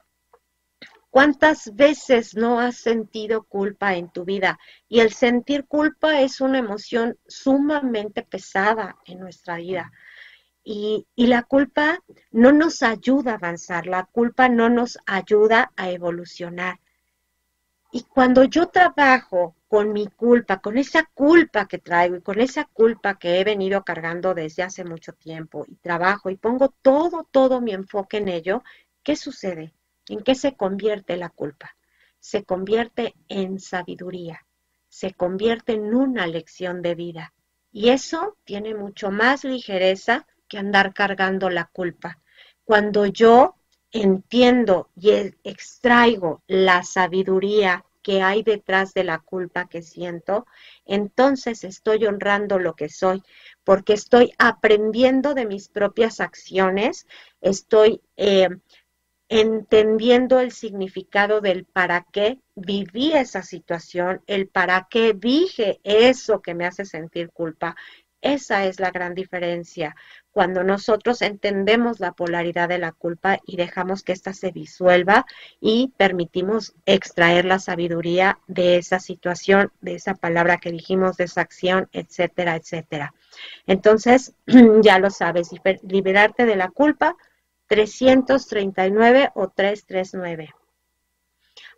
¿Cuántas 1.12 1.76
veces 1.76 2.36
no 2.36 2.60
has 2.60 2.78
sentido 2.78 3.44
culpa 3.44 3.96
en 3.96 4.10
tu 4.10 4.26
vida? 4.26 4.60
Y 4.88 5.00
el 5.00 5.12
sentir 5.12 5.66
culpa 5.66 6.22
es 6.22 6.40
una 6.40 6.60
emoción 6.60 7.18
sumamente 7.28 8.22
pesada 8.22 8.96
en 9.06 9.20
nuestra 9.20 9.58
vida. 9.58 9.92
Y, 10.64 11.08
la 11.16 11.42
culpa 11.44 12.00
no 12.32 12.52
nos 12.52 12.84
ayuda 12.84 13.32
a 13.32 13.36
avanzar, 13.36 13.88
la 13.88 14.04
culpa 14.06 14.50
no 14.50 14.70
nos 14.70 15.00
ayuda 15.08 15.72
a 15.76 15.90
evolucionar. 15.90 16.80
Y 17.92 18.04
cuando 18.04 18.44
yo 18.44 18.68
trabajo 18.68 19.56
con 19.68 19.94
mi 19.94 20.06
culpa, 20.08 20.62
con 20.62 20.78
esa 20.78 21.06
culpa 21.16 21.68
que 21.68 21.80
traigo 21.80 22.18
y 22.18 22.22
con 22.22 22.40
esa 22.40 22.66
culpa 22.66 23.18
que 23.18 23.40
he 23.40 23.44
venido 23.44 23.84
cargando 23.84 24.36
desde 24.36 24.62
hace 24.62 24.86
mucho 24.86 25.14
tiempo 25.14 25.66
y 25.68 25.76
trabajo 25.78 26.30
y 26.30 26.38
pongo 26.38 26.70
todo, 26.84 27.28
todo 27.32 27.62
mi 27.62 27.72
enfoque 27.72 28.18
en 28.18 28.28
ello, 28.28 28.64
¿qué 29.02 29.16
sucede? 29.16 29.74
¿En 30.10 30.22
qué 30.22 30.36
se 30.36 30.56
convierte 30.56 31.18
la 31.18 31.30
culpa? 31.30 31.76
Se 32.20 32.44
convierte 32.44 33.16
en 33.28 33.60
sabiduría, 33.60 34.46
se 34.90 35.14
convierte 35.14 35.74
en 35.74 35.94
una 35.94 36.28
lección 36.28 36.82
de 36.82 36.96
vida. 36.96 37.34
Y 37.72 37.90
eso 37.90 38.36
tiene 38.44 38.74
mucho 38.74 39.12
más 39.12 39.44
ligereza 39.44 40.26
que 40.48 40.58
andar 40.58 40.94
cargando 40.94 41.50
la 41.50 41.66
culpa. 41.66 42.20
Cuando 42.66 43.06
yo 43.06 43.56
entiendo 43.92 44.90
y 44.96 45.12
extraigo 45.44 46.44
la 46.48 46.84
sabiduría 46.84 47.86
que 48.02 48.22
hay 48.24 48.44
detrás 48.44 48.94
de 48.94 49.04
la 49.04 49.20
culpa 49.20 49.68
que 49.68 49.84
siento, 49.84 50.48
entonces 50.86 51.64
estoy 51.64 52.06
honrando 52.06 52.58
lo 52.58 52.76
que 52.76 52.90
soy, 52.90 53.22
porque 53.64 53.94
estoy 53.94 54.34
aprendiendo 54.40 55.36
de 55.36 55.46
mis 55.46 55.68
propias 55.68 56.20
acciones, 56.20 57.06
estoy 57.42 58.02
eh, 58.18 58.50
entendiendo 59.30 60.40
el 60.40 60.52
significado 60.52 61.40
del 61.40 61.64
para 61.64 62.06
qué 62.12 62.40
viví 62.56 63.14
esa 63.14 63.44
situación, 63.44 64.22
el 64.26 64.48
para 64.48 64.88
qué 64.90 65.14
dije 65.14 65.80
eso 65.84 66.42
que 66.42 66.56
me 66.56 66.66
hace 66.66 66.84
sentir 66.84 67.30
culpa. 67.30 67.76
Esa 68.22 68.66
es 68.66 68.82
la 68.82 68.92
gran 68.92 69.14
diferencia. 69.14 69.96
Cuando 70.32 70.64
nosotros 70.64 71.22
entendemos 71.22 72.02
la 72.02 72.12
polaridad 72.12 72.68
de 72.68 72.78
la 72.78 72.92
culpa 72.92 73.40
y 73.46 73.56
dejamos 73.56 74.04
que 74.04 74.12
ésta 74.12 74.34
se 74.34 74.52
disuelva 74.52 75.26
y 75.62 75.94
permitimos 75.96 76.74
extraer 76.86 77.46
la 77.46 77.60
sabiduría 77.60 78.40
de 78.48 78.78
esa 78.78 79.00
situación, 79.00 79.72
de 79.80 79.96
esa 79.96 80.16
palabra 80.16 80.58
que 80.58 80.72
dijimos, 80.72 81.16
de 81.18 81.26
esa 81.26 81.42
acción, 81.42 81.88
etcétera, 81.94 82.56
etcétera. 82.58 83.14
Entonces, 83.68 84.34
ya 84.82 85.00
lo 85.00 85.12
sabes, 85.12 85.52
liberarte 85.84 86.46
de 86.46 86.56
la 86.56 86.70
culpa 86.70 87.16
339 87.70 89.30
o 89.36 89.50
339. 89.50 90.54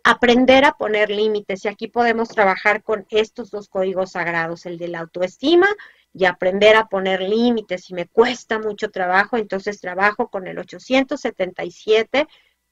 Aprender 0.04 0.64
a 0.64 0.72
poner 0.72 1.10
límites 1.10 1.64
y 1.64 1.68
aquí 1.68 1.86
podemos 1.86 2.30
trabajar 2.30 2.82
con 2.82 3.06
estos 3.10 3.50
dos 3.50 3.68
códigos 3.68 4.12
sagrados, 4.12 4.64
el 4.64 4.78
de 4.78 4.88
la 4.88 5.00
autoestima 5.00 5.68
y 6.14 6.24
aprender 6.24 6.76
a 6.76 6.86
poner 6.86 7.20
límites. 7.20 7.84
Si 7.84 7.94
me 7.94 8.08
cuesta 8.08 8.58
mucho 8.58 8.90
trabajo, 8.90 9.36
entonces 9.36 9.80
trabajo 9.80 10.28
con 10.28 10.46
el 10.46 10.58
877, 10.58 12.26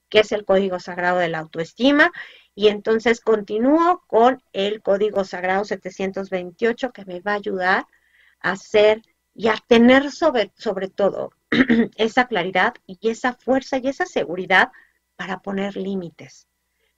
que 0.09 0.19
es 0.19 0.31
el 0.31 0.43
código 0.43 0.79
sagrado 0.79 1.19
de 1.19 1.29
la 1.29 1.39
autoestima, 1.39 2.11
y 2.55 2.69
entonces 2.69 3.21
continúo 3.21 4.03
con 4.07 4.41
el 4.51 4.81
código 4.81 5.23
sagrado 5.25 5.63
728 5.63 6.91
que 6.91 7.05
me 7.05 7.21
va 7.21 7.33
a 7.33 7.35
ayudar 7.35 7.85
a 8.41 8.51
hacer 8.53 9.03
y 9.35 9.47
a 9.47 9.55
tener 9.67 10.11
sobre, 10.11 10.51
sobre 10.57 10.89
todo 10.89 11.31
esa 11.95 12.27
claridad 12.27 12.73
y 12.85 12.97
esa 13.09 13.33
fuerza 13.33 13.77
y 13.77 13.87
esa 13.87 14.05
seguridad 14.05 14.71
para 15.15 15.39
poner 15.41 15.75
límites, 15.75 16.47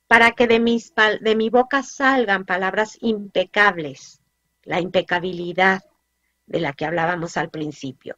para 0.07 0.31
que 0.31 0.47
de, 0.47 0.59
mis, 0.59 0.93
de 1.21 1.35
mi 1.35 1.49
boca 1.49 1.83
salgan 1.83 2.45
palabras 2.45 2.97
impecables, 3.01 4.21
la 4.63 4.79
impecabilidad 4.79 5.81
de 6.45 6.59
la 6.59 6.73
que 6.73 6.85
hablábamos 6.85 7.37
al 7.37 7.49
principio 7.49 8.17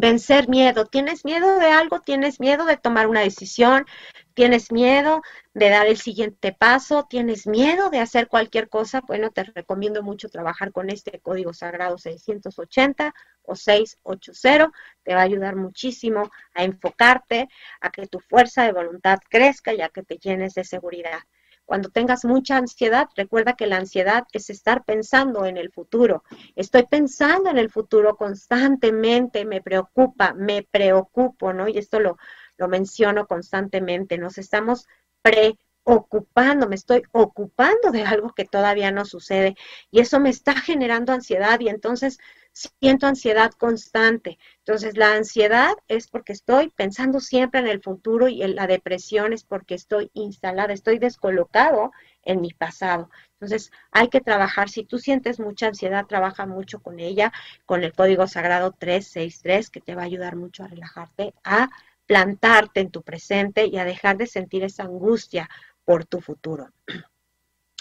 vencer 0.00 0.48
miedo. 0.48 0.86
¿Tienes 0.86 1.24
miedo 1.24 1.58
de 1.58 1.66
algo? 1.66 2.00
¿Tienes 2.00 2.40
miedo 2.40 2.64
de 2.64 2.76
tomar 2.76 3.06
una 3.06 3.20
decisión? 3.20 3.86
¿Tienes 4.34 4.72
miedo 4.72 5.22
de 5.54 5.70
dar 5.70 5.86
el 5.86 5.96
siguiente 5.96 6.52
paso? 6.52 7.06
¿Tienes 7.08 7.46
miedo 7.46 7.90
de 7.90 8.00
hacer 8.00 8.28
cualquier 8.28 8.68
cosa? 8.68 9.00
Bueno, 9.06 9.30
te 9.30 9.44
recomiendo 9.44 10.02
mucho 10.02 10.28
trabajar 10.28 10.72
con 10.72 10.90
este 10.90 11.20
código 11.20 11.52
sagrado 11.52 11.98
680 11.98 13.14
o 13.44 13.54
680. 13.54 14.72
Te 15.04 15.14
va 15.14 15.20
a 15.20 15.24
ayudar 15.24 15.54
muchísimo 15.56 16.30
a 16.54 16.64
enfocarte, 16.64 17.48
a 17.80 17.90
que 17.90 18.06
tu 18.08 18.18
fuerza 18.18 18.64
de 18.64 18.72
voluntad 18.72 19.18
crezca 19.28 19.72
y 19.72 19.82
a 19.82 19.88
que 19.88 20.02
te 20.02 20.18
llenes 20.18 20.54
de 20.54 20.64
seguridad. 20.64 21.20
Cuando 21.64 21.88
tengas 21.88 22.24
mucha 22.24 22.56
ansiedad, 22.56 23.08
recuerda 23.16 23.54
que 23.54 23.66
la 23.66 23.76
ansiedad 23.76 24.24
es 24.32 24.50
estar 24.50 24.84
pensando 24.84 25.46
en 25.46 25.56
el 25.56 25.72
futuro. 25.72 26.22
Estoy 26.56 26.84
pensando 26.86 27.50
en 27.50 27.58
el 27.58 27.70
futuro 27.70 28.16
constantemente, 28.16 29.44
me 29.44 29.62
preocupa, 29.62 30.34
me 30.34 30.62
preocupo, 30.62 31.52
¿no? 31.52 31.68
Y 31.68 31.78
esto 31.78 32.00
lo, 32.00 32.18
lo 32.58 32.68
menciono 32.68 33.26
constantemente. 33.26 34.18
Nos 34.18 34.38
estamos 34.38 34.86
preocupando, 35.22 36.68
me 36.68 36.74
estoy 36.74 37.02
ocupando 37.12 37.90
de 37.90 38.02
algo 38.04 38.32
que 38.34 38.44
todavía 38.44 38.90
no 38.90 39.04
sucede 39.04 39.56
y 39.90 40.00
eso 40.00 40.20
me 40.20 40.30
está 40.30 40.54
generando 40.54 41.12
ansiedad 41.12 41.60
y 41.60 41.68
entonces 41.68 42.18
siento 42.54 43.06
ansiedad 43.06 43.52
constante. 43.52 44.38
Entonces, 44.58 44.96
la 44.96 45.14
ansiedad 45.14 45.74
es 45.88 46.06
porque 46.08 46.32
estoy 46.32 46.70
pensando 46.70 47.20
siempre 47.20 47.60
en 47.60 47.66
el 47.66 47.82
futuro 47.82 48.28
y 48.28 48.38
la 48.46 48.66
depresión 48.66 49.32
es 49.32 49.44
porque 49.44 49.74
estoy 49.74 50.10
instalada, 50.14 50.72
estoy 50.72 50.98
descolocado 50.98 51.90
en 52.22 52.40
mi 52.40 52.52
pasado. 52.52 53.10
Entonces, 53.32 53.72
hay 53.90 54.08
que 54.08 54.20
trabajar. 54.20 54.70
Si 54.70 54.84
tú 54.84 54.98
sientes 54.98 55.40
mucha 55.40 55.66
ansiedad, 55.66 56.06
trabaja 56.06 56.46
mucho 56.46 56.80
con 56.80 57.00
ella, 57.00 57.32
con 57.66 57.82
el 57.82 57.92
código 57.92 58.26
sagrado 58.28 58.72
363, 58.72 59.70
que 59.70 59.80
te 59.80 59.94
va 59.94 60.02
a 60.02 60.06
ayudar 60.06 60.36
mucho 60.36 60.62
a 60.64 60.68
relajarte, 60.68 61.34
a 61.42 61.68
plantarte 62.06 62.80
en 62.80 62.90
tu 62.90 63.02
presente 63.02 63.66
y 63.66 63.78
a 63.78 63.84
dejar 63.84 64.16
de 64.16 64.26
sentir 64.26 64.62
esa 64.62 64.84
angustia 64.84 65.48
por 65.84 66.04
tu 66.04 66.20
futuro. 66.20 66.68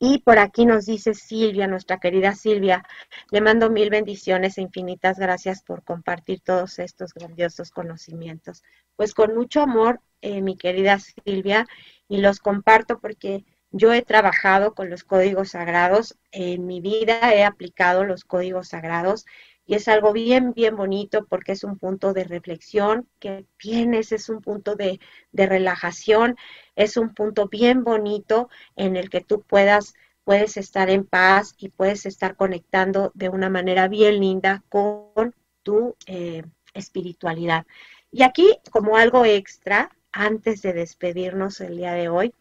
Y 0.00 0.20
por 0.20 0.38
aquí 0.38 0.64
nos 0.64 0.86
dice 0.86 1.12
Silvia, 1.14 1.66
nuestra 1.66 1.98
querida 1.98 2.34
Silvia, 2.34 2.84
le 3.32 3.40
mando 3.40 3.68
mil 3.68 3.90
bendiciones 3.90 4.56
e 4.56 4.62
infinitas 4.62 5.18
gracias 5.18 5.62
por 5.62 5.82
compartir 5.82 6.40
todos 6.40 6.78
estos 6.78 7.12
grandiosos 7.14 7.70
conocimientos. 7.70 8.62
Pues 8.94 9.12
con 9.12 9.34
mucho 9.34 9.60
amor, 9.60 10.00
eh, 10.20 10.40
mi 10.40 10.56
querida 10.56 10.98
Silvia, 11.00 11.66
y 12.08 12.18
los 12.18 12.38
comparto 12.38 13.00
porque 13.00 13.44
yo 13.70 13.92
he 13.92 14.02
trabajado 14.02 14.74
con 14.74 14.88
los 14.88 15.02
códigos 15.02 15.50
sagrados, 15.50 16.16
en 16.30 16.64
mi 16.66 16.80
vida 16.80 17.34
he 17.34 17.44
aplicado 17.44 18.04
los 18.04 18.24
códigos 18.24 18.68
sagrados 18.68 19.26
y 19.68 19.74
es 19.74 19.86
algo 19.86 20.14
bien, 20.14 20.54
bien 20.54 20.76
bonito 20.76 21.26
porque 21.26 21.52
es 21.52 21.62
un 21.62 21.78
punto 21.78 22.14
de 22.14 22.24
reflexión 22.24 23.06
que 23.18 23.44
tienes, 23.58 24.12
es 24.12 24.30
un 24.30 24.40
punto 24.40 24.76
de, 24.76 24.98
relajación, 25.30 26.36
es 26.74 26.96
un 26.96 27.12
punto 27.12 27.48
bien 27.48 27.84
bonito 27.84 28.48
en 28.76 28.96
el 28.96 29.10
que 29.10 29.20
tú 29.20 29.42
puedas, 29.42 29.92
puedes 30.24 30.56
estar 30.56 30.88
en 30.88 31.04
paz 31.04 31.54
y 31.58 31.68
puedes 31.68 32.06
estar 32.06 32.34
conectando 32.34 33.12
de 33.14 33.28
una 33.28 33.50
manera 33.50 33.88
bien 33.88 34.20
linda 34.20 34.64
con 34.70 35.34
tu 35.62 35.96
eh, 36.06 36.44
espiritualidad. 36.72 37.66
Y 38.10 38.22
aquí, 38.22 38.56
como 38.70 38.96
algo 38.96 39.26
extra, 39.26 39.90
antes 40.12 40.62
de 40.62 40.72
despedirnos 40.72 41.60
el 41.60 41.76
día 41.76 41.92
de 41.92 42.08
hoy, 42.08 42.32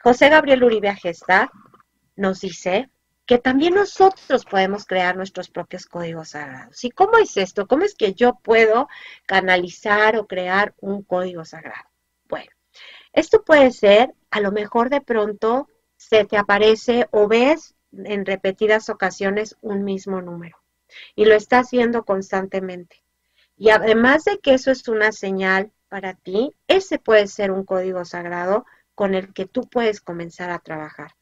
José 0.00 0.28
Gabriel 0.28 0.62
Uribe 0.62 0.94
Gesta 0.94 1.50
nos 2.14 2.40
dice, 2.40 2.88
que 3.26 3.38
también 3.38 3.74
nosotros 3.74 4.44
podemos 4.44 4.84
crear 4.84 5.16
nuestros 5.16 5.48
propios 5.48 5.86
códigos 5.86 6.30
sagrados. 6.30 6.82
¿Y 6.84 6.90
cómo 6.90 7.18
es 7.18 7.36
esto? 7.36 7.66
¿Cómo 7.66 7.84
es 7.84 7.94
que 7.94 8.14
yo 8.14 8.38
puedo 8.42 8.88
canalizar 9.26 10.16
o 10.16 10.26
crear 10.26 10.74
un 10.80 11.02
código 11.02 11.44
sagrado? 11.44 11.88
Bueno, 12.28 12.50
esto 13.12 13.44
puede 13.44 13.70
ser, 13.70 14.12
a 14.30 14.40
lo 14.40 14.52
mejor 14.52 14.90
de 14.90 15.00
pronto 15.00 15.68
se 15.96 16.24
te 16.24 16.36
aparece 16.36 17.06
o 17.10 17.28
ves 17.28 17.74
en 17.92 18.26
repetidas 18.26 18.88
ocasiones 18.88 19.56
un 19.60 19.84
mismo 19.84 20.20
número 20.20 20.58
y 21.14 21.24
lo 21.24 21.34
estás 21.34 21.66
haciendo 21.66 22.04
constantemente. 22.04 23.04
Y 23.56 23.70
además 23.70 24.24
de 24.24 24.38
que 24.38 24.54
eso 24.54 24.70
es 24.70 24.88
una 24.88 25.12
señal 25.12 25.72
para 25.88 26.14
ti, 26.14 26.54
ese 26.66 26.98
puede 26.98 27.28
ser 27.28 27.50
un 27.50 27.64
código 27.64 28.04
sagrado 28.04 28.64
con 28.94 29.14
el 29.14 29.32
que 29.32 29.46
tú 29.46 29.68
puedes 29.68 30.00
comenzar 30.00 30.50
a 30.50 30.58
trabajar. 30.58 31.12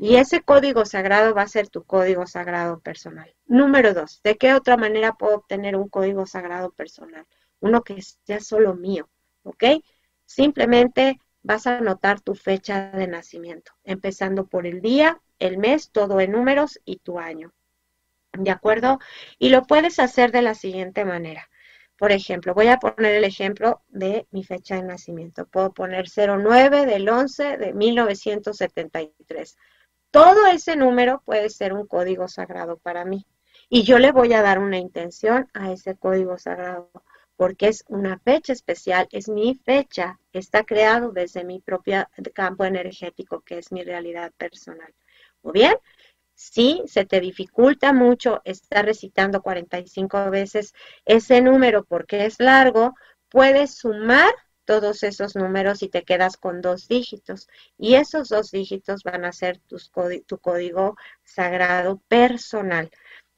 Y 0.00 0.14
ese 0.14 0.42
código 0.42 0.84
sagrado 0.84 1.34
va 1.34 1.42
a 1.42 1.48
ser 1.48 1.68
tu 1.68 1.82
código 1.82 2.24
sagrado 2.24 2.78
personal. 2.78 3.34
Número 3.46 3.94
dos, 3.94 4.20
¿de 4.22 4.36
qué 4.36 4.54
otra 4.54 4.76
manera 4.76 5.14
puedo 5.14 5.34
obtener 5.34 5.74
un 5.74 5.88
código 5.88 6.24
sagrado 6.24 6.70
personal? 6.70 7.26
Uno 7.58 7.82
que 7.82 8.00
sea 8.00 8.38
solo 8.38 8.76
mío, 8.76 9.08
¿ok? 9.42 9.64
Simplemente 10.24 11.18
vas 11.42 11.66
a 11.66 11.78
anotar 11.78 12.20
tu 12.20 12.36
fecha 12.36 12.92
de 12.92 13.08
nacimiento, 13.08 13.72
empezando 13.82 14.46
por 14.46 14.68
el 14.68 14.80
día, 14.80 15.20
el 15.40 15.58
mes, 15.58 15.90
todo 15.90 16.20
en 16.20 16.30
números 16.30 16.78
y 16.84 16.98
tu 16.98 17.18
año. 17.18 17.52
¿De 18.32 18.52
acuerdo? 18.52 19.00
Y 19.36 19.48
lo 19.48 19.62
puedes 19.62 19.98
hacer 19.98 20.30
de 20.30 20.42
la 20.42 20.54
siguiente 20.54 21.04
manera. 21.04 21.48
Por 21.96 22.12
ejemplo, 22.12 22.54
voy 22.54 22.68
a 22.68 22.76
poner 22.76 23.16
el 23.16 23.24
ejemplo 23.24 23.82
de 23.88 24.28
mi 24.30 24.44
fecha 24.44 24.76
de 24.76 24.84
nacimiento. 24.84 25.46
Puedo 25.46 25.72
poner 25.72 26.06
09 26.08 26.86
del 26.86 27.08
11 27.08 27.56
de 27.56 27.72
1973 27.74 29.56
todo 30.10 30.46
ese 30.46 30.76
número 30.76 31.22
puede 31.24 31.50
ser 31.50 31.72
un 31.72 31.86
código 31.86 32.28
sagrado 32.28 32.78
para 32.78 33.04
mí. 33.04 33.26
Y 33.68 33.82
yo 33.82 33.98
le 33.98 34.12
voy 34.12 34.32
a 34.32 34.42
dar 34.42 34.58
una 34.58 34.78
intención 34.78 35.48
a 35.52 35.72
ese 35.72 35.96
código 35.96 36.38
sagrado, 36.38 36.90
porque 37.36 37.68
es 37.68 37.84
una 37.88 38.18
fecha 38.18 38.52
especial, 38.52 39.06
es 39.12 39.28
mi 39.28 39.54
fecha, 39.54 40.18
está 40.32 40.64
creado 40.64 41.12
desde 41.12 41.44
mi 41.44 41.60
propio 41.60 42.06
campo 42.34 42.64
energético, 42.64 43.42
que 43.42 43.58
es 43.58 43.70
mi 43.70 43.84
realidad 43.84 44.32
personal. 44.38 44.94
Muy 45.42 45.52
bien, 45.52 45.74
si 46.34 46.82
se 46.86 47.04
te 47.04 47.20
dificulta 47.20 47.92
mucho 47.92 48.40
estar 48.44 48.84
recitando 48.84 49.42
45 49.42 50.30
veces 50.30 50.72
ese 51.04 51.42
número 51.42 51.84
porque 51.84 52.26
es 52.26 52.38
largo, 52.38 52.94
puedes 53.28 53.74
sumar 53.74 54.32
todos 54.68 55.02
esos 55.02 55.34
números 55.34 55.82
y 55.82 55.88
te 55.88 56.02
quedas 56.02 56.36
con 56.36 56.60
dos 56.60 56.88
dígitos. 56.88 57.48
Y 57.78 57.94
esos 57.94 58.28
dos 58.28 58.50
dígitos 58.50 59.02
van 59.02 59.24
a 59.24 59.32
ser 59.32 59.56
tu 59.56 59.78
código 60.42 60.94
sagrado 61.24 62.02
personal. 62.06 62.90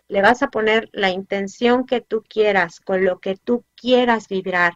Le 0.09 0.23
vas 0.23 0.43
a 0.43 0.49
poner 0.49 0.89
la 0.93 1.11
intención 1.11 1.87
que 1.87 2.01
tú 2.01 2.25
quieras, 2.29 2.81
con 2.81 3.05
lo 3.05 3.21
que 3.21 3.37
tú 3.37 3.65
quieras 3.77 4.27
vibrar. 4.27 4.73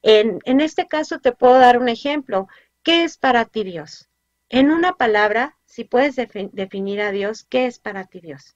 En, 0.00 0.38
en 0.44 0.60
este 0.60 0.86
caso 0.86 1.18
te 1.18 1.32
puedo 1.32 1.58
dar 1.58 1.76
un 1.76 1.88
ejemplo. 1.88 2.46
¿Qué 2.84 3.02
es 3.02 3.18
para 3.18 3.44
ti 3.44 3.64
Dios? 3.64 4.08
En 4.48 4.70
una 4.70 4.92
palabra, 4.92 5.58
si 5.64 5.82
puedes 5.82 6.14
definir 6.14 7.00
a 7.00 7.10
Dios, 7.10 7.44
¿qué 7.50 7.66
es 7.66 7.80
para 7.80 8.04
ti 8.04 8.20
Dios? 8.20 8.54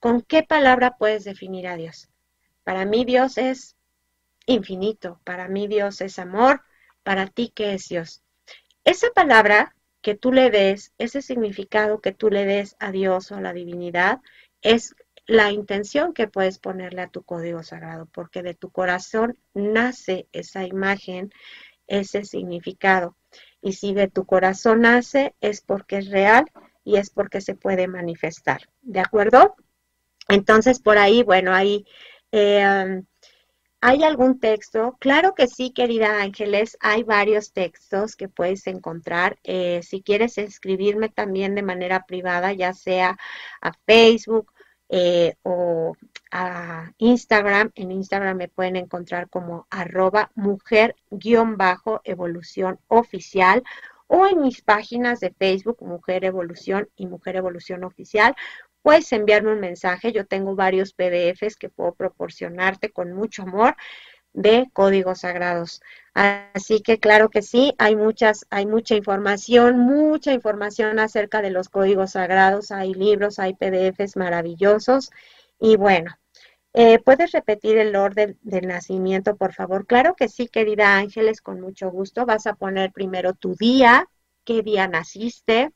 ¿Con 0.00 0.22
qué 0.22 0.42
palabra 0.42 0.96
puedes 0.96 1.24
definir 1.24 1.68
a 1.68 1.76
Dios? 1.76 2.08
Para 2.64 2.86
mí 2.86 3.04
Dios 3.04 3.36
es 3.36 3.76
infinito. 4.46 5.20
Para 5.24 5.48
mí 5.48 5.68
Dios 5.68 6.00
es 6.00 6.18
amor. 6.18 6.62
Para 7.02 7.26
ti, 7.26 7.52
¿qué 7.54 7.74
es 7.74 7.88
Dios? 7.88 8.22
Esa 8.84 9.10
palabra 9.10 9.74
que 10.02 10.14
tú 10.14 10.32
le 10.32 10.50
des, 10.50 10.92
ese 10.98 11.22
significado 11.22 12.00
que 12.00 12.12
tú 12.12 12.28
le 12.28 12.44
des 12.44 12.76
a 12.80 12.90
Dios 12.90 13.30
o 13.30 13.36
a 13.36 13.40
la 13.40 13.52
divinidad, 13.52 14.20
es 14.60 14.94
la 15.26 15.52
intención 15.52 16.12
que 16.12 16.26
puedes 16.26 16.58
ponerle 16.58 17.02
a 17.02 17.08
tu 17.08 17.22
código 17.22 17.62
sagrado, 17.62 18.06
porque 18.06 18.42
de 18.42 18.54
tu 18.54 18.70
corazón 18.70 19.38
nace 19.54 20.26
esa 20.32 20.66
imagen, 20.66 21.32
ese 21.86 22.24
significado. 22.24 23.16
Y 23.60 23.74
si 23.74 23.94
de 23.94 24.08
tu 24.08 24.26
corazón 24.26 24.80
nace, 24.80 25.34
es 25.40 25.60
porque 25.60 25.98
es 25.98 26.10
real 26.10 26.44
y 26.84 26.96
es 26.96 27.10
porque 27.10 27.40
se 27.40 27.54
puede 27.54 27.86
manifestar. 27.86 28.68
¿De 28.80 29.00
acuerdo? 29.00 29.54
Entonces, 30.28 30.80
por 30.80 30.98
ahí, 30.98 31.22
bueno, 31.22 31.54
ahí 31.54 31.86
eh, 32.32 33.02
¿Hay 33.84 34.04
algún 34.04 34.38
texto? 34.38 34.96
Claro 35.00 35.34
que 35.34 35.48
sí, 35.48 35.72
querida 35.72 36.22
Ángeles, 36.22 36.78
hay 36.80 37.02
varios 37.02 37.52
textos 37.52 38.14
que 38.14 38.28
puedes 38.28 38.68
encontrar. 38.68 39.40
Eh, 39.42 39.80
si 39.82 40.02
quieres 40.02 40.38
escribirme 40.38 41.08
también 41.08 41.56
de 41.56 41.62
manera 41.62 42.06
privada, 42.06 42.52
ya 42.52 42.74
sea 42.74 43.18
a 43.60 43.72
Facebook 43.84 44.52
eh, 44.88 45.34
o 45.42 45.96
a 46.30 46.92
Instagram, 46.98 47.72
en 47.74 47.90
Instagram 47.90 48.36
me 48.36 48.46
pueden 48.46 48.76
encontrar 48.76 49.28
como 49.28 49.66
arroba 49.68 50.30
mujer-evolución 50.36 52.78
oficial 52.86 53.64
o 54.06 54.28
en 54.28 54.42
mis 54.42 54.62
páginas 54.62 55.18
de 55.18 55.32
Facebook, 55.32 55.78
Mujer 55.80 56.24
Evolución 56.24 56.88
y 56.94 57.08
Mujer 57.08 57.34
Evolución 57.34 57.82
Oficial, 57.82 58.36
puedes 58.82 59.12
enviarme 59.12 59.52
un 59.52 59.60
mensaje. 59.60 60.12
Yo 60.12 60.26
tengo 60.26 60.54
varios 60.54 60.92
PDFs 60.92 61.56
que 61.56 61.68
puedo 61.68 61.94
proporcionarte 61.94 62.90
con 62.90 63.12
mucho 63.12 63.42
amor 63.42 63.76
de 64.32 64.68
códigos 64.72 65.20
sagrados. 65.20 65.82
Así 66.14 66.80
que 66.80 66.98
claro 66.98 67.30
que 67.30 67.42
sí, 67.42 67.74
hay 67.78 67.96
muchas, 67.96 68.46
hay 68.50 68.66
mucha 68.66 68.94
información, 68.94 69.78
mucha 69.78 70.32
información 70.32 70.98
acerca 70.98 71.42
de 71.42 71.50
los 71.50 71.68
códigos 71.68 72.12
sagrados. 72.12 72.70
Hay 72.70 72.94
libros, 72.94 73.38
hay 73.38 73.54
PDFs 73.54 74.16
maravillosos. 74.16 75.10
Y 75.58 75.76
bueno, 75.76 76.16
eh, 76.74 76.98
¿puedes 76.98 77.32
repetir 77.32 77.78
el 77.78 77.94
orden 77.96 78.38
del 78.42 78.66
nacimiento, 78.66 79.36
por 79.36 79.52
favor? 79.52 79.86
Claro 79.86 80.14
que 80.16 80.28
sí, 80.28 80.48
querida 80.48 80.96
Ángeles, 80.96 81.40
con 81.42 81.60
mucho 81.60 81.90
gusto. 81.90 82.26
Vas 82.26 82.46
a 82.46 82.54
poner 82.54 82.92
primero 82.92 83.34
tu 83.34 83.54
día, 83.54 84.08
qué 84.44 84.62
día 84.62 84.88
naciste, 84.88 85.72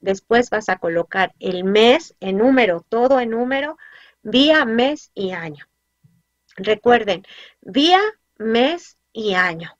Después 0.00 0.50
vas 0.50 0.68
a 0.68 0.78
colocar 0.78 1.34
el 1.40 1.64
mes 1.64 2.14
en 2.20 2.38
número, 2.38 2.84
todo 2.88 3.20
en 3.20 3.30
número, 3.30 3.76
día, 4.22 4.64
mes 4.64 5.10
y 5.14 5.32
año. 5.32 5.66
Recuerden, 6.56 7.24
día, 7.60 8.00
mes 8.36 8.98
y 9.12 9.34
año. 9.34 9.76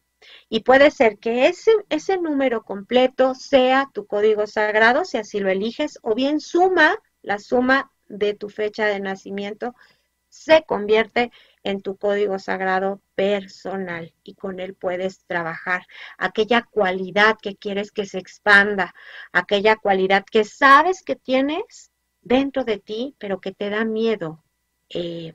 Y 0.49 0.61
puede 0.61 0.91
ser 0.91 1.19
que 1.19 1.49
ese, 1.49 1.73
ese 1.89 2.19
número 2.19 2.63
completo 2.63 3.35
sea 3.35 3.91
tu 3.93 4.07
código 4.07 4.47
sagrado, 4.47 5.05
si 5.05 5.19
así 5.19 5.41
lo 5.41 5.51
eliges, 5.51 5.99
o 6.03 6.15
bien 6.15 6.41
suma, 6.41 6.99
la 7.23 7.39
suma 7.39 7.91
de 8.07 8.35
tu 8.35 8.49
fecha 8.49 8.87
de 8.87 9.01
nacimiento 9.01 9.75
se 10.29 10.65
convierte 10.65 11.33
en 11.69 11.83
tu 11.83 11.99
código 11.99 12.39
sagrado 12.39 13.03
personal 13.15 14.15
y 14.25 14.35
con 14.35 14.59
él 14.59 14.75
puedes 14.75 15.27
trabajar 15.27 15.87
aquella 16.17 16.63
cualidad 16.63 17.37
que 17.43 17.57
quieres 17.57 17.93
que 17.93 18.07
se 18.07 18.19
expanda, 18.19 18.95
aquella 19.33 19.77
cualidad 19.77 20.25
que 20.25 20.45
sabes 20.45 21.03
que 21.03 21.15
tienes 21.15 21.93
dentro 22.23 22.65
de 22.65 22.79
ti, 22.79 23.15
pero 23.19 23.41
que 23.41 23.53
te 23.53 23.69
da 23.69 23.85
miedo 23.85 24.43
eh, 24.89 25.35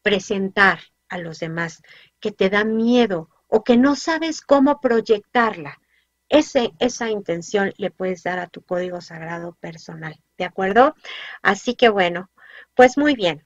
presentar 0.00 0.80
a 1.10 1.18
los 1.18 1.38
demás, 1.40 1.82
que 2.18 2.32
te 2.32 2.48
da 2.48 2.64
miedo 2.64 3.28
o 3.46 3.62
que 3.62 3.76
no 3.76 3.94
sabes 3.94 4.40
cómo 4.40 4.80
proyectarla. 4.80 5.78
Ese, 6.30 6.72
esa 6.78 7.10
intención 7.10 7.74
le 7.76 7.90
puedes 7.90 8.22
dar 8.22 8.38
a 8.38 8.48
tu 8.48 8.62
código 8.62 9.02
sagrado 9.02 9.52
personal, 9.60 10.18
¿de 10.38 10.46
acuerdo? 10.46 10.94
Así 11.42 11.74
que 11.74 11.90
bueno, 11.90 12.30
pues 12.74 12.96
muy 12.96 13.14
bien. 13.14 13.44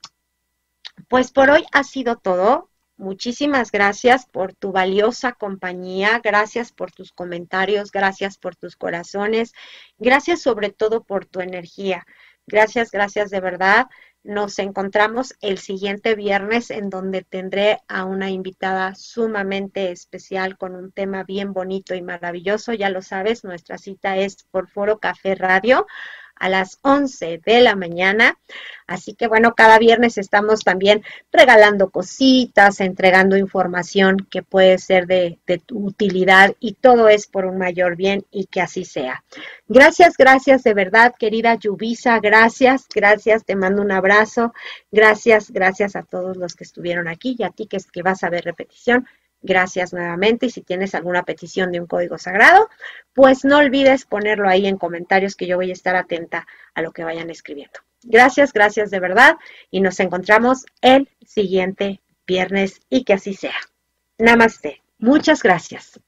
Pues 1.10 1.32
por 1.32 1.50
hoy 1.50 1.64
ha 1.72 1.82
sido 1.82 2.18
todo. 2.18 2.70
Muchísimas 2.96 3.72
gracias 3.72 4.26
por 4.26 4.54
tu 4.54 4.70
valiosa 4.70 5.32
compañía, 5.32 6.20
gracias 6.22 6.70
por 6.70 6.92
tus 6.92 7.10
comentarios, 7.10 7.90
gracias 7.90 8.38
por 8.38 8.54
tus 8.54 8.76
corazones, 8.76 9.52
gracias 9.98 10.40
sobre 10.40 10.70
todo 10.70 11.02
por 11.02 11.26
tu 11.26 11.40
energía. 11.40 12.06
Gracias, 12.46 12.92
gracias 12.92 13.30
de 13.30 13.40
verdad. 13.40 13.86
Nos 14.22 14.60
encontramos 14.60 15.34
el 15.40 15.58
siguiente 15.58 16.14
viernes 16.14 16.70
en 16.70 16.90
donde 16.90 17.22
tendré 17.22 17.80
a 17.88 18.04
una 18.04 18.30
invitada 18.30 18.94
sumamente 18.94 19.90
especial 19.90 20.56
con 20.56 20.76
un 20.76 20.92
tema 20.92 21.24
bien 21.24 21.52
bonito 21.52 21.96
y 21.96 22.02
maravilloso. 22.02 22.72
Ya 22.72 22.88
lo 22.88 23.02
sabes, 23.02 23.42
nuestra 23.42 23.78
cita 23.78 24.16
es 24.16 24.44
por 24.52 24.68
Foro 24.68 25.00
Café 25.00 25.34
Radio 25.34 25.88
a 26.40 26.48
las 26.48 26.78
11 26.82 27.40
de 27.44 27.60
la 27.60 27.76
mañana. 27.76 28.38
Así 28.88 29.14
que 29.14 29.28
bueno, 29.28 29.54
cada 29.54 29.78
viernes 29.78 30.18
estamos 30.18 30.64
también 30.64 31.04
regalando 31.30 31.90
cositas, 31.90 32.80
entregando 32.80 33.36
información 33.36 34.16
que 34.28 34.42
puede 34.42 34.78
ser 34.78 35.06
de, 35.06 35.38
tu 35.64 35.78
utilidad 35.86 36.56
y 36.58 36.72
todo 36.72 37.08
es 37.08 37.28
por 37.28 37.44
un 37.44 37.56
mayor 37.56 37.94
bien 37.94 38.26
y 38.32 38.46
que 38.46 38.60
así 38.60 38.84
sea. 38.84 39.22
Gracias, 39.68 40.16
gracias 40.16 40.64
de 40.64 40.74
verdad, 40.74 41.14
querida 41.16 41.54
Yubisa, 41.54 42.18
gracias, 42.18 42.86
gracias, 42.92 43.44
te 43.44 43.54
mando 43.54 43.82
un 43.82 43.92
abrazo, 43.92 44.52
gracias, 44.90 45.52
gracias 45.52 45.94
a 45.94 46.02
todos 46.02 46.36
los 46.36 46.56
que 46.56 46.64
estuvieron 46.64 47.06
aquí 47.06 47.36
y 47.38 47.44
a 47.44 47.50
ti 47.50 47.66
que, 47.66 47.78
que 47.92 48.02
vas 48.02 48.24
a 48.24 48.30
ver 48.30 48.44
repetición. 48.44 49.06
Gracias 49.42 49.92
nuevamente 49.92 50.46
y 50.46 50.50
si 50.50 50.60
tienes 50.60 50.94
alguna 50.94 51.22
petición 51.22 51.72
de 51.72 51.80
un 51.80 51.86
código 51.86 52.18
sagrado, 52.18 52.68
pues 53.14 53.44
no 53.44 53.58
olvides 53.58 54.04
ponerlo 54.04 54.48
ahí 54.48 54.66
en 54.66 54.76
comentarios 54.76 55.34
que 55.34 55.46
yo 55.46 55.56
voy 55.56 55.70
a 55.70 55.72
estar 55.72 55.96
atenta 55.96 56.46
a 56.74 56.82
lo 56.82 56.92
que 56.92 57.04
vayan 57.04 57.30
escribiendo. 57.30 57.80
Gracias, 58.02 58.52
gracias 58.52 58.90
de 58.90 59.00
verdad 59.00 59.36
y 59.70 59.80
nos 59.80 60.00
encontramos 60.00 60.66
el 60.82 61.08
siguiente 61.26 62.00
viernes 62.26 62.80
y 62.88 63.04
que 63.04 63.14
así 63.14 63.34
sea. 63.34 63.56
Namaste. 64.18 64.82
Muchas 64.98 65.42
gracias. 65.42 65.98